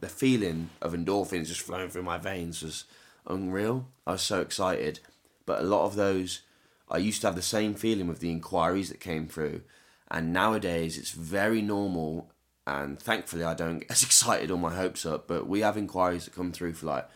the 0.00 0.08
feeling 0.08 0.68
of 0.82 0.92
endorphins 0.92 1.46
just 1.46 1.62
flowing 1.62 1.88
through 1.88 2.02
my 2.02 2.18
veins 2.18 2.62
was 2.62 2.84
unreal. 3.26 3.86
I 4.06 4.12
was 4.12 4.22
so 4.22 4.42
excited. 4.42 5.00
But 5.46 5.60
a 5.60 5.64
lot 5.64 5.86
of 5.86 5.94
those, 5.94 6.42
I 6.90 6.98
used 6.98 7.22
to 7.22 7.28
have 7.28 7.34
the 7.34 7.40
same 7.40 7.72
feeling 7.74 8.06
with 8.06 8.20
the 8.20 8.30
inquiries 8.30 8.90
that 8.90 9.00
came 9.00 9.28
through. 9.28 9.62
And 10.10 10.30
nowadays 10.30 10.98
it's 10.98 11.12
very 11.12 11.62
normal. 11.62 12.30
And 12.66 13.00
thankfully, 13.00 13.44
I 13.44 13.54
don't 13.54 13.78
get 13.78 13.90
as 13.90 14.02
excited 14.02 14.50
or 14.50 14.58
my 14.58 14.74
hopes 14.74 15.06
up. 15.06 15.26
But 15.26 15.48
we 15.48 15.60
have 15.60 15.78
inquiries 15.78 16.26
that 16.26 16.34
come 16.34 16.52
through 16.52 16.74
for 16.74 16.84
like, 16.84 17.08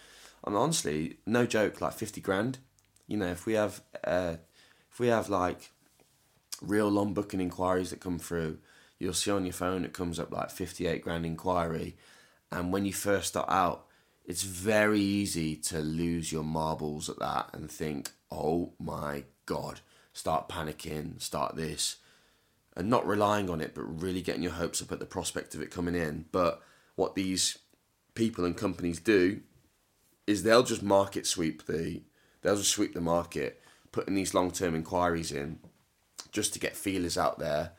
I'm 0.44 0.56
honestly, 0.56 1.18
no 1.26 1.44
joke, 1.44 1.82
like 1.82 1.92
50 1.92 2.22
grand. 2.22 2.56
You 3.06 3.18
know, 3.18 3.28
if 3.28 3.44
we 3.44 3.52
have, 3.52 3.82
uh, 4.02 4.36
if 4.90 4.98
we 4.98 5.08
have 5.08 5.28
like 5.28 5.72
real 6.62 6.88
long 6.88 7.12
booking 7.12 7.42
inquiries 7.42 7.90
that 7.90 8.00
come 8.00 8.18
through, 8.18 8.60
you'll 9.00 9.14
see 9.14 9.32
on 9.32 9.44
your 9.44 9.52
phone 9.52 9.84
it 9.84 9.92
comes 9.92 10.20
up 10.20 10.30
like 10.30 10.50
58 10.50 11.02
grand 11.02 11.26
inquiry. 11.26 11.96
And 12.52 12.72
when 12.72 12.84
you 12.84 12.92
first 12.92 13.28
start 13.28 13.48
out, 13.48 13.86
it's 14.24 14.42
very 14.42 15.00
easy 15.00 15.56
to 15.56 15.80
lose 15.80 16.30
your 16.30 16.44
marbles 16.44 17.08
at 17.08 17.18
that 17.18 17.50
and 17.52 17.68
think, 17.68 18.12
oh 18.30 18.74
my 18.78 19.24
God, 19.46 19.80
start 20.12 20.48
panicking, 20.48 21.20
start 21.20 21.56
this. 21.56 21.96
And 22.76 22.88
not 22.88 23.06
relying 23.06 23.50
on 23.50 23.60
it, 23.60 23.74
but 23.74 23.82
really 23.82 24.22
getting 24.22 24.42
your 24.44 24.52
hopes 24.52 24.80
up 24.80 24.92
at 24.92 25.00
the 25.00 25.06
prospect 25.06 25.54
of 25.54 25.62
it 25.62 25.72
coming 25.72 25.96
in. 25.96 26.26
But 26.30 26.62
what 26.94 27.14
these 27.14 27.58
people 28.14 28.44
and 28.44 28.56
companies 28.56 29.00
do 29.00 29.40
is 30.26 30.42
they'll 30.42 30.62
just 30.62 30.82
market 30.82 31.26
sweep 31.26 31.66
the 31.66 32.02
they'll 32.42 32.56
just 32.56 32.70
sweep 32.70 32.94
the 32.94 33.00
market, 33.00 33.60
putting 33.90 34.14
these 34.14 34.34
long 34.34 34.50
term 34.50 34.74
inquiries 34.74 35.32
in 35.32 35.58
just 36.30 36.52
to 36.52 36.60
get 36.60 36.76
feelers 36.76 37.18
out 37.18 37.38
there 37.38 37.72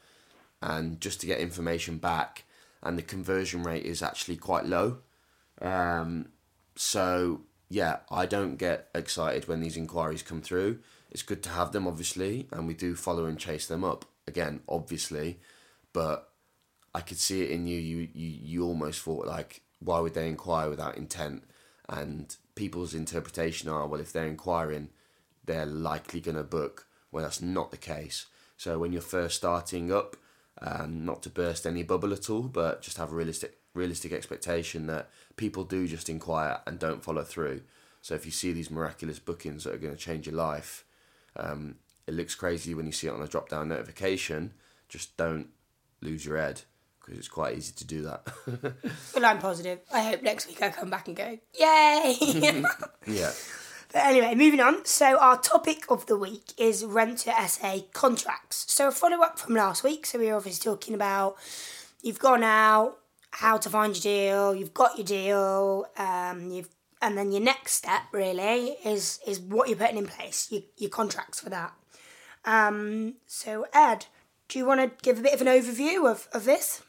and 0.62 1.02
just 1.02 1.22
to 1.22 1.28
get 1.28 1.40
information 1.40 1.98
back 1.98 2.44
and 2.84 2.98
the 2.98 3.04
conversion 3.04 3.64
rate 3.64 3.86
is 3.86 4.02
actually 4.02 4.38
quite 4.38 4.66
low. 4.66 4.98
Um, 5.62 6.30
so 6.76 7.42
yeah, 7.70 7.98
I 8.10 8.26
don't 8.26 8.58
get 8.58 8.90
excited 8.94 9.48
when 9.48 9.62
these 9.62 9.78
inquiries 9.78 10.24
come 10.24 10.42
through. 10.42 10.80
It's 11.12 11.24
good 11.24 11.44
to 11.44 11.50
have 11.50 11.72
them 11.72 11.88
obviously 11.88 12.48
and 12.52 12.68
we 12.68 12.74
do 12.74 12.96
follow 12.96 13.26
and 13.26 13.38
chase 13.38 13.68
them 13.68 13.84
up 13.84 14.06
again 14.28 14.62
obviously, 14.68 15.40
but 15.94 16.32
I 16.94 17.02
could 17.02 17.20
see 17.20 17.42
it 17.42 17.52
in 17.52 17.68
you. 17.68 17.80
You 17.80 18.08
you 18.14 18.28
you 18.28 18.66
almost 18.66 19.02
thought 19.02 19.26
like, 19.26 19.62
why 19.80 20.00
would 20.00 20.14
they 20.14 20.28
inquire 20.28 20.70
without 20.70 20.98
intent? 20.98 21.44
And 21.88 22.36
people's 22.56 22.94
interpretation 22.94 23.70
are, 23.70 23.88
well, 23.88 24.02
if 24.02 24.12
they're 24.14 24.28
inquiring, 24.28 24.90
they're 25.46 25.66
likely 25.66 26.22
going 26.22 26.38
to 26.38 26.44
book. 26.44 26.88
Well, 27.12 27.24
that's 27.24 27.42
not 27.42 27.72
the 27.72 27.78
case. 27.78 28.28
So 28.58 28.78
when 28.78 28.94
you're 28.94 29.02
first 29.02 29.36
starting 29.36 29.92
up, 29.92 30.16
um, 30.62 31.06
not 31.06 31.24
to 31.24 31.30
burst 31.30 31.66
any 31.66 31.84
bubble 31.84 32.14
at 32.14 32.30
all, 32.30 32.44
but 32.44 32.82
just 32.82 32.98
have 32.98 33.12
a 33.12 33.16
realistic 33.16 33.58
realistic 33.74 34.12
expectation 34.12 34.88
that 34.88 35.10
people 35.38 35.64
do 35.64 35.88
just 35.88 36.10
inquire 36.10 36.60
and 36.68 36.78
don't 36.78 37.04
follow 37.04 37.24
through. 37.24 37.62
So 38.02 38.16
if 38.16 38.26
you 38.26 38.32
see 38.32 38.52
these 38.52 38.70
miraculous 38.70 39.18
bookings 39.20 39.64
that 39.64 39.74
are 39.74 39.78
going 39.78 39.96
to 39.96 40.00
change 40.00 40.26
your 40.26 40.36
life, 40.36 40.84
um, 41.38 41.76
it 42.08 42.14
looks 42.14 42.36
crazy 42.36 42.74
when 42.74 42.86
you 42.86 42.92
see 42.92 43.08
it 43.08 43.14
on 43.14 43.22
a 43.22 43.28
drop 43.28 43.48
down 43.48 43.70
notification, 43.70 44.54
just 44.90 45.16
don't 45.16 45.48
lose 46.02 46.26
your 46.26 46.38
head 46.38 46.62
because 47.00 47.18
it's 47.18 47.28
quite 47.28 47.58
easy 47.58 47.74
to 47.74 47.86
do 47.86 48.02
that. 48.02 48.28
Well, 49.16 49.26
I'm 49.26 49.40
positive. 49.40 49.80
I 49.94 50.02
hope 50.04 50.24
next 50.24 50.48
week 50.48 50.62
I 50.62 50.70
come 50.70 50.90
back 50.90 51.08
and 51.08 51.16
go, 51.16 51.38
yay! 51.60 52.16
yeah. 53.08 53.32
But 53.92 54.06
anyway, 54.06 54.36
moving 54.36 54.62
on. 54.62 54.86
So 54.86 55.18
our 55.18 55.38
topic 55.38 55.86
of 55.90 56.06
the 56.06 56.18
week 56.18 56.54
is 56.58 56.86
rent 56.86 57.20
to 57.20 57.34
SA 57.48 57.80
contracts. 57.92 58.72
So 58.72 58.88
a 58.88 58.92
follow 58.92 59.22
up 59.22 59.38
from 59.38 59.56
last 59.56 59.84
week. 59.84 60.06
So 60.06 60.18
we 60.18 60.28
were 60.28 60.36
obviously 60.36 60.72
talking 60.72 60.96
about 60.96 61.36
you've 62.02 62.20
gone 62.20 62.44
out, 62.44 62.98
how 63.32 63.58
to 63.58 63.70
find 63.70 63.94
your 63.96 64.02
deal, 64.02 64.56
you've 64.56 64.74
got 64.74 64.98
your 64.98 65.06
deal, 65.06 65.86
um, 65.98 66.52
you've 66.52 66.70
and 67.02 67.18
then 67.18 67.32
your 67.32 67.42
next 67.42 67.74
step 67.74 68.04
really 68.12 68.78
is 68.86 69.20
is 69.26 69.40
what 69.40 69.68
you're 69.68 69.78
putting 69.78 69.98
in 69.98 70.08
place, 70.08 70.50
your, 70.52 70.62
your 70.78 70.90
contracts 70.90 71.40
for 71.40 71.50
that. 71.50 71.74
Um, 72.46 73.16
so 73.26 73.66
Ed, 73.74 74.06
do 74.48 74.60
you 74.60 74.66
want 74.66 74.82
to 74.82 75.04
give 75.04 75.20
a 75.20 75.22
bit 75.22 75.34
of 75.34 75.42
an 75.42 75.48
overview 75.48 76.10
of, 76.10 76.28
of 76.34 76.46
this? 76.46 76.82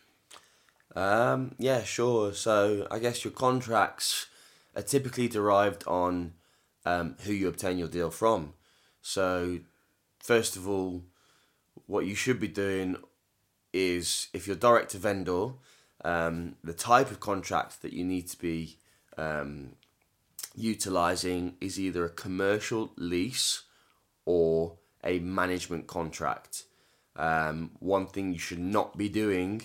Um, 0.95 1.55
yeah, 1.59 1.83
sure. 1.83 2.33
So 2.35 2.87
I 2.91 2.99
guess 2.99 3.25
your 3.25 3.33
contracts 3.33 4.27
are 4.77 4.83
typically 4.83 5.29
derived 5.29 5.85
on 5.87 6.35
um, 6.85 7.17
who 7.25 7.33
you 7.33 7.49
obtain 7.49 7.79
your 7.79 7.89
deal 7.89 8.11
from. 8.11 8.55
So, 9.01 9.61
first 10.19 10.57
of 10.57 10.69
all, 10.69 11.03
what 11.87 12.07
you 12.07 12.15
should 12.15 12.41
be 12.41 12.49
doing 12.49 12.97
is 13.73 14.29
if 14.33 14.47
you're 14.47 14.57
direct 14.57 14.91
to 14.93 14.99
vendor, 14.99 15.53
um, 16.05 16.57
the 16.63 16.75
type 16.75 17.11
of 17.11 17.21
contract 17.21 17.83
that 17.83 17.93
you 17.93 18.05
need 18.05 18.29
to 18.29 18.39
be 18.39 18.77
um, 19.17 19.73
utilizing 20.55 21.55
is 21.61 21.79
either 21.79 22.05
a 22.05 22.11
commercial 22.11 22.93
lease 22.97 23.63
or 24.25 24.77
a 25.05 25.19
management 25.21 25.87
contract. 25.87 26.65
Um, 27.17 27.73
one 27.79 28.07
thing 28.07 28.33
you 28.33 28.39
should 28.39 28.59
not 28.59 28.97
be 28.97 29.09
doing 29.09 29.63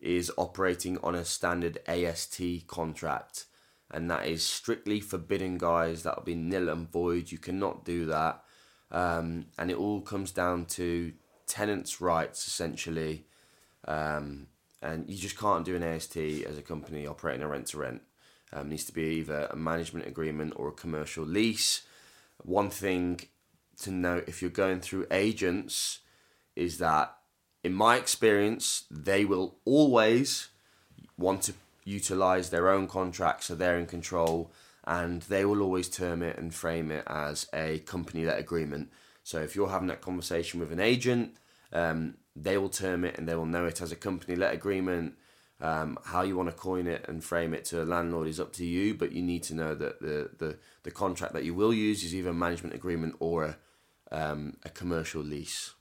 is 0.00 0.30
operating 0.36 0.98
on 0.98 1.14
a 1.14 1.24
standard 1.24 1.78
AST 1.86 2.66
contract, 2.66 3.46
and 3.90 4.10
that 4.10 4.26
is 4.26 4.44
strictly 4.44 5.00
forbidden, 5.00 5.58
guys. 5.58 6.02
That'll 6.02 6.22
be 6.22 6.34
nil 6.34 6.68
and 6.68 6.90
void. 6.90 7.30
You 7.30 7.38
cannot 7.38 7.84
do 7.84 8.06
that, 8.06 8.42
um, 8.90 9.46
and 9.58 9.70
it 9.70 9.76
all 9.76 10.00
comes 10.00 10.30
down 10.30 10.66
to 10.66 11.12
tenants' 11.46 12.00
rights 12.00 12.46
essentially. 12.46 13.26
Um, 13.86 14.48
and 14.82 15.08
you 15.08 15.16
just 15.16 15.38
can't 15.38 15.64
do 15.64 15.76
an 15.76 15.82
AST 15.82 16.16
as 16.16 16.58
a 16.58 16.62
company 16.62 17.06
operating 17.06 17.42
a 17.42 17.48
rent 17.48 17.66
to 17.68 17.78
rent. 17.78 18.02
Um, 18.52 18.68
needs 18.68 18.84
to 18.84 18.92
be 18.92 19.02
either 19.18 19.48
a 19.50 19.56
management 19.56 20.06
agreement 20.06 20.52
or 20.56 20.68
a 20.68 20.72
commercial 20.72 21.24
lease. 21.24 21.82
One 22.42 22.70
thing 22.70 23.20
to 23.82 23.90
note 23.90 24.24
if 24.28 24.40
you're 24.40 24.50
going 24.50 24.80
through 24.80 25.06
agents 25.10 26.00
is 26.54 26.78
that, 26.78 27.16
in 27.64 27.72
my 27.72 27.96
experience, 27.96 28.84
they 28.90 29.24
will 29.24 29.56
always 29.64 30.48
want 31.18 31.42
to 31.42 31.54
utilize 31.86 32.50
their 32.50 32.68
own 32.68 32.86
contract 32.86 33.44
so 33.44 33.54
they're 33.54 33.78
in 33.78 33.86
control 33.86 34.52
and 34.84 35.22
they 35.22 35.44
will 35.44 35.62
always 35.62 35.88
term 35.88 36.22
it 36.22 36.36
and 36.36 36.52
frame 36.52 36.90
it 36.90 37.04
as 37.06 37.48
a 37.54 37.78
company 37.80 38.24
let 38.24 38.38
agreement. 38.38 38.90
So 39.22 39.40
if 39.40 39.56
you're 39.56 39.70
having 39.70 39.88
that 39.88 40.02
conversation 40.02 40.60
with 40.60 40.70
an 40.72 40.80
agent, 40.80 41.36
um, 41.72 42.18
they 42.34 42.58
will 42.58 42.68
term 42.68 43.04
it 43.04 43.16
and 43.16 43.26
they 43.28 43.34
will 43.34 43.46
know 43.46 43.64
it 43.64 43.80
as 43.80 43.92
a 43.92 43.96
company 43.96 44.36
let 44.36 44.52
agreement. 44.52 45.14
Um, 45.58 45.98
how 46.04 46.20
you 46.22 46.36
want 46.36 46.50
to 46.50 46.54
coin 46.54 46.86
it 46.86 47.06
and 47.08 47.24
frame 47.24 47.54
it 47.54 47.64
to 47.66 47.82
a 47.82 47.84
landlord 47.84 48.28
is 48.28 48.38
up 48.38 48.52
to 48.54 48.66
you, 48.66 48.94
but 48.94 49.12
you 49.12 49.22
need 49.22 49.42
to 49.44 49.54
know 49.54 49.74
that 49.74 50.00
the, 50.00 50.30
the, 50.38 50.58
the 50.82 50.90
contract 50.90 51.32
that 51.32 51.44
you 51.44 51.54
will 51.54 51.72
use 51.72 52.04
is 52.04 52.14
either 52.14 52.30
a 52.30 52.34
management 52.34 52.74
agreement 52.74 53.16
or 53.20 53.44
a, 53.44 53.56
um, 54.12 54.58
a 54.64 54.68
commercial 54.68 55.22
lease. 55.22 55.72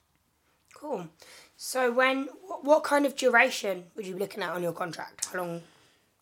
Cool. 0.73 1.09
So 1.57 1.91
when 1.91 2.29
what, 2.61 2.83
kind 2.83 3.05
of 3.05 3.15
duration 3.15 3.85
would 3.95 4.07
you 4.07 4.13
be 4.13 4.19
looking 4.19 4.43
at 4.43 4.51
on 4.51 4.63
your 4.63 4.73
contract? 4.73 5.25
How 5.25 5.39
long? 5.39 5.61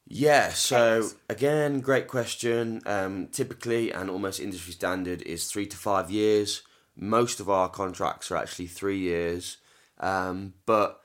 Yeah, 0.05 0.49
so 0.49 1.09
again, 1.29 1.79
great 1.79 2.07
question. 2.07 2.81
Um, 2.85 3.27
typically, 3.27 3.91
and 3.91 4.09
almost 4.09 4.39
industry 4.39 4.73
standard 4.73 5.21
is 5.23 5.49
three 5.49 5.65
to 5.67 5.77
five 5.77 6.11
years. 6.11 6.61
Most 6.95 7.39
of 7.39 7.49
our 7.49 7.69
contracts 7.69 8.29
are 8.29 8.35
actually 8.37 8.67
three 8.67 8.99
years, 8.99 9.57
um, 9.99 10.53
but 10.65 10.99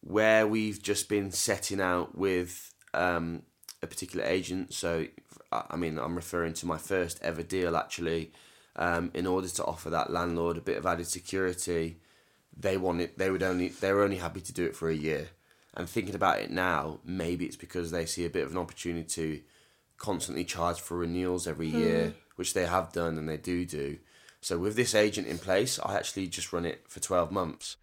where 0.00 0.46
we've 0.46 0.82
just 0.82 1.08
been 1.08 1.30
setting 1.30 1.80
out 1.80 2.18
with 2.18 2.74
um, 2.92 3.42
a 3.82 3.86
particular 3.86 4.24
agent, 4.26 4.74
so 4.74 5.06
I 5.52 5.76
mean, 5.76 5.98
I'm 5.98 6.16
referring 6.16 6.52
to 6.54 6.66
my 6.66 6.78
first 6.78 7.20
ever 7.22 7.42
deal 7.42 7.76
actually. 7.76 8.32
Um, 8.76 9.12
in 9.14 9.26
order 9.26 9.48
to 9.48 9.64
offer 9.64 9.88
that 9.90 10.10
landlord 10.10 10.56
a 10.56 10.60
bit 10.60 10.76
of 10.76 10.84
added 10.84 11.06
security, 11.06 11.98
they 12.56 12.76
wanted 12.76 13.12
they 13.16 13.30
would 13.30 13.42
only 13.42 13.68
they 13.68 13.92
were 13.92 14.02
only 14.02 14.16
happy 14.16 14.40
to 14.40 14.52
do 14.52 14.64
it 14.66 14.74
for 14.76 14.90
a 14.90 14.94
year. 14.94 15.28
And 15.76 15.88
thinking 15.88 16.14
about 16.14 16.40
it 16.40 16.50
now, 16.50 17.00
maybe 17.04 17.46
it's 17.46 17.56
because 17.56 17.90
they 17.90 18.06
see 18.06 18.24
a 18.24 18.30
bit 18.30 18.44
of 18.44 18.52
an 18.52 18.58
opportunity 18.58 19.04
to 19.04 19.40
constantly 19.98 20.44
charge 20.44 20.80
for 20.80 20.98
renewals 20.98 21.46
every 21.46 21.66
year, 21.66 22.14
which 22.36 22.54
they 22.54 22.66
have 22.66 22.92
done 22.92 23.18
and 23.18 23.28
they 23.28 23.36
do 23.36 23.64
do. 23.64 23.98
So 24.40 24.58
with 24.58 24.76
this 24.76 24.94
agent 24.94 25.26
in 25.26 25.38
place, 25.38 25.80
I 25.82 25.96
actually 25.96 26.28
just 26.28 26.52
run 26.52 26.66
it 26.66 26.84
for 26.88 27.00
twelve 27.00 27.32
months. 27.32 27.76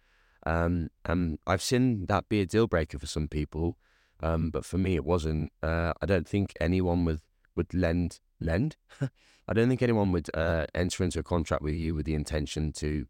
Um, 0.44 0.90
and 1.04 1.38
I've 1.46 1.62
seen 1.62 2.06
that 2.06 2.28
be 2.28 2.40
a 2.40 2.46
deal 2.46 2.66
breaker 2.66 2.98
for 2.98 3.06
some 3.06 3.28
people, 3.28 3.76
um, 4.20 4.50
but 4.50 4.64
for 4.64 4.78
me 4.78 4.94
it 4.94 5.04
wasn't. 5.04 5.52
Uh, 5.62 5.92
I 6.00 6.06
don't 6.06 6.26
think 6.26 6.54
anyone 6.60 7.04
would 7.04 7.20
would 7.56 7.74
lend 7.74 8.20
lend. 8.40 8.76
I 9.48 9.52
don't 9.52 9.68
think 9.68 9.82
anyone 9.82 10.12
would 10.12 10.30
uh, 10.34 10.66
enter 10.74 11.02
into 11.02 11.18
a 11.18 11.24
contract 11.24 11.62
with 11.62 11.74
you 11.74 11.94
with 11.94 12.06
the 12.06 12.14
intention 12.14 12.72
to 12.74 13.06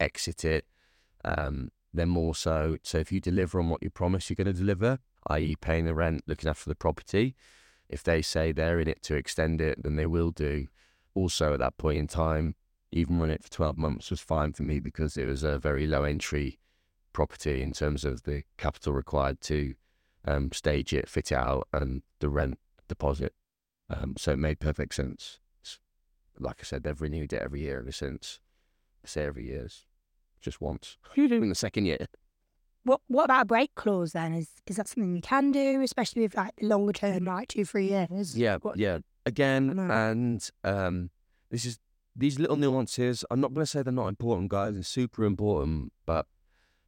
exit 0.00 0.44
it. 0.44 0.66
Um, 1.24 1.70
then 1.94 2.08
more 2.08 2.34
so, 2.34 2.76
so 2.82 2.98
if 2.98 3.12
you 3.12 3.20
deliver 3.20 3.60
on 3.60 3.68
what 3.68 3.82
you 3.82 3.90
promise 3.90 4.30
you're 4.30 4.36
going 4.36 4.46
to 4.46 4.52
deliver, 4.52 4.98
i.e., 5.28 5.56
paying 5.60 5.84
the 5.84 5.94
rent, 5.94 6.24
looking 6.26 6.48
after 6.48 6.68
the 6.68 6.74
property, 6.74 7.34
if 7.88 8.02
they 8.02 8.22
say 8.22 8.52
they're 8.52 8.80
in 8.80 8.88
it 8.88 9.02
to 9.02 9.14
extend 9.14 9.60
it, 9.60 9.82
then 9.82 9.96
they 9.96 10.06
will 10.06 10.30
do. 10.30 10.68
Also, 11.14 11.52
at 11.52 11.58
that 11.60 11.76
point 11.76 11.98
in 11.98 12.06
time, 12.06 12.54
even 12.90 13.18
run 13.18 13.30
it 13.30 13.42
for 13.42 13.50
12 13.50 13.76
months 13.76 14.10
was 14.10 14.20
fine 14.20 14.52
for 14.52 14.62
me 14.62 14.80
because 14.80 15.16
it 15.16 15.26
was 15.26 15.42
a 15.42 15.58
very 15.58 15.86
low 15.86 16.04
entry 16.04 16.58
property 17.12 17.62
in 17.62 17.72
terms 17.72 18.04
of 18.04 18.22
the 18.22 18.42
capital 18.56 18.92
required 18.92 19.40
to 19.42 19.74
um, 20.24 20.52
stage 20.52 20.92
it, 20.92 21.08
fit 21.08 21.32
it 21.32 21.36
out, 21.36 21.68
and 21.72 22.02
the 22.20 22.28
rent 22.28 22.58
deposit. 22.88 23.34
Um, 23.90 24.14
so 24.16 24.32
it 24.32 24.38
made 24.38 24.60
perfect 24.60 24.94
sense. 24.94 25.38
Like 26.38 26.58
I 26.60 26.64
said, 26.64 26.82
they've 26.82 27.00
renewed 27.00 27.32
it 27.32 27.42
every 27.42 27.60
year 27.60 27.80
ever 27.80 27.92
since. 27.92 28.40
I 29.04 29.08
say 29.08 29.24
every 29.24 29.46
year, 29.48 29.64
it's 29.64 29.84
just 30.42 30.60
once. 30.60 30.98
You 31.14 31.28
do 31.28 31.42
in 31.42 31.48
the 31.48 31.54
second 31.54 31.86
year. 31.86 32.06
What 32.84 33.00
what 33.06 33.24
about 33.26 33.42
a 33.42 33.44
break 33.46 33.74
clause 33.76 34.12
then? 34.12 34.34
Is 34.34 34.48
is 34.66 34.76
that 34.76 34.88
something 34.88 35.14
you 35.14 35.22
can 35.22 35.52
do, 35.52 35.80
especially 35.82 36.22
with 36.22 36.36
like 36.36 36.52
longer 36.60 36.92
term, 36.92 37.24
like 37.24 37.48
two, 37.48 37.64
three 37.64 37.88
years? 37.88 38.36
Yeah, 38.36 38.56
What- 38.60 38.76
yeah. 38.78 38.98
Again, 39.24 39.78
and 39.78 40.50
um, 40.64 41.10
this 41.48 41.64
is 41.64 41.78
these 42.16 42.40
little 42.40 42.56
nuances. 42.56 43.24
I'm 43.30 43.40
not 43.40 43.54
going 43.54 43.64
to 43.64 43.70
say 43.70 43.82
they're 43.82 43.92
not 43.92 44.08
important, 44.08 44.50
guys. 44.50 44.74
They're 44.74 44.82
super 44.82 45.24
important, 45.24 45.92
but 46.06 46.26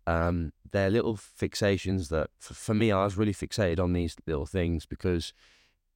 um, 0.08 0.52
they're 0.72 0.90
little 0.90 1.16
fixations 1.16 2.08
that, 2.08 2.30
for, 2.40 2.54
for 2.54 2.74
me, 2.74 2.90
I 2.90 3.04
was 3.04 3.16
really 3.16 3.32
fixated 3.32 3.78
on 3.78 3.92
these 3.92 4.16
little 4.26 4.46
things 4.46 4.84
because 4.84 5.32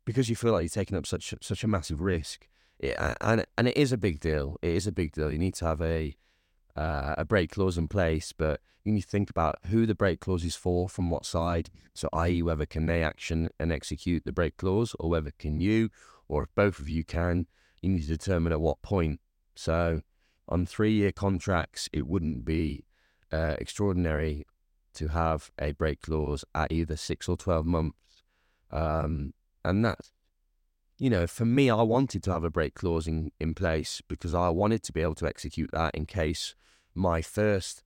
because 0.04 0.30
you 0.30 0.36
feel 0.36 0.52
like 0.52 0.62
you're 0.62 0.68
taking 0.68 0.96
up 0.96 1.06
such 1.06 1.34
such 1.42 1.64
a 1.64 1.68
massive 1.68 2.00
risk. 2.00 2.46
It, 2.78 2.96
and 3.20 3.44
and 3.58 3.66
it 3.66 3.76
is 3.76 3.90
a 3.90 3.98
big 3.98 4.20
deal. 4.20 4.58
It 4.62 4.70
is 4.76 4.86
a 4.86 4.92
big 4.92 5.10
deal. 5.12 5.32
You 5.32 5.38
need 5.40 5.54
to 5.54 5.64
have 5.64 5.82
a 5.82 6.14
uh, 6.76 7.14
a 7.18 7.24
break 7.24 7.52
clause 7.52 7.78
in 7.78 7.88
place, 7.88 8.32
but 8.32 8.60
you 8.84 8.92
need 8.92 9.02
to 9.02 9.08
think 9.08 9.30
about 9.30 9.58
who 9.66 9.86
the 9.86 9.94
break 9.94 10.20
clause 10.20 10.44
is 10.44 10.56
for, 10.56 10.88
from 10.88 11.10
what 11.10 11.26
side. 11.26 11.70
So, 11.94 12.08
i.e., 12.12 12.42
whether 12.42 12.66
can 12.66 12.86
they 12.86 13.02
action 13.02 13.50
and 13.58 13.72
execute 13.72 14.24
the 14.24 14.32
break 14.32 14.56
clause, 14.56 14.94
or 14.98 15.10
whether 15.10 15.32
can 15.38 15.60
you, 15.60 15.90
or 16.28 16.44
if 16.44 16.54
both 16.54 16.78
of 16.78 16.88
you 16.88 17.04
can, 17.04 17.46
you 17.82 17.90
need 17.90 18.02
to 18.02 18.08
determine 18.08 18.52
at 18.52 18.60
what 18.60 18.82
point. 18.82 19.20
So, 19.54 20.02
on 20.48 20.66
three-year 20.66 21.12
contracts, 21.12 21.88
it 21.92 22.06
wouldn't 22.06 22.44
be 22.44 22.84
uh, 23.32 23.56
extraordinary 23.58 24.46
to 24.94 25.08
have 25.08 25.50
a 25.60 25.72
break 25.72 26.00
clause 26.02 26.44
at 26.54 26.72
either 26.72 26.96
six 26.96 27.28
or 27.28 27.36
twelve 27.36 27.66
months, 27.66 28.22
um, 28.70 29.34
and 29.64 29.84
that's 29.84 30.12
you 30.98 31.10
know, 31.10 31.26
for 31.26 31.44
me, 31.44 31.70
I 31.70 31.82
wanted 31.82 32.22
to 32.24 32.32
have 32.32 32.44
a 32.44 32.50
break 32.50 32.74
clause 32.74 33.06
in, 33.06 33.30
in 33.38 33.54
place 33.54 34.02
because 34.08 34.34
I 34.34 34.48
wanted 34.48 34.82
to 34.84 34.92
be 34.92 35.00
able 35.00 35.14
to 35.16 35.26
execute 35.26 35.70
that 35.72 35.94
in 35.94 36.06
case 36.06 36.54
my 36.94 37.22
first 37.22 37.84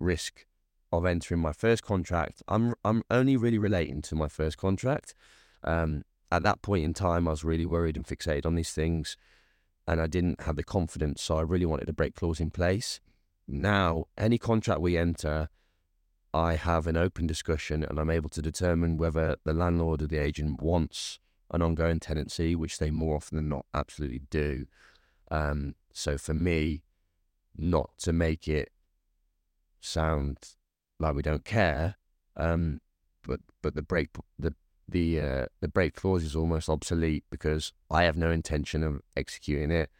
risk 0.00 0.46
of 0.92 1.06
entering 1.06 1.40
my 1.40 1.52
first 1.52 1.82
contract. 1.82 2.42
I'm 2.48 2.74
I'm 2.84 3.02
only 3.10 3.36
really 3.36 3.58
relating 3.58 4.02
to 4.02 4.14
my 4.14 4.28
first 4.28 4.56
contract. 4.56 5.14
Um, 5.62 6.02
at 6.32 6.42
that 6.42 6.62
point 6.62 6.84
in 6.84 6.94
time, 6.94 7.28
I 7.28 7.30
was 7.30 7.44
really 7.44 7.66
worried 7.66 7.96
and 7.96 8.06
fixated 8.06 8.46
on 8.46 8.54
these 8.54 8.72
things, 8.72 9.16
and 9.86 10.00
I 10.00 10.06
didn't 10.06 10.42
have 10.42 10.56
the 10.56 10.64
confidence. 10.64 11.22
So 11.22 11.36
I 11.38 11.42
really 11.42 11.66
wanted 11.66 11.88
a 11.88 11.92
break 11.92 12.14
clause 12.14 12.40
in 12.40 12.50
place. 12.50 13.00
Now, 13.46 14.06
any 14.16 14.36
contract 14.36 14.80
we 14.80 14.96
enter, 14.96 15.48
I 16.34 16.56
have 16.56 16.86
an 16.86 16.96
open 16.96 17.26
discussion, 17.26 17.84
and 17.84 17.98
I'm 17.98 18.10
able 18.10 18.30
to 18.30 18.42
determine 18.42 18.96
whether 18.96 19.36
the 19.44 19.54
landlord 19.54 20.02
or 20.02 20.06
the 20.06 20.18
agent 20.18 20.60
wants 20.60 21.18
an 21.50 21.62
ongoing 21.62 22.00
tenancy, 22.00 22.54
which 22.54 22.78
they 22.78 22.90
more 22.90 23.16
often 23.16 23.36
than 23.36 23.48
not 23.48 23.66
absolutely 23.74 24.22
do. 24.30 24.66
Um, 25.30 25.74
so 25.92 26.18
for 26.18 26.34
me, 26.34 26.82
not 27.56 27.90
to 27.98 28.12
make 28.12 28.46
it 28.48 28.70
sound 29.80 30.38
like 30.98 31.14
we 31.14 31.22
don't 31.22 31.44
care, 31.44 31.96
um, 32.36 32.80
but 33.26 33.40
but 33.62 33.74
the 33.74 33.82
break 33.82 34.10
the 34.38 34.54
the 34.88 35.20
uh, 35.20 35.46
the 35.60 35.68
break 35.68 35.94
clause 35.94 36.24
is 36.24 36.36
almost 36.36 36.68
obsolete 36.68 37.24
because 37.30 37.72
I 37.90 38.04
have 38.04 38.16
no 38.16 38.30
intention 38.30 38.82
of 38.82 39.02
executing 39.16 39.70
it. 39.70 39.90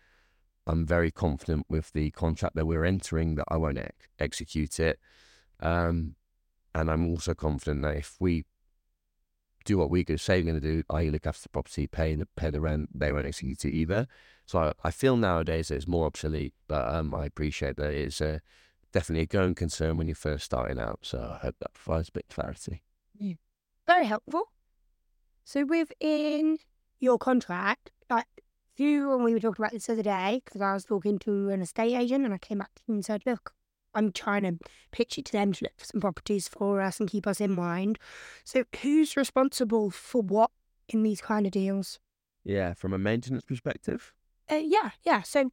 I'm 0.67 0.87
very 0.87 1.11
confident 1.11 1.67
with 1.69 1.93
the 1.93 2.11
contract 2.11 2.55
that 2.57 2.67
we're 2.67 2.85
entering 2.85 3.37
that 3.37 3.47
I 3.49 3.57
won't 3.57 3.79
ex- 3.79 4.09
execute 4.19 4.79
it, 4.79 4.99
um, 5.61 6.15
and 6.75 6.91
I'm 6.91 7.09
also 7.09 7.35
confident 7.35 7.83
that 7.83 7.97
if 7.97 8.17
we 8.21 8.45
do 9.69 9.79
what 9.79 9.91
we 9.91 10.03
could 10.03 10.19
say 10.19 10.39
we're 10.41 10.51
going 10.51 10.61
to 10.61 10.61
do, 10.61 10.83
i.e., 10.91 11.11
look 11.11 11.27
after 11.27 11.43
the 11.43 11.49
property, 11.51 11.87
pay 11.87 12.15
the 12.15 12.27
pay 12.37 12.51
the 12.51 12.61
rent, 12.61 12.89
they 12.99 13.13
won't 13.13 13.27
execute 13.27 13.65
it 13.67 13.75
either. 13.75 14.07
So 14.47 14.59
I, 14.59 14.73
I 14.83 14.91
feel 14.91 15.17
nowadays 15.17 15.69
that 15.69 15.77
it's 15.77 15.87
more 15.87 16.07
obsolete, 16.07 16.55
but 16.67 16.89
um, 16.93 17.15
I 17.15 17.27
appreciate 17.27 17.77
that 17.77 17.93
it's 17.93 18.21
uh, 18.21 18.39
definitely 18.93 19.25
a 19.25 19.27
going 19.27 19.55
concern 19.55 19.99
when 19.99 20.09
you're 20.09 20.17
first 20.17 20.47
starting 20.47 20.81
out. 20.81 21.01
So 21.03 21.19
I 21.19 21.39
hope 21.45 21.57
that 21.61 21.75
provides 21.75 22.09
a 22.09 22.13
bit 22.13 22.27
of 22.31 22.35
clarity. 22.35 22.83
Very 23.87 24.07
helpful. 24.07 24.53
So 25.45 25.65
within 25.65 26.59
your 26.99 27.19
contract, 27.19 27.91
like 28.09 28.27
you 28.77 29.13
and 29.13 29.23
we 29.25 29.35
were 29.35 29.41
talking 29.41 29.63
about 29.63 29.73
this 29.73 29.87
the 29.87 29.93
other 29.93 30.03
day, 30.03 30.41
because 30.45 30.63
I 30.63 30.73
was 30.73 30.85
talking 30.85 31.19
to 31.21 31.51
an 31.51 31.61
estate 31.61 31.95
agent 31.95 32.25
and 32.25 32.33
I 32.33 32.39
came 32.39 32.59
back 32.59 32.75
to 32.75 32.83
him 32.89 32.97
and 32.97 33.05
said, 33.05 33.23
look, 33.27 33.53
I'm 33.95 34.13
trying 34.13 34.43
to 34.43 34.59
pitch 34.91 35.19
it 35.19 35.25
to 35.27 35.33
them 35.33 35.53
to 35.53 35.65
look 35.65 35.73
for 35.77 35.85
some 35.85 36.01
properties 36.01 36.49
for 36.49 36.81
us 36.81 37.01
and 37.01 37.09
keep 37.09 37.27
us 37.27 37.41
in 37.41 37.55
mind. 37.55 37.99
So 38.45 38.65
who's 38.83 39.17
responsible 39.17 39.91
for 39.91 40.23
what 40.23 40.51
in 40.89 41.03
these 41.03 41.21
kind 41.21 41.47
of 41.47 41.53
deals? 41.53 41.99
Yeah, 42.45 42.75
from 42.75 42.93
a 42.93 42.99
maintenance 42.99 43.45
perspective. 43.45 44.13
Uh, 44.51 44.57
yeah, 44.57 44.91
yeah. 45.05 45.23
So 45.23 45.51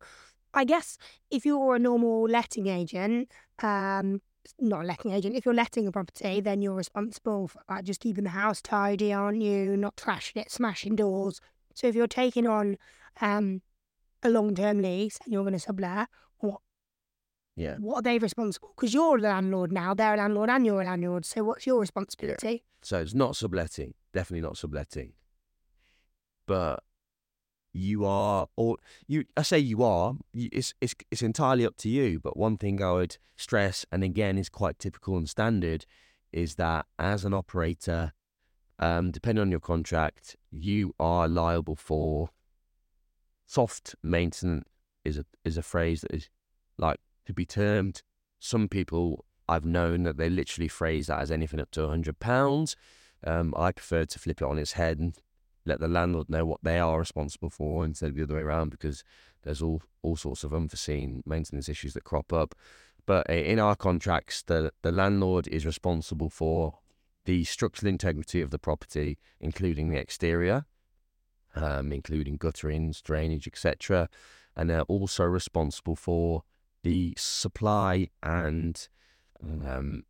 I 0.54 0.64
guess 0.64 0.98
if 1.30 1.46
you're 1.46 1.76
a 1.76 1.80
normal 1.80 2.24
letting 2.24 2.68
agent, 2.68 3.30
um, 3.62 4.22
not 4.60 4.84
a 4.84 4.88
letting 4.88 5.12
agent, 5.12 5.36
if 5.36 5.46
you're 5.46 5.54
letting 5.54 5.88
a 5.88 5.92
property, 5.92 6.40
then 6.40 6.62
you're 6.62 6.76
responsible 6.76 7.48
for 7.48 7.62
like, 7.70 7.84
just 7.84 8.00
keeping 8.00 8.24
the 8.24 8.30
house 8.30 8.62
tidy, 8.62 9.12
aren't 9.12 9.42
you? 9.42 9.76
Not 9.76 9.98
trashing 9.98 10.38
it, 10.38 10.52
smashing 10.52 10.96
doors. 10.96 11.42
So 11.74 11.88
if 11.88 11.96
you're 11.96 12.08
taking 12.08 12.48
on 12.48 12.78
um, 13.20 13.62
a 14.24 14.30
long 14.30 14.56
term 14.56 14.82
lease 14.82 15.20
and 15.24 15.34
you're 15.34 15.44
going 15.44 15.54
to 15.54 15.60
sublet, 15.60 16.08
Yeah. 17.58 17.76
what 17.80 17.98
are 17.98 18.02
they 18.02 18.18
responsible? 18.20 18.74
Because 18.76 18.94
you're 18.94 19.18
a 19.18 19.22
landlord 19.22 19.72
now, 19.72 19.94
they're 19.94 20.14
a 20.16 20.18
landlord 20.18 20.50
and 20.50 20.66
you're 20.66 20.82
a 20.82 20.86
landlord. 20.86 21.26
So 21.26 21.44
what's 21.44 21.66
your 21.66 21.80
responsibility? 21.80 22.66
So 22.82 23.00
it's 23.00 23.14
not 23.14 23.36
subletting, 23.38 23.94
definitely 24.14 24.42
not 24.42 24.58
subletting. 24.58 25.14
But 26.46 26.84
you 27.74 28.06
are, 28.06 28.48
or 28.56 28.78
you, 29.08 29.26
I 29.36 29.42
say 29.42 29.60
you 29.60 29.84
are. 29.84 30.16
you- 30.34 30.50
It's 30.52 30.74
it's 30.82 30.96
it's 31.12 31.22
entirely 31.22 31.66
up 31.66 31.76
to 31.78 31.90
you. 31.90 32.20
But 32.20 32.38
one 32.38 32.58
thing 32.58 32.82
I 32.82 32.92
would 32.92 33.18
stress, 33.36 33.86
and 33.92 34.04
again 34.04 34.38
is 34.38 34.50
quite 34.50 34.78
typical 34.80 35.18
and 35.18 35.30
standard, 35.30 35.86
is 36.32 36.56
that 36.56 36.86
as 37.00 37.26
an 37.26 37.34
operator, 37.34 38.14
um, 38.80 39.12
depending 39.12 39.42
on 39.42 39.52
your 39.52 39.60
contract, 39.60 40.36
you 40.52 40.94
are 41.00 41.28
liable 41.28 41.76
for 41.76 42.30
soft 43.46 43.96
maintenance. 44.04 44.66
Is 45.04 45.18
a 45.18 45.26
is 45.44 45.58
a 45.58 45.62
phrase 45.64 46.02
that 46.02 46.12
is 46.14 46.30
like 46.78 47.00
to 47.26 47.34
be 47.34 47.46
termed. 47.46 48.02
Some 48.40 48.68
people 48.68 49.26
I've 49.48 49.66
known 49.66 50.04
that 50.04 50.18
they 50.18 50.30
literally 50.30 50.68
phrase 50.68 51.08
that 51.08 51.22
as 51.22 51.32
anything 51.32 51.60
up 51.60 51.72
to 51.72 51.84
a 51.84 51.90
hundred 51.90 52.20
pounds. 52.20 52.76
Um, 53.24 53.54
I 53.58 53.72
prefer 53.72 54.06
to 54.06 54.20
flip 54.20 54.42
it 54.42 54.46
on 54.46 54.58
its 54.58 54.74
head 54.74 55.00
and 55.00 55.16
let 55.66 55.80
the 55.80 55.88
landlord 55.88 56.30
know 56.30 56.46
what 56.46 56.64
they 56.64 56.80
are 56.80 57.00
responsible 57.00 57.50
for 57.50 57.86
instead 57.86 58.10
of 58.10 58.16
the 58.16 58.24
other 58.24 58.36
way 58.36 58.42
around 58.42 58.70
because 58.70 59.04
there's 59.44 59.62
all, 59.62 59.82
all 60.02 60.16
sorts 60.16 60.44
of 60.44 60.54
unforeseen 60.54 61.24
maintenance 61.26 61.70
issues 61.70 61.94
that 61.94 62.04
crop 62.04 62.32
up. 62.34 62.56
But 63.06 63.30
in 63.30 63.60
our 63.60 63.76
contracts, 63.76 64.42
the, 64.42 64.72
the 64.82 64.92
landlord 64.92 65.48
is 65.48 65.66
responsible 65.66 66.30
for 66.30 66.80
the 67.26 67.44
structural 67.44 67.90
integrity 67.90 68.42
of 68.42 68.52
the 68.52 68.60
property, 68.60 69.18
including 69.40 69.90
the 69.90 69.98
exterior, 69.98 70.66
um, 71.56 71.92
including 71.92 72.38
gutterings, 72.38 73.02
drainage, 73.02 73.48
etc. 73.48 74.10
And 74.56 74.70
they're 74.70 74.82
also 74.84 75.24
responsible 75.24 75.96
for 75.96 76.44
the 76.86 77.16
supply 77.18 78.08
and 78.22 78.88
um, 79.44 80.04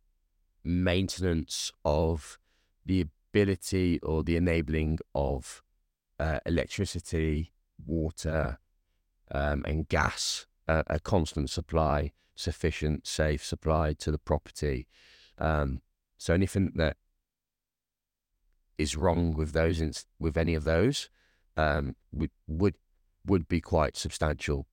maintenance 0.62 1.72
of 1.86 2.38
the 2.84 3.00
ability 3.00 3.98
or 4.02 4.22
the 4.22 4.36
enabling 4.36 4.98
of 5.14 5.62
uh, 6.20 6.38
electricity, 6.44 7.54
water, 7.86 8.58
um, 9.30 9.64
and 9.66 9.88
gas, 9.88 10.44
uh, 10.68 10.82
a 10.88 11.00
constant 11.00 11.48
supply, 11.48 12.12
sufficient, 12.34 13.06
safe 13.06 13.42
supply 13.42 13.94
to 13.94 14.10
the 14.10 14.18
property. 14.18 14.86
Um, 15.38 15.80
so 16.18 16.34
anything 16.34 16.72
that 16.74 16.98
is 18.76 18.96
wrong 18.96 19.32
with 19.32 19.52
those, 19.52 20.04
with 20.18 20.36
any 20.36 20.54
of 20.54 20.64
those, 20.64 21.08
um, 21.56 21.96
would 22.12 22.32
would 22.46 22.74
would 23.24 23.48
be 23.48 23.62
quite 23.62 23.96
substantial, 23.96 24.66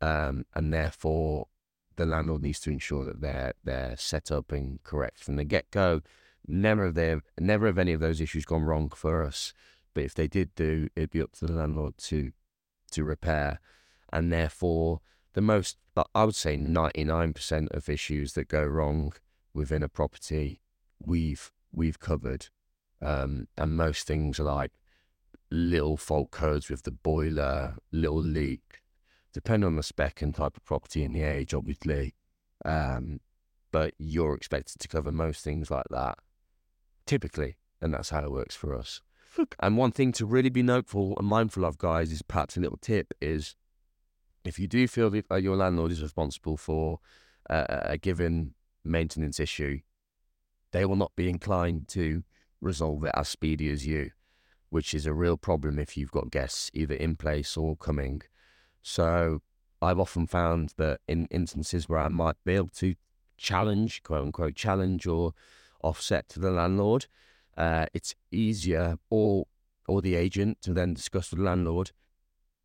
um, 0.00 0.44
and 0.54 0.72
therefore 0.72 1.48
the 1.96 2.06
landlord 2.06 2.42
needs 2.42 2.60
to 2.60 2.70
ensure 2.70 3.04
that 3.04 3.20
they're 3.20 3.52
they're 3.62 3.96
set 3.96 4.30
up 4.30 4.52
and 4.52 4.82
correct 4.82 5.22
from 5.22 5.36
the 5.36 5.44
get 5.44 5.70
go. 5.70 6.00
Never 6.46 6.86
have 6.86 6.94
they 6.94 7.16
never 7.38 7.66
have 7.66 7.78
any 7.78 7.92
of 7.92 8.00
those 8.00 8.20
issues 8.20 8.44
gone 8.44 8.62
wrong 8.62 8.88
for 8.88 9.22
us. 9.22 9.52
But 9.92 10.04
if 10.04 10.14
they 10.14 10.28
did 10.28 10.54
do, 10.54 10.88
it'd 10.96 11.10
be 11.10 11.20
up 11.20 11.32
to 11.32 11.46
the 11.46 11.52
landlord 11.52 11.98
to 11.98 12.32
to 12.92 13.04
repair, 13.04 13.60
and 14.12 14.32
therefore 14.32 15.00
the 15.34 15.40
most 15.40 15.76
I 16.14 16.24
would 16.24 16.34
say 16.34 16.56
ninety 16.56 17.04
nine 17.04 17.32
percent 17.32 17.68
of 17.72 17.88
issues 17.88 18.32
that 18.32 18.48
go 18.48 18.64
wrong 18.64 19.12
within 19.52 19.82
a 19.82 19.88
property 19.88 20.62
we've 21.04 21.52
we've 21.72 22.00
covered, 22.00 22.46
um, 23.02 23.48
and 23.56 23.76
most 23.76 24.06
things 24.06 24.40
are 24.40 24.44
like 24.44 24.72
little 25.50 25.96
fault 25.96 26.30
codes 26.30 26.70
with 26.70 26.84
the 26.84 26.90
boiler, 26.90 27.76
little 27.90 28.22
leak, 28.22 28.79
depending 29.32 29.66
on 29.66 29.76
the 29.76 29.82
spec 29.82 30.22
and 30.22 30.34
type 30.34 30.56
of 30.56 30.64
property 30.64 31.04
and 31.04 31.14
the 31.14 31.22
age, 31.22 31.54
obviously. 31.54 32.14
Um, 32.64 33.20
but 33.72 33.94
you're 33.98 34.34
expected 34.34 34.80
to 34.80 34.88
cover 34.88 35.12
most 35.12 35.44
things 35.44 35.70
like 35.70 35.86
that, 35.90 36.18
typically, 37.06 37.56
and 37.80 37.94
that's 37.94 38.10
how 38.10 38.24
it 38.24 38.32
works 38.32 38.56
for 38.56 38.74
us. 38.74 39.00
and 39.60 39.76
one 39.76 39.92
thing 39.92 40.12
to 40.12 40.26
really 40.26 40.50
be 40.50 40.62
noteful 40.62 41.14
and 41.18 41.26
mindful 41.26 41.64
of, 41.64 41.78
guys, 41.78 42.10
is 42.12 42.22
perhaps 42.22 42.56
a 42.56 42.60
little 42.60 42.78
tip 42.78 43.14
is 43.20 43.54
if 44.44 44.58
you 44.58 44.66
do 44.66 44.88
feel 44.88 45.10
that 45.10 45.26
uh, 45.30 45.36
your 45.36 45.56
landlord 45.56 45.92
is 45.92 46.02
responsible 46.02 46.56
for 46.56 46.98
uh, 47.48 47.64
a 47.68 47.98
given 47.98 48.54
maintenance 48.84 49.38
issue, 49.38 49.80
they 50.72 50.84
will 50.84 50.96
not 50.96 51.14
be 51.16 51.28
inclined 51.28 51.88
to 51.88 52.22
resolve 52.60 53.04
it 53.04 53.12
as 53.14 53.28
speedy 53.28 53.70
as 53.70 53.86
you, 53.86 54.10
which 54.70 54.94
is 54.94 55.06
a 55.06 55.14
real 55.14 55.36
problem 55.36 55.78
if 55.78 55.96
you've 55.96 56.10
got 56.10 56.30
guests 56.30 56.70
either 56.74 56.94
in 56.94 57.16
place 57.16 57.56
or 57.56 57.76
coming. 57.76 58.22
So 58.82 59.42
I've 59.82 59.98
often 59.98 60.26
found 60.26 60.74
that 60.76 61.00
in 61.08 61.26
instances 61.30 61.88
where 61.88 62.00
I 62.00 62.08
might 62.08 62.36
be 62.44 62.54
able 62.54 62.68
to 62.76 62.94
challenge, 63.36 64.02
quote 64.02 64.24
unquote, 64.24 64.54
challenge 64.54 65.06
or 65.06 65.32
offset 65.82 66.28
to 66.30 66.40
the 66.40 66.50
landlord, 66.50 67.06
uh, 67.56 67.86
it's 67.94 68.14
easier 68.30 68.98
or 69.08 69.46
or 69.88 70.00
the 70.00 70.14
agent 70.14 70.62
to 70.62 70.72
then 70.72 70.94
discuss 70.94 71.30
with 71.30 71.38
the 71.38 71.44
landlord. 71.44 71.90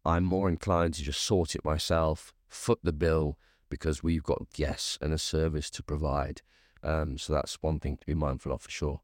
I'm 0.03 0.23
more 0.23 0.47
inclined 0.47 0.93
to 0.95 1.03
just 1.03 1.21
sort 1.21 1.55
it 1.55 1.65
myself, 1.65 2.33
foot 2.47 2.79
the 2.83 2.93
bill 2.93 3.39
because 3.69 4.03
we've 4.03 4.23
got 4.23 4.53
guests 4.53 4.99
and 5.01 5.11
a 5.11 5.17
service 5.17 5.71
to 5.71 5.81
provide. 5.81 6.41
Um, 6.83 7.17
so 7.17 7.33
that's 7.33 7.57
one 7.61 7.79
thing 7.79 7.97
to 7.97 8.05
be 8.05 8.13
mindful 8.13 8.51
of 8.51 8.61
for 8.61 8.69
sure. 8.69 9.01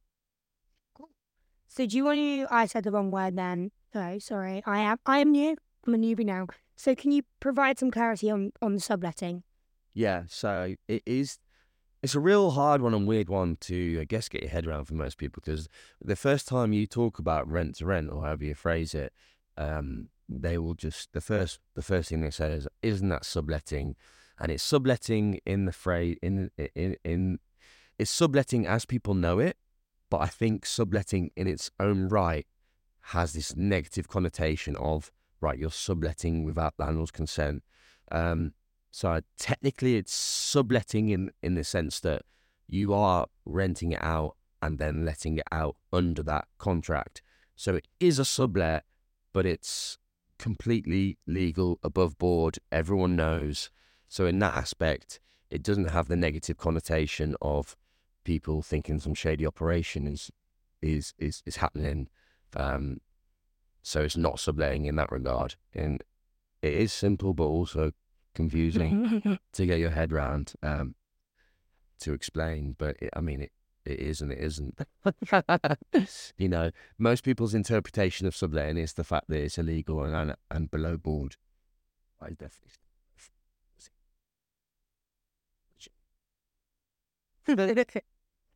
So 1.68 1.88
do 1.88 1.98
you 1.98 2.06
want 2.06 2.20
to? 2.20 2.48
I 2.52 2.66
said 2.68 2.84
the 2.84 2.92
wrong 2.92 3.10
word 3.12 3.36
then. 3.36 3.72
No, 3.96 4.20
sorry. 4.20 4.62
I 4.66 4.80
am. 4.80 4.98
I 5.06 5.20
am 5.20 5.32
new. 5.32 5.58
I'm 5.88 5.96
a 5.96 5.98
newbie 5.98 6.26
now. 6.26 6.48
So 6.82 6.96
can 6.96 7.12
you 7.12 7.22
provide 7.40 7.78
some 7.78 7.92
clarity 7.92 8.32
on 8.32 8.54
on 8.60 8.80
subletting? 8.80 9.44
Yeah, 9.94 10.24
so 10.28 10.74
it 10.88 11.04
is. 11.06 11.38
It's 12.02 12.16
a 12.16 12.20
real 12.20 12.50
hard 12.50 12.82
one 12.82 12.96
and 12.96 13.08
weird 13.08 13.30
one 13.30 13.58
to, 13.68 14.00
I 14.02 14.06
guess, 14.06 14.28
get 14.28 14.42
your 14.42 14.50
head 14.50 14.66
around 14.66 14.86
for 14.86 14.96
most 14.96 15.20
people 15.20 15.44
because 15.46 15.70
the 16.04 16.16
first 16.16 16.48
time 16.48 16.74
you 16.74 16.88
talk 16.88 17.20
about 17.20 17.48
rent 17.48 17.76
to 17.76 17.86
rent 17.86 18.10
or 18.12 18.24
however 18.24 18.46
you 18.46 18.56
phrase 18.56 18.96
it, 18.96 19.14
um, 19.58 20.10
they 20.28 20.58
will 20.58 20.74
just 20.74 21.14
the 21.14 21.22
first 21.22 21.60
the 21.76 21.84
first 21.84 22.10
thing 22.10 22.22
they 22.22 22.32
say 22.32 22.52
is, 22.52 22.68
"Isn't 22.82 23.10
that 23.10 23.26
subletting?" 23.26 23.96
And 24.40 24.52
it's 24.52 24.64
subletting 24.64 25.40
in 25.46 25.66
the 25.66 25.72
phrase 25.72 26.18
in 26.24 26.50
in 26.74 26.96
in 27.04 27.38
it's 28.00 28.10
subletting 28.10 28.66
as 28.66 28.86
people 28.86 29.14
know 29.14 29.38
it, 29.38 29.56
but 30.10 30.22
I 30.22 30.30
think 30.30 30.66
subletting 30.66 31.30
in 31.36 31.46
its 31.46 31.70
own 31.80 32.08
right 32.08 32.48
has 33.14 33.34
this 33.34 33.56
negative 33.56 34.08
connotation 34.08 34.76
of 34.78 35.12
right, 35.42 35.58
you're 35.58 35.72
subletting 35.72 36.44
without 36.44 36.74
landlord's 36.78 37.12
consent. 37.12 37.64
Um, 38.12 38.54
so 38.92 39.22
technically, 39.38 39.96
it's 39.96 40.14
subletting 40.14 41.10
in 41.10 41.32
in 41.42 41.56
the 41.56 41.64
sense 41.64 42.00
that 42.02 42.24
you 42.68 42.94
are 42.94 43.28
renting 43.46 43.92
it 43.92 44.04
out 44.04 44.36
and 44.62 44.78
then 44.78 45.06
letting 45.06 45.38
it 45.38 45.46
out 45.52 45.76
under 45.92 46.24
that 46.24 46.46
contract. 46.58 47.22
So 47.56 47.76
it 47.76 47.88
is 48.00 48.20
a 48.20 48.26
sublet, 48.26 48.84
but 49.34 49.46
it's 49.46 49.98
completely 50.38 51.18
legal, 51.28 51.80
above 51.84 52.18
board. 52.18 52.60
Everyone 52.72 53.16
knows. 53.16 53.70
So 54.08 54.26
in 54.26 54.40
that 54.40 54.56
aspect, 54.56 55.20
it 55.50 55.64
doesn't 55.64 55.90
have 55.90 56.08
the 56.08 56.16
negative 56.16 56.58
connotation 56.58 57.36
of 57.42 57.76
people 58.24 58.62
thinking 58.62 59.00
some 59.00 59.14
shady 59.14 59.46
operation 59.46 60.08
is 60.08 60.32
is 60.82 61.14
is 61.18 61.44
is 61.46 61.58
happening. 61.58 62.08
Um, 62.56 62.98
so 63.82 64.02
it's 64.02 64.18
not 64.18 64.40
subletting 64.40 64.86
in 64.86 64.96
that 64.96 65.12
regard, 65.12 65.56
and 65.74 66.04
it 66.62 66.74
is 66.74 66.94
simple 66.94 67.34
but 67.34 67.46
also 67.46 67.92
confusing 68.34 69.40
to 69.54 69.66
get 69.66 69.80
your 69.80 69.90
head 69.90 70.12
round 70.12 70.54
um, 70.64 70.96
to 72.00 72.14
explain. 72.14 72.76
But 72.78 72.98
it, 73.02 73.10
I 73.16 73.22
mean, 73.22 73.42
it 73.42 73.52
it 73.86 74.00
is 74.00 74.22
and 74.22 74.32
it 74.32 74.40
isn't. 74.40 74.80
you 76.38 76.50
know, 76.50 76.72
most 76.98 77.24
people's 77.24 77.54
interpretation 77.54 78.28
of 78.28 78.36
subletting 78.36 78.78
is 78.78 78.94
the 78.94 79.04
fact 79.04 79.28
that 79.30 79.42
it's 79.42 79.58
illegal 79.58 80.04
and 80.04 80.16
and, 80.16 80.36
and 80.50 80.72
below 80.72 80.98
board. 80.98 81.36
I 82.22 82.30
definitely. 82.30 82.72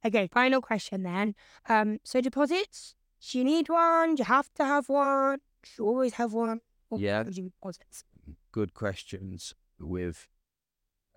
okay, 0.05 0.27
final 0.27 0.61
question 0.61 1.03
then. 1.03 1.35
Um, 1.67 1.99
so 2.03 2.21
deposits, 2.21 2.95
you 3.21 3.43
need 3.43 3.69
one? 3.69 4.15
Do 4.15 4.21
you 4.21 4.25
have 4.25 4.53
to 4.55 4.65
have 4.65 4.89
one? 4.89 5.39
Do 5.63 5.69
you 5.77 5.87
always 5.87 6.13
have 6.13 6.33
one? 6.33 6.61
Or 6.89 6.99
Yeah. 6.99 7.23
do 7.23 7.31
you 7.31 7.49
deposits? 7.49 8.03
good 8.51 8.73
questions 8.73 9.53
with 9.79 10.27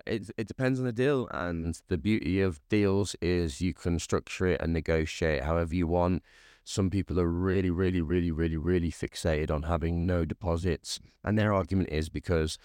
it, 0.06 0.30
it 0.36 0.48
depends 0.48 0.78
on 0.78 0.84
the 0.86 0.92
deal 0.92 1.28
and 1.30 1.80
the 1.88 1.96
beauty 1.96 2.40
of 2.40 2.60
deals 2.68 3.14
is 3.22 3.60
you 3.60 3.72
can 3.72 3.98
structure 3.98 4.46
it 4.46 4.60
and 4.60 4.72
negotiate 4.72 5.44
however 5.44 5.74
you 5.74 5.86
want 5.86 6.22
some 6.64 6.90
people 6.90 7.18
are 7.20 7.28
really 7.28 7.70
really 7.70 8.00
really 8.00 8.30
really 8.30 8.56
really 8.56 8.90
fixated 8.90 9.50
on 9.50 9.62
having 9.62 10.04
no 10.04 10.24
deposits 10.24 10.98
and 11.24 11.38
their 11.38 11.52
argument 11.54 11.88
is 11.90 12.08
because 12.08 12.58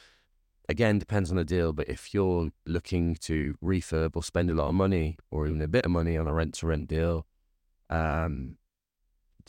again 0.67 0.97
depends 0.99 1.29
on 1.29 1.37
the 1.37 1.45
deal 1.45 1.71
but 1.71 1.87
if 1.87 2.13
you're 2.13 2.49
looking 2.65 3.15
to 3.15 3.55
refurb 3.63 4.15
or 4.15 4.23
spend 4.23 4.49
a 4.49 4.55
lot 4.55 4.69
of 4.69 4.75
money 4.75 5.17
or 5.31 5.45
even 5.47 5.61
a 5.61 5.67
bit 5.67 5.85
of 5.85 5.91
money 5.91 6.17
on 6.17 6.27
a 6.27 6.33
rent 6.33 6.55
to 6.55 6.65
rent 6.67 6.87
deal 6.87 7.25
um 7.89 8.57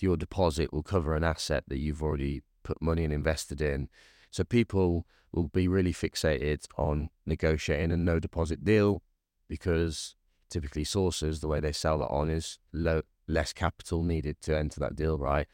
your 0.03 0.17
deposit 0.17 0.73
will 0.73 0.83
cover 0.83 1.15
an 1.15 1.25
asset 1.25 1.65
that 1.69 1.79
you've 1.79 2.03
already 2.03 2.43
put 2.63 2.81
money 2.81 3.05
and 3.05 3.13
invested 3.13 3.61
in 3.61 3.89
so 4.31 4.43
people 4.43 5.07
will 5.33 5.49
be 5.49 5.69
really 5.69 5.93
fixated 5.93 6.67
on 6.77 7.11
negotiating 7.27 7.93
a 7.93 7.97
no 7.97 8.19
deposit 8.19 8.65
deal 8.65 9.03
because 9.49 10.17
typically 10.51 10.85
sources, 10.85 11.41
the 11.41 11.49
way 11.49 11.61
they 11.61 11.73
sell 11.73 11.99
that 11.99 12.09
on 12.09 12.31
is 12.31 12.59
low, 12.73 13.03
less 13.27 13.53
capital 13.53 14.03
needed 14.03 14.41
to 14.41 14.57
enter 14.57 14.81
that 14.81 14.97
deal, 14.97 15.19
right? 15.19 15.47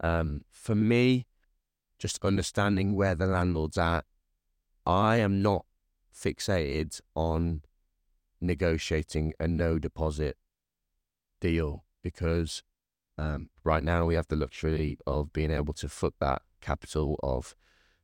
Um, 0.00 0.42
for 0.50 0.74
me, 0.74 1.26
just 1.98 2.24
understanding 2.24 2.94
where 2.94 3.14
the 3.14 3.26
landlord's 3.26 3.78
at, 3.78 4.04
I 4.86 5.16
am 5.16 5.42
not 5.42 5.64
fixated 6.14 7.00
on 7.14 7.62
negotiating 8.40 9.32
a 9.38 9.48
no 9.48 9.78
deposit 9.78 10.36
deal 11.40 11.84
because 12.02 12.62
um, 13.18 13.50
right 13.64 13.82
now 13.82 14.06
we 14.06 14.14
have 14.14 14.28
the 14.28 14.36
luxury 14.36 14.98
of 15.06 15.32
being 15.32 15.50
able 15.50 15.74
to 15.74 15.88
foot 15.88 16.14
that 16.20 16.42
capital 16.60 17.18
of 17.22 17.54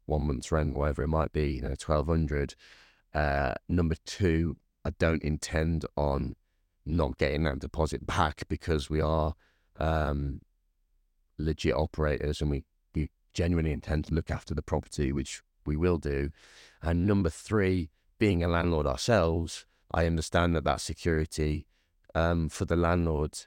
one 0.06 0.26
month's 0.26 0.52
rent, 0.52 0.76
whatever 0.76 1.02
it 1.02 1.08
might 1.08 1.32
be, 1.32 1.52
you 1.52 1.62
know, 1.62 1.74
twelve 1.78 2.08
hundred. 2.08 2.54
Uh, 3.14 3.54
number 3.68 3.94
two, 4.04 4.56
I 4.84 4.90
don't 4.98 5.22
intend 5.22 5.86
on 5.96 6.34
not 6.84 7.16
getting 7.16 7.44
that 7.44 7.60
deposit 7.60 8.06
back 8.06 8.42
because 8.48 8.90
we 8.90 9.00
are 9.00 9.34
um, 9.78 10.40
legit 11.38 11.74
operators 11.74 12.40
and 12.40 12.50
we, 12.50 12.64
we 12.94 13.08
genuinely 13.32 13.72
intend 13.72 14.06
to 14.06 14.14
look 14.14 14.30
after 14.30 14.54
the 14.54 14.62
property, 14.62 15.12
which 15.12 15.42
we 15.64 15.76
will 15.76 15.98
do. 15.98 16.30
And 16.82 17.06
number 17.06 17.30
three, 17.30 17.90
being 18.18 18.42
a 18.42 18.48
landlord 18.48 18.86
ourselves, 18.86 19.64
I 19.92 20.06
understand 20.06 20.54
that 20.56 20.64
that 20.64 20.80
security 20.80 21.66
um, 22.14 22.48
for 22.48 22.64
the 22.64 22.76
landlord 22.76 23.38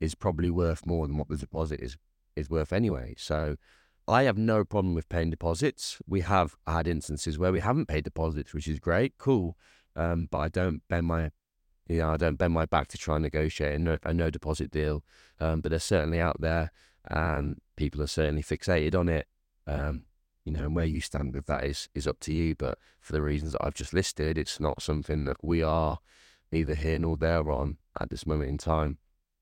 is 0.00 0.14
probably 0.14 0.50
worth 0.50 0.86
more 0.86 1.06
than 1.06 1.16
what 1.18 1.28
the 1.28 1.36
deposit 1.36 1.80
is 1.80 1.96
is 2.36 2.48
worth 2.48 2.72
anyway. 2.72 3.14
So 3.18 3.56
I 4.08 4.24
have 4.24 4.38
no 4.38 4.64
problem 4.64 4.94
with 4.94 5.08
paying 5.08 5.30
deposits. 5.30 5.98
We 6.06 6.20
have 6.22 6.56
had 6.66 6.88
instances 6.88 7.38
where 7.38 7.52
we 7.52 7.60
haven't 7.60 7.86
paid 7.86 8.04
deposits, 8.04 8.54
which 8.54 8.66
is 8.66 8.80
great, 8.80 9.18
cool. 9.18 9.56
Um, 9.94 10.28
but 10.30 10.38
I 10.38 10.48
don't 10.48 10.82
bend 10.88 11.06
my, 11.06 11.30
you 11.88 11.98
know, 11.98 12.10
I 12.10 12.16
don't 12.16 12.36
bend 12.36 12.54
my 12.54 12.66
back 12.66 12.88
to 12.88 12.98
try 12.98 13.16
and 13.16 13.22
negotiate 13.22 13.74
a 13.74 13.78
no, 13.78 13.98
a 14.02 14.14
no 14.14 14.30
deposit 14.30 14.70
deal. 14.70 15.04
Um, 15.38 15.60
but 15.60 15.70
they're 15.70 15.78
certainly 15.78 16.20
out 16.20 16.40
there, 16.40 16.72
and 17.08 17.60
people 17.76 18.02
are 18.02 18.06
certainly 18.06 18.42
fixated 18.42 18.94
on 18.94 19.08
it. 19.08 19.26
Um, 19.66 20.04
you 20.44 20.52
know, 20.52 20.64
and 20.64 20.74
where 20.74 20.86
you 20.86 21.00
stand 21.00 21.34
with 21.34 21.46
that 21.46 21.64
is 21.64 21.88
is 21.94 22.06
up 22.06 22.18
to 22.20 22.32
you. 22.32 22.54
But 22.54 22.78
for 23.00 23.12
the 23.12 23.22
reasons 23.22 23.52
that 23.52 23.64
I've 23.64 23.74
just 23.74 23.92
listed, 23.92 24.38
it's 24.38 24.58
not 24.58 24.82
something 24.82 25.24
that 25.24 25.42
we 25.42 25.62
are 25.62 25.98
neither 26.50 26.74
here 26.74 26.98
nor 26.98 27.16
there 27.16 27.50
on 27.50 27.76
at 28.00 28.10
this 28.10 28.26
moment 28.26 28.50
in 28.50 28.58
time. 28.58 28.98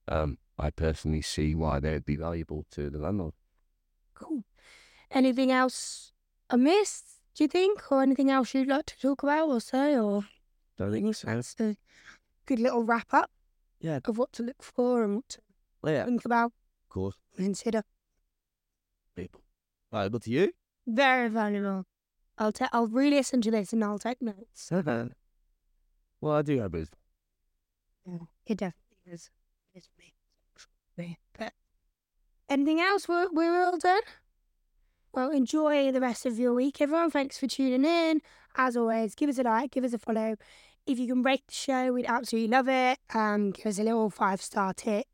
Um, 0.07 0.37
I 0.59 0.69
personally 0.71 1.21
see 1.21 1.55
why 1.55 1.79
they 1.79 1.93
would 1.93 2.05
be 2.05 2.17
valuable 2.17 2.65
to 2.71 2.89
the 2.89 2.97
landlord. 2.97 3.33
Cool. 4.13 4.43
Anything 5.09 5.51
else 5.51 6.11
amiss, 6.49 7.19
do 7.35 7.43
you 7.45 7.47
think? 7.47 7.91
Or 7.91 8.01
anything 8.03 8.29
else 8.29 8.53
you'd 8.53 8.67
like 8.67 8.85
to 8.87 8.99
talk 8.99 9.23
about 9.23 9.47
or 9.49 9.61
say? 9.61 9.97
Or 9.97 10.25
Don't 10.77 10.91
think 10.91 11.15
so. 11.15 11.27
that's 11.27 11.55
a 11.59 11.77
good 12.45 12.59
little 12.59 12.83
wrap 12.83 13.07
up 13.13 13.31
Yeah. 13.79 13.99
of 14.05 14.17
what 14.17 14.33
to 14.33 14.43
look 14.43 14.61
for 14.61 15.03
and 15.03 15.15
what 15.15 15.29
to 15.29 15.41
Yeah, 15.85 16.05
think 16.05 16.25
about, 16.25 16.51
Of 16.83 16.89
course. 16.89 17.15
consider. 17.37 17.83
People. 19.15 19.41
Valuable 19.91 20.19
to 20.19 20.29
you? 20.29 20.51
Very 20.85 21.29
valuable. 21.29 21.85
I'll 22.37 22.51
ta- 22.51 22.69
I'll 22.73 22.87
re-listen 22.87 23.41
to 23.41 23.51
this 23.51 23.73
and 23.73 23.83
I'll 23.83 23.99
take 23.99 24.21
notes. 24.21 24.69
well, 26.21 26.33
I 26.33 26.41
do 26.41 26.59
hope 26.59 26.75
it's. 26.75 26.91
Yeah, 28.05 28.17
it 28.45 28.57
definitely 28.57 28.97
is. 29.13 29.29
It's 29.73 29.89
me. 29.97 30.13
Me. 30.99 31.17
But 31.37 31.53
anything 32.49 32.81
else? 32.81 33.07
We're, 33.07 33.29
we're 33.31 33.63
all 33.63 33.77
done. 33.77 34.01
Well, 35.13 35.31
enjoy 35.31 35.93
the 35.93 36.01
rest 36.01 36.25
of 36.25 36.37
your 36.37 36.53
week, 36.53 36.81
everyone. 36.81 37.09
Thanks 37.09 37.37
for 37.37 37.47
tuning 37.47 37.85
in. 37.85 38.21
As 38.57 38.75
always, 38.75 39.15
give 39.15 39.29
us 39.29 39.39
a 39.39 39.43
like, 39.43 39.71
give 39.71 39.85
us 39.85 39.93
a 39.93 39.97
follow. 39.97 40.35
If 40.85 40.99
you 40.99 41.07
can 41.07 41.23
rate 41.23 41.43
the 41.47 41.53
show, 41.53 41.93
we'd 41.93 42.05
absolutely 42.05 42.49
love 42.49 42.67
it. 42.67 42.99
Um, 43.13 43.51
give 43.51 43.67
us 43.67 43.79
a 43.79 43.83
little 43.83 44.09
five 44.09 44.41
star 44.41 44.73
tip. 44.73 45.05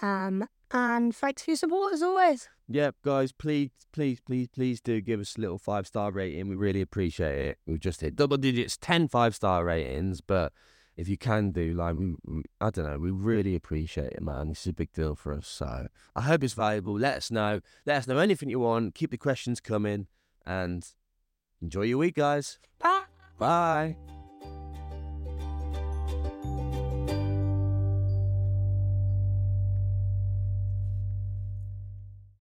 Um, 0.00 0.46
and 0.70 1.14
thanks 1.14 1.42
for 1.42 1.50
your 1.50 1.56
support 1.56 1.92
as 1.92 2.04
always. 2.04 2.48
Yep, 2.68 2.94
guys, 3.04 3.32
please, 3.32 3.70
please, 3.92 4.20
please, 4.20 4.46
please 4.48 4.80
do 4.80 5.00
give 5.00 5.18
us 5.20 5.36
a 5.36 5.40
little 5.40 5.58
five 5.58 5.88
star 5.88 6.12
rating. 6.12 6.48
We 6.48 6.54
really 6.54 6.80
appreciate 6.80 7.46
it. 7.48 7.58
We've 7.66 7.80
just 7.80 8.00
hit 8.00 8.14
double 8.14 8.36
digits, 8.36 8.76
10 8.76 9.08
five 9.08 9.34
star 9.34 9.64
ratings, 9.64 10.20
but 10.20 10.52
if 10.96 11.08
you 11.08 11.16
can 11.16 11.50
do, 11.52 11.72
like, 11.74 11.96
we, 11.96 12.14
we- 12.24 12.42
I 12.60 12.70
don't 12.70 12.86
know, 12.86 12.98
we 12.98 13.10
really 13.10 13.54
appreciate 13.54 14.12
it, 14.12 14.22
man. 14.22 14.48
This 14.48 14.60
is 14.60 14.66
a 14.68 14.72
big 14.72 14.92
deal 14.92 15.14
for 15.14 15.32
us. 15.32 15.46
So 15.48 15.88
I 16.14 16.20
hope 16.22 16.44
it's 16.44 16.54
valuable. 16.54 16.98
Let 16.98 17.16
us 17.16 17.30
know. 17.30 17.60
Let 17.86 17.96
us 17.98 18.06
know 18.06 18.18
anything 18.18 18.50
you 18.50 18.60
want. 18.60 18.94
Keep 18.94 19.10
the 19.10 19.18
questions 19.18 19.60
coming 19.60 20.06
and 20.46 20.86
enjoy 21.60 21.82
your 21.82 21.98
week, 21.98 22.16
guys. 22.16 22.58
Bye. 22.78 23.02
Bye. 23.38 24.21